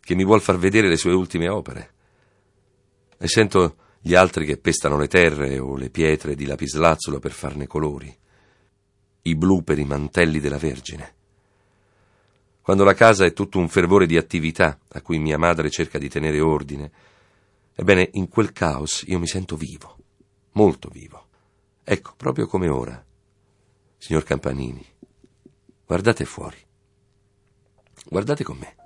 che 0.00 0.16
mi 0.16 0.24
vuol 0.24 0.40
far 0.40 0.58
vedere 0.58 0.88
le 0.88 0.96
sue 0.96 1.12
ultime 1.12 1.48
opere. 1.48 1.90
E 3.18 3.28
sento 3.28 3.76
gli 4.00 4.16
altri 4.16 4.44
che 4.46 4.56
pestano 4.56 4.98
le 4.98 5.06
terre 5.06 5.60
o 5.60 5.76
le 5.76 5.90
pietre 5.90 6.34
di 6.34 6.44
lapislazzulo 6.44 7.20
per 7.20 7.30
farne 7.30 7.68
colori, 7.68 8.12
i 9.22 9.36
blu 9.36 9.62
per 9.62 9.78
i 9.78 9.84
mantelli 9.84 10.40
della 10.40 10.58
Vergine. 10.58 11.14
Quando 12.68 12.84
la 12.84 12.92
casa 12.92 13.24
è 13.24 13.32
tutto 13.32 13.58
un 13.58 13.70
fervore 13.70 14.04
di 14.04 14.18
attività 14.18 14.78
a 14.88 15.00
cui 15.00 15.18
mia 15.18 15.38
madre 15.38 15.70
cerca 15.70 15.96
di 15.96 16.10
tenere 16.10 16.38
ordine, 16.38 16.92
ebbene 17.74 18.10
in 18.12 18.28
quel 18.28 18.52
caos 18.52 19.04
io 19.06 19.18
mi 19.18 19.26
sento 19.26 19.56
vivo, 19.56 19.96
molto 20.52 20.90
vivo. 20.90 21.28
Ecco, 21.82 22.12
proprio 22.14 22.46
come 22.46 22.68
ora. 22.68 23.02
Signor 23.96 24.22
Campanini, 24.22 24.84
guardate 25.86 26.26
fuori. 26.26 26.58
Guardate 28.04 28.44
con 28.44 28.58
me. 28.58 28.76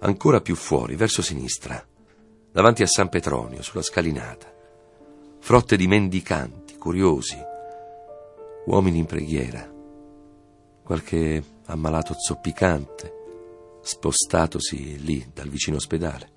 Ancora 0.00 0.40
più 0.40 0.56
fuori, 0.56 0.96
verso 0.96 1.22
sinistra 1.22 1.80
davanti 2.50 2.82
a 2.82 2.88
San 2.88 3.08
Petronio, 3.08 3.62
sulla 3.62 3.82
scalinata. 3.82 4.52
Frotte 5.38 5.76
di 5.76 5.86
mendicanti, 5.86 6.76
curiosi, 6.76 7.38
uomini 8.64 8.98
in 8.98 9.06
preghiera, 9.06 9.72
qualche 10.82 11.54
ammalato 11.66 12.14
zoppicante, 12.14 13.12
spostatosi 13.82 15.02
lì 15.02 15.30
dal 15.32 15.48
vicino 15.48 15.76
ospedale. 15.76 16.34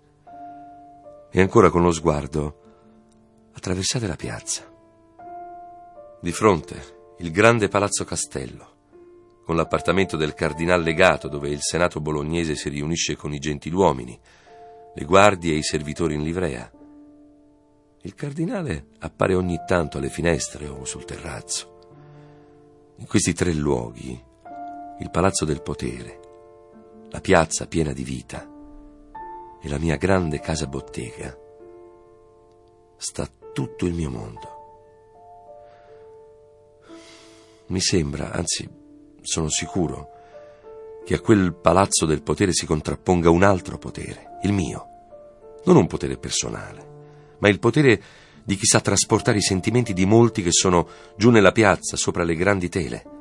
E 1.31 1.41
ancora 1.41 1.69
con 1.69 1.81
lo 1.81 1.91
sguardo 1.91 3.49
attraversate 3.53 4.07
la 4.07 4.15
piazza. 4.15 4.71
Di 6.21 6.31
fronte 6.31 6.97
il 7.19 7.31
grande 7.31 7.67
palazzo 7.67 8.03
castello, 8.03 8.77
con 9.43 9.55
l'appartamento 9.55 10.15
del 10.15 10.33
cardinal 10.33 10.81
legato 10.81 11.27
dove 11.27 11.49
il 11.49 11.61
senato 11.61 11.99
bolognese 11.99 12.55
si 12.55 12.69
riunisce 12.69 13.15
con 13.15 13.33
i 13.33 13.39
gentiluomini, 13.39 14.19
le 14.93 15.05
guardie 15.05 15.53
e 15.53 15.57
i 15.57 15.63
servitori 15.63 16.15
in 16.15 16.23
livrea. 16.23 16.71
Il 18.01 18.15
cardinale 18.15 18.87
appare 18.99 19.35
ogni 19.35 19.59
tanto 19.67 19.97
alle 19.97 20.09
finestre 20.09 20.67
o 20.67 20.85
sul 20.85 21.05
terrazzo. 21.05 21.77
In 22.97 23.07
questi 23.07 23.33
tre 23.33 23.53
luoghi, 23.53 24.21
il 24.99 25.09
palazzo 25.11 25.45
del 25.45 25.61
potere, 25.61 26.19
la 27.09 27.21
piazza 27.21 27.67
piena 27.67 27.93
di 27.93 28.03
vita 28.03 28.47
e 29.61 29.69
la 29.69 29.77
mia 29.77 29.95
grande 29.95 30.39
casa 30.39 30.67
bottega, 30.67 31.37
sta 32.97 33.29
tutto 33.53 33.85
il 33.85 33.93
mio 33.93 34.09
mondo. 34.09 34.57
Mi 37.67 37.79
sembra, 37.79 38.31
anzi 38.31 38.67
sono 39.21 39.49
sicuro, 39.49 40.09
che 41.05 41.15
a 41.15 41.21
quel 41.21 41.53
palazzo 41.53 42.05
del 42.05 42.21
potere 42.21 42.53
si 42.53 42.65
contrapponga 42.65 43.29
un 43.29 43.43
altro 43.43 43.77
potere, 43.77 44.37
il 44.43 44.53
mio 44.53 44.87
non 45.63 45.75
un 45.75 45.87
potere 45.87 46.17
personale, 46.17 46.87
ma 47.39 47.49
il 47.49 47.59
potere 47.59 48.01
di 48.43 48.55
chi 48.55 48.65
sa 48.65 48.79
trasportare 48.79 49.37
i 49.37 49.41
sentimenti 49.41 49.93
di 49.93 50.05
molti 50.05 50.41
che 50.41 50.51
sono 50.51 50.87
giù 51.15 51.29
nella 51.29 51.51
piazza, 51.51 51.95
sopra 51.95 52.23
le 52.23 52.35
grandi 52.35 52.69
tele. 52.69 53.18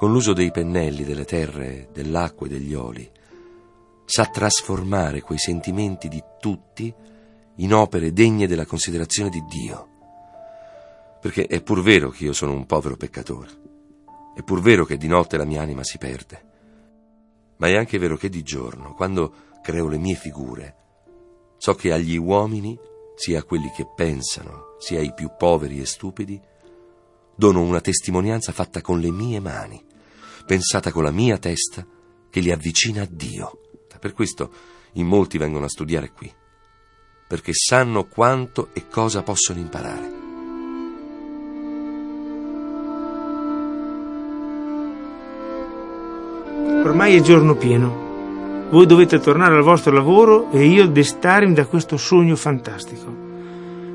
Con 0.00 0.12
l'uso 0.12 0.32
dei 0.32 0.50
pennelli, 0.50 1.04
delle 1.04 1.26
terre, 1.26 1.90
dell'acqua 1.92 2.46
e 2.46 2.48
degli 2.48 2.72
oli, 2.72 3.06
sa 4.06 4.24
trasformare 4.24 5.20
quei 5.20 5.36
sentimenti 5.36 6.08
di 6.08 6.24
tutti 6.40 6.90
in 7.56 7.74
opere 7.74 8.14
degne 8.14 8.46
della 8.46 8.64
considerazione 8.64 9.28
di 9.28 9.44
Dio. 9.44 9.88
Perché 11.20 11.44
è 11.44 11.60
pur 11.60 11.82
vero 11.82 12.08
che 12.08 12.24
io 12.24 12.32
sono 12.32 12.54
un 12.54 12.64
povero 12.64 12.96
peccatore, 12.96 13.48
è 14.34 14.42
pur 14.42 14.62
vero 14.62 14.86
che 14.86 14.96
di 14.96 15.06
notte 15.06 15.36
la 15.36 15.44
mia 15.44 15.60
anima 15.60 15.84
si 15.84 15.98
perde, 15.98 16.44
ma 17.58 17.68
è 17.68 17.76
anche 17.76 17.98
vero 17.98 18.16
che 18.16 18.30
di 18.30 18.42
giorno, 18.42 18.94
quando 18.94 19.34
creo 19.60 19.86
le 19.86 19.98
mie 19.98 20.14
figure, 20.14 20.76
So 21.58 21.74
che 21.74 21.92
agli 21.92 22.16
uomini, 22.16 22.74
sia 23.16 23.40
a 23.40 23.44
quelli 23.44 23.70
che 23.76 23.86
pensano, 23.94 24.76
sia 24.78 24.98
ai 24.98 25.12
più 25.12 25.32
poveri 25.36 25.78
e 25.78 25.84
stupidi, 25.84 26.40
dono 27.40 27.62
una 27.62 27.80
testimonianza 27.80 28.52
fatta 28.52 28.82
con 28.82 29.00
le 29.00 29.10
mie 29.10 29.40
mani, 29.40 29.82
pensata 30.44 30.92
con 30.92 31.04
la 31.04 31.10
mia 31.10 31.38
testa, 31.38 31.86
che 32.28 32.40
li 32.40 32.52
avvicina 32.52 33.02
a 33.02 33.08
Dio. 33.10 33.60
Per 33.98 34.12
questo 34.12 34.52
in 34.94 35.06
molti 35.06 35.38
vengono 35.38 35.64
a 35.64 35.68
studiare 35.68 36.12
qui, 36.12 36.30
perché 37.26 37.52
sanno 37.54 38.04
quanto 38.04 38.68
e 38.74 38.88
cosa 38.88 39.22
possono 39.22 39.58
imparare. 39.58 40.18
Ormai 46.84 47.16
è 47.16 47.20
giorno 47.22 47.56
pieno. 47.56 48.68
Voi 48.68 48.84
dovete 48.84 49.18
tornare 49.18 49.56
al 49.56 49.62
vostro 49.62 49.92
lavoro 49.92 50.50
e 50.50 50.66
io 50.66 50.86
destarmi 50.86 51.54
da 51.54 51.64
questo 51.64 51.96
sogno 51.96 52.36
fantastico. 52.36 53.06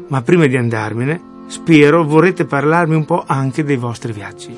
Ma 0.08 0.22
prima 0.24 0.48
di 0.48 0.58
andarmene, 0.58 1.34
spero 1.48 2.04
vorrete 2.04 2.46
parlarmi 2.46 2.96
un 2.96 3.06
po' 3.06 3.24
anche 3.26 3.64
dei 3.64 3.78
vostri 3.78 4.12
viaggi. 4.14 4.58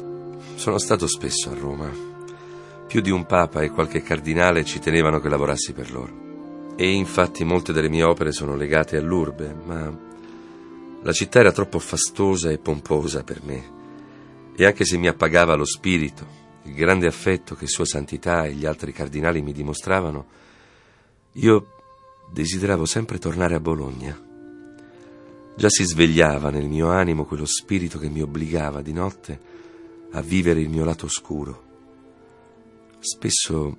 Sono 0.55 0.77
stato 0.77 1.07
spesso 1.07 1.51
a 1.51 1.55
Roma. 1.55 1.89
Più 2.87 3.01
di 3.01 3.11
un 3.11 3.25
papa 3.25 3.61
e 3.61 3.69
qualche 3.69 4.01
cardinale 4.01 4.63
ci 4.63 4.79
tenevano 4.79 5.19
che 5.19 5.29
lavorassi 5.29 5.73
per 5.73 5.91
loro. 5.91 6.25
E 6.75 6.91
infatti 6.91 7.43
molte 7.43 7.73
delle 7.73 7.89
mie 7.89 8.03
opere 8.03 8.31
sono 8.31 8.55
legate 8.55 8.97
all'urbe, 8.97 9.55
ma 9.65 9.91
la 11.01 11.11
città 11.11 11.39
era 11.39 11.51
troppo 11.51 11.79
fastosa 11.79 12.49
e 12.49 12.57
pomposa 12.57 13.23
per 13.23 13.41
me. 13.43 13.75
E 14.55 14.65
anche 14.65 14.85
se 14.85 14.97
mi 14.97 15.07
appagava 15.07 15.55
lo 15.55 15.65
spirito, 15.65 16.25
il 16.63 16.73
grande 16.73 17.07
affetto 17.07 17.55
che 17.55 17.67
Sua 17.67 17.85
Santità 17.85 18.45
e 18.45 18.53
gli 18.53 18.65
altri 18.65 18.91
cardinali 18.91 19.41
mi 19.41 19.53
dimostravano, 19.53 20.25
io 21.33 21.67
desideravo 22.31 22.85
sempre 22.85 23.19
tornare 23.19 23.55
a 23.55 23.59
Bologna. 23.59 24.26
Già 25.57 25.69
si 25.69 25.83
svegliava 25.85 26.51
nel 26.51 26.67
mio 26.67 26.91
animo 26.91 27.25
quello 27.25 27.47
spirito 27.47 27.97
che 27.97 28.09
mi 28.09 28.21
obbligava 28.21 28.83
di 28.83 28.93
notte 28.93 29.39
a 30.11 30.21
vivere 30.21 30.61
il 30.61 30.69
mio 30.69 30.85
lato 30.85 31.07
oscuro. 31.07 31.65
Spesso, 32.99 33.77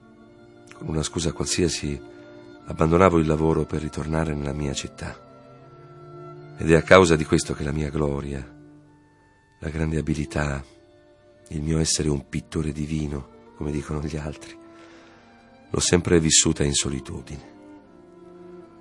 con 0.75 0.89
una 0.89 1.05
scusa 1.05 1.31
qualsiasi, 1.31 1.97
abbandonavo 2.65 3.19
il 3.19 3.29
lavoro 3.29 3.65
per 3.65 3.81
ritornare 3.81 4.35
nella 4.35 4.53
mia 4.53 4.73
città. 4.73 5.17
Ed 6.59 6.69
è 6.69 6.75
a 6.75 6.83
causa 6.83 7.15
di 7.15 7.25
questo 7.25 7.55
che 7.55 7.63
la 7.63 7.71
mia 7.71 7.91
gloria, 7.91 8.45
la 9.61 9.69
grande 9.69 9.99
abilità, 9.99 10.61
il 11.51 11.63
mio 11.63 11.79
essere 11.79 12.09
un 12.09 12.29
pittore 12.29 12.73
divino, 12.73 13.53
come 13.55 13.71
dicono 13.71 14.01
gli 14.03 14.17
altri. 14.17 14.53
L'ho 15.71 15.81
sempre 15.81 16.19
vissuta 16.19 16.65
in 16.65 16.75
solitudine. 16.75 17.57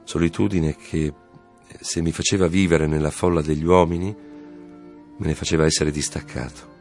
Solitudine 0.04 0.76
che, 0.76 1.14
se 1.80 2.02
mi 2.02 2.12
faceva 2.12 2.48
vivere 2.48 2.88
nella 2.88 3.12
folla 3.12 3.42
degli 3.42 3.66
uomini, 3.66 4.16
me 5.18 5.26
ne 5.26 5.36
faceva 5.36 5.66
essere 5.66 5.92
distaccato. 5.92 6.76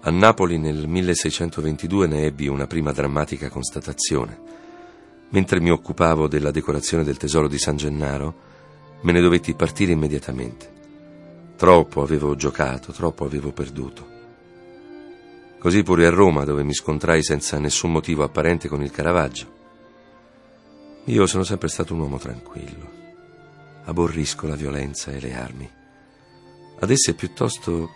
A 0.00 0.10
Napoli 0.10 0.58
nel 0.58 0.86
1622 0.86 2.06
ne 2.06 2.24
ebbi 2.24 2.46
una 2.46 2.66
prima 2.66 2.92
drammatica 2.92 3.48
constatazione. 3.48 4.40
Mentre 5.30 5.60
mi 5.60 5.70
occupavo 5.70 6.28
della 6.28 6.50
decorazione 6.50 7.04
del 7.04 7.16
tesoro 7.16 7.48
di 7.48 7.58
San 7.58 7.76
Gennaro, 7.76 8.34
me 9.02 9.12
ne 9.12 9.20
dovetti 9.20 9.54
partire 9.54 9.92
immediatamente. 9.92 10.76
Troppo 11.56 12.02
avevo 12.02 12.36
giocato, 12.36 12.92
troppo 12.92 13.24
avevo 13.24 13.52
perduto. 13.52 14.06
Così 15.58 15.82
pure 15.82 16.06
a 16.06 16.10
Roma, 16.10 16.44
dove 16.44 16.62
mi 16.62 16.72
scontrai 16.72 17.22
senza 17.22 17.58
nessun 17.58 17.90
motivo 17.90 18.22
apparente 18.22 18.68
con 18.68 18.82
il 18.82 18.92
Caravaggio. 18.92 19.57
Io 21.08 21.26
sono 21.26 21.42
sempre 21.42 21.68
stato 21.68 21.94
un 21.94 22.00
uomo 22.00 22.18
tranquillo. 22.18 22.90
Aborrisco 23.84 24.46
la 24.46 24.56
violenza 24.56 25.10
e 25.10 25.20
le 25.20 25.34
armi. 25.34 25.70
Ad 26.80 26.90
esse 26.90 27.14
piuttosto 27.14 27.88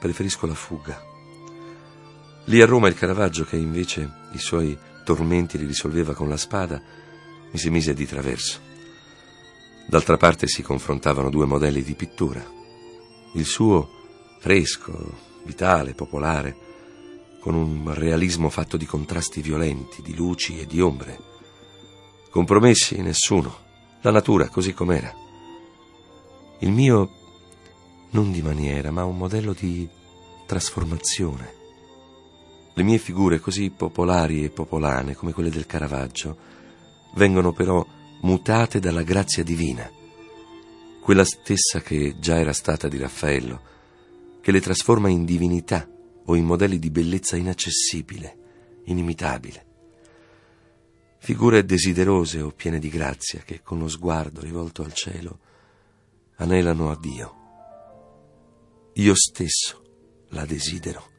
preferisco 0.00 0.46
la 0.46 0.54
fuga. 0.54 1.00
Lì 2.46 2.60
a 2.60 2.66
Roma 2.66 2.88
il 2.88 2.94
Caravaggio, 2.94 3.44
che 3.44 3.56
invece 3.56 4.10
i 4.32 4.38
suoi 4.38 4.76
tormenti 5.04 5.58
li 5.58 5.66
risolveva 5.66 6.12
con 6.12 6.28
la 6.28 6.36
spada, 6.36 6.82
mi 7.52 7.56
si 7.56 7.70
mise 7.70 7.94
di 7.94 8.04
traverso. 8.04 8.58
D'altra 9.86 10.16
parte 10.16 10.48
si 10.48 10.62
confrontavano 10.62 11.30
due 11.30 11.46
modelli 11.46 11.84
di 11.84 11.94
pittura 11.94 12.44
il 13.34 13.44
suo 13.44 13.88
fresco, 14.40 15.18
vitale, 15.44 15.94
popolare, 15.94 16.56
con 17.38 17.54
un 17.54 17.94
realismo 17.94 18.50
fatto 18.50 18.76
di 18.76 18.86
contrasti 18.86 19.40
violenti, 19.40 20.02
di 20.02 20.16
luci 20.16 20.58
e 20.58 20.66
di 20.66 20.80
ombre. 20.80 21.38
Compromessi 22.30 23.02
nessuno, 23.02 23.52
la 24.02 24.12
natura 24.12 24.48
così 24.48 24.72
com'era. 24.72 25.12
Il 26.60 26.70
mio 26.70 27.10
non 28.10 28.30
di 28.30 28.40
maniera, 28.40 28.92
ma 28.92 29.04
un 29.04 29.16
modello 29.16 29.52
di 29.52 29.88
trasformazione. 30.46 31.54
Le 32.72 32.82
mie 32.84 32.98
figure 32.98 33.40
così 33.40 33.70
popolari 33.70 34.44
e 34.44 34.50
popolane 34.50 35.14
come 35.14 35.32
quelle 35.32 35.50
del 35.50 35.66
Caravaggio 35.66 36.36
vengono 37.14 37.52
però 37.52 37.84
mutate 38.22 38.78
dalla 38.78 39.02
grazia 39.02 39.42
divina, 39.42 39.90
quella 41.00 41.24
stessa 41.24 41.80
che 41.80 42.14
già 42.20 42.38
era 42.38 42.52
stata 42.52 42.86
di 42.86 42.98
Raffaello, 42.98 43.60
che 44.40 44.52
le 44.52 44.60
trasforma 44.60 45.08
in 45.08 45.24
divinità 45.24 45.88
o 46.26 46.36
in 46.36 46.44
modelli 46.44 46.78
di 46.78 46.90
bellezza 46.90 47.36
inaccessibile, 47.36 48.82
inimitabile. 48.84 49.64
Figure 51.22 51.66
desiderose 51.66 52.40
o 52.40 52.50
piene 52.50 52.78
di 52.78 52.88
grazia 52.88 53.40
che 53.40 53.60
con 53.60 53.78
lo 53.78 53.88
sguardo 53.88 54.40
rivolto 54.40 54.82
al 54.82 54.94
cielo 54.94 55.38
anelano 56.36 56.90
a 56.90 56.96
Dio. 56.98 57.34
Io 58.94 59.14
stesso 59.14 59.82
la 60.28 60.46
desidero, 60.46 61.10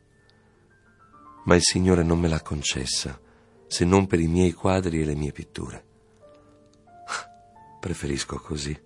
ma 1.46 1.54
il 1.54 1.62
Signore 1.62 2.02
non 2.02 2.20
me 2.20 2.28
l'ha 2.28 2.42
concessa 2.42 3.22
se 3.68 3.86
non 3.86 4.08
per 4.08 4.20
i 4.20 4.26
miei 4.26 4.54
quadri 4.54 5.02
e 5.02 5.06
le 5.06 5.14
mie 5.14 5.32
pitture. 5.32 5.86
Preferisco 7.80 8.40
così. 8.40 8.78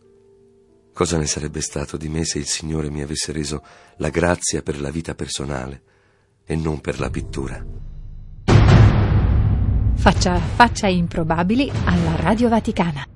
Cosa 0.92 1.18
ne 1.18 1.28
sarebbe 1.28 1.62
stato 1.62 1.96
di 1.96 2.10
me 2.10 2.26
se 2.26 2.40
il 2.40 2.46
Signore 2.46 2.90
mi 2.90 3.02
avesse 3.02 3.32
reso 3.32 3.64
la 3.98 4.10
grazia 4.10 4.62
per 4.62 4.82
la 4.82 4.92
vita 4.92 5.16
personale 5.16 5.82
e 6.44 6.58
non 6.58 6.82
per 6.82 7.00
la 7.00 7.10
pittura? 7.10 7.95
Faccia, 10.06 10.38
faccia 10.38 10.86
improbabili 10.86 11.68
alla 11.84 12.16
Radio 12.18 12.48
Vaticana. 12.48 13.08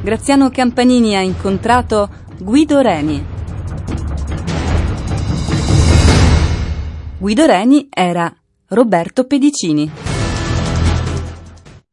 Graziano 0.00 0.50
Campanini 0.50 1.14
ha 1.14 1.20
incontrato 1.20 2.10
Guido 2.36 2.80
Reni. 2.80 3.24
Guido 7.18 7.46
Reni 7.46 7.86
era 7.88 8.34
Roberto 8.70 9.24
Pedicini. 9.24 10.17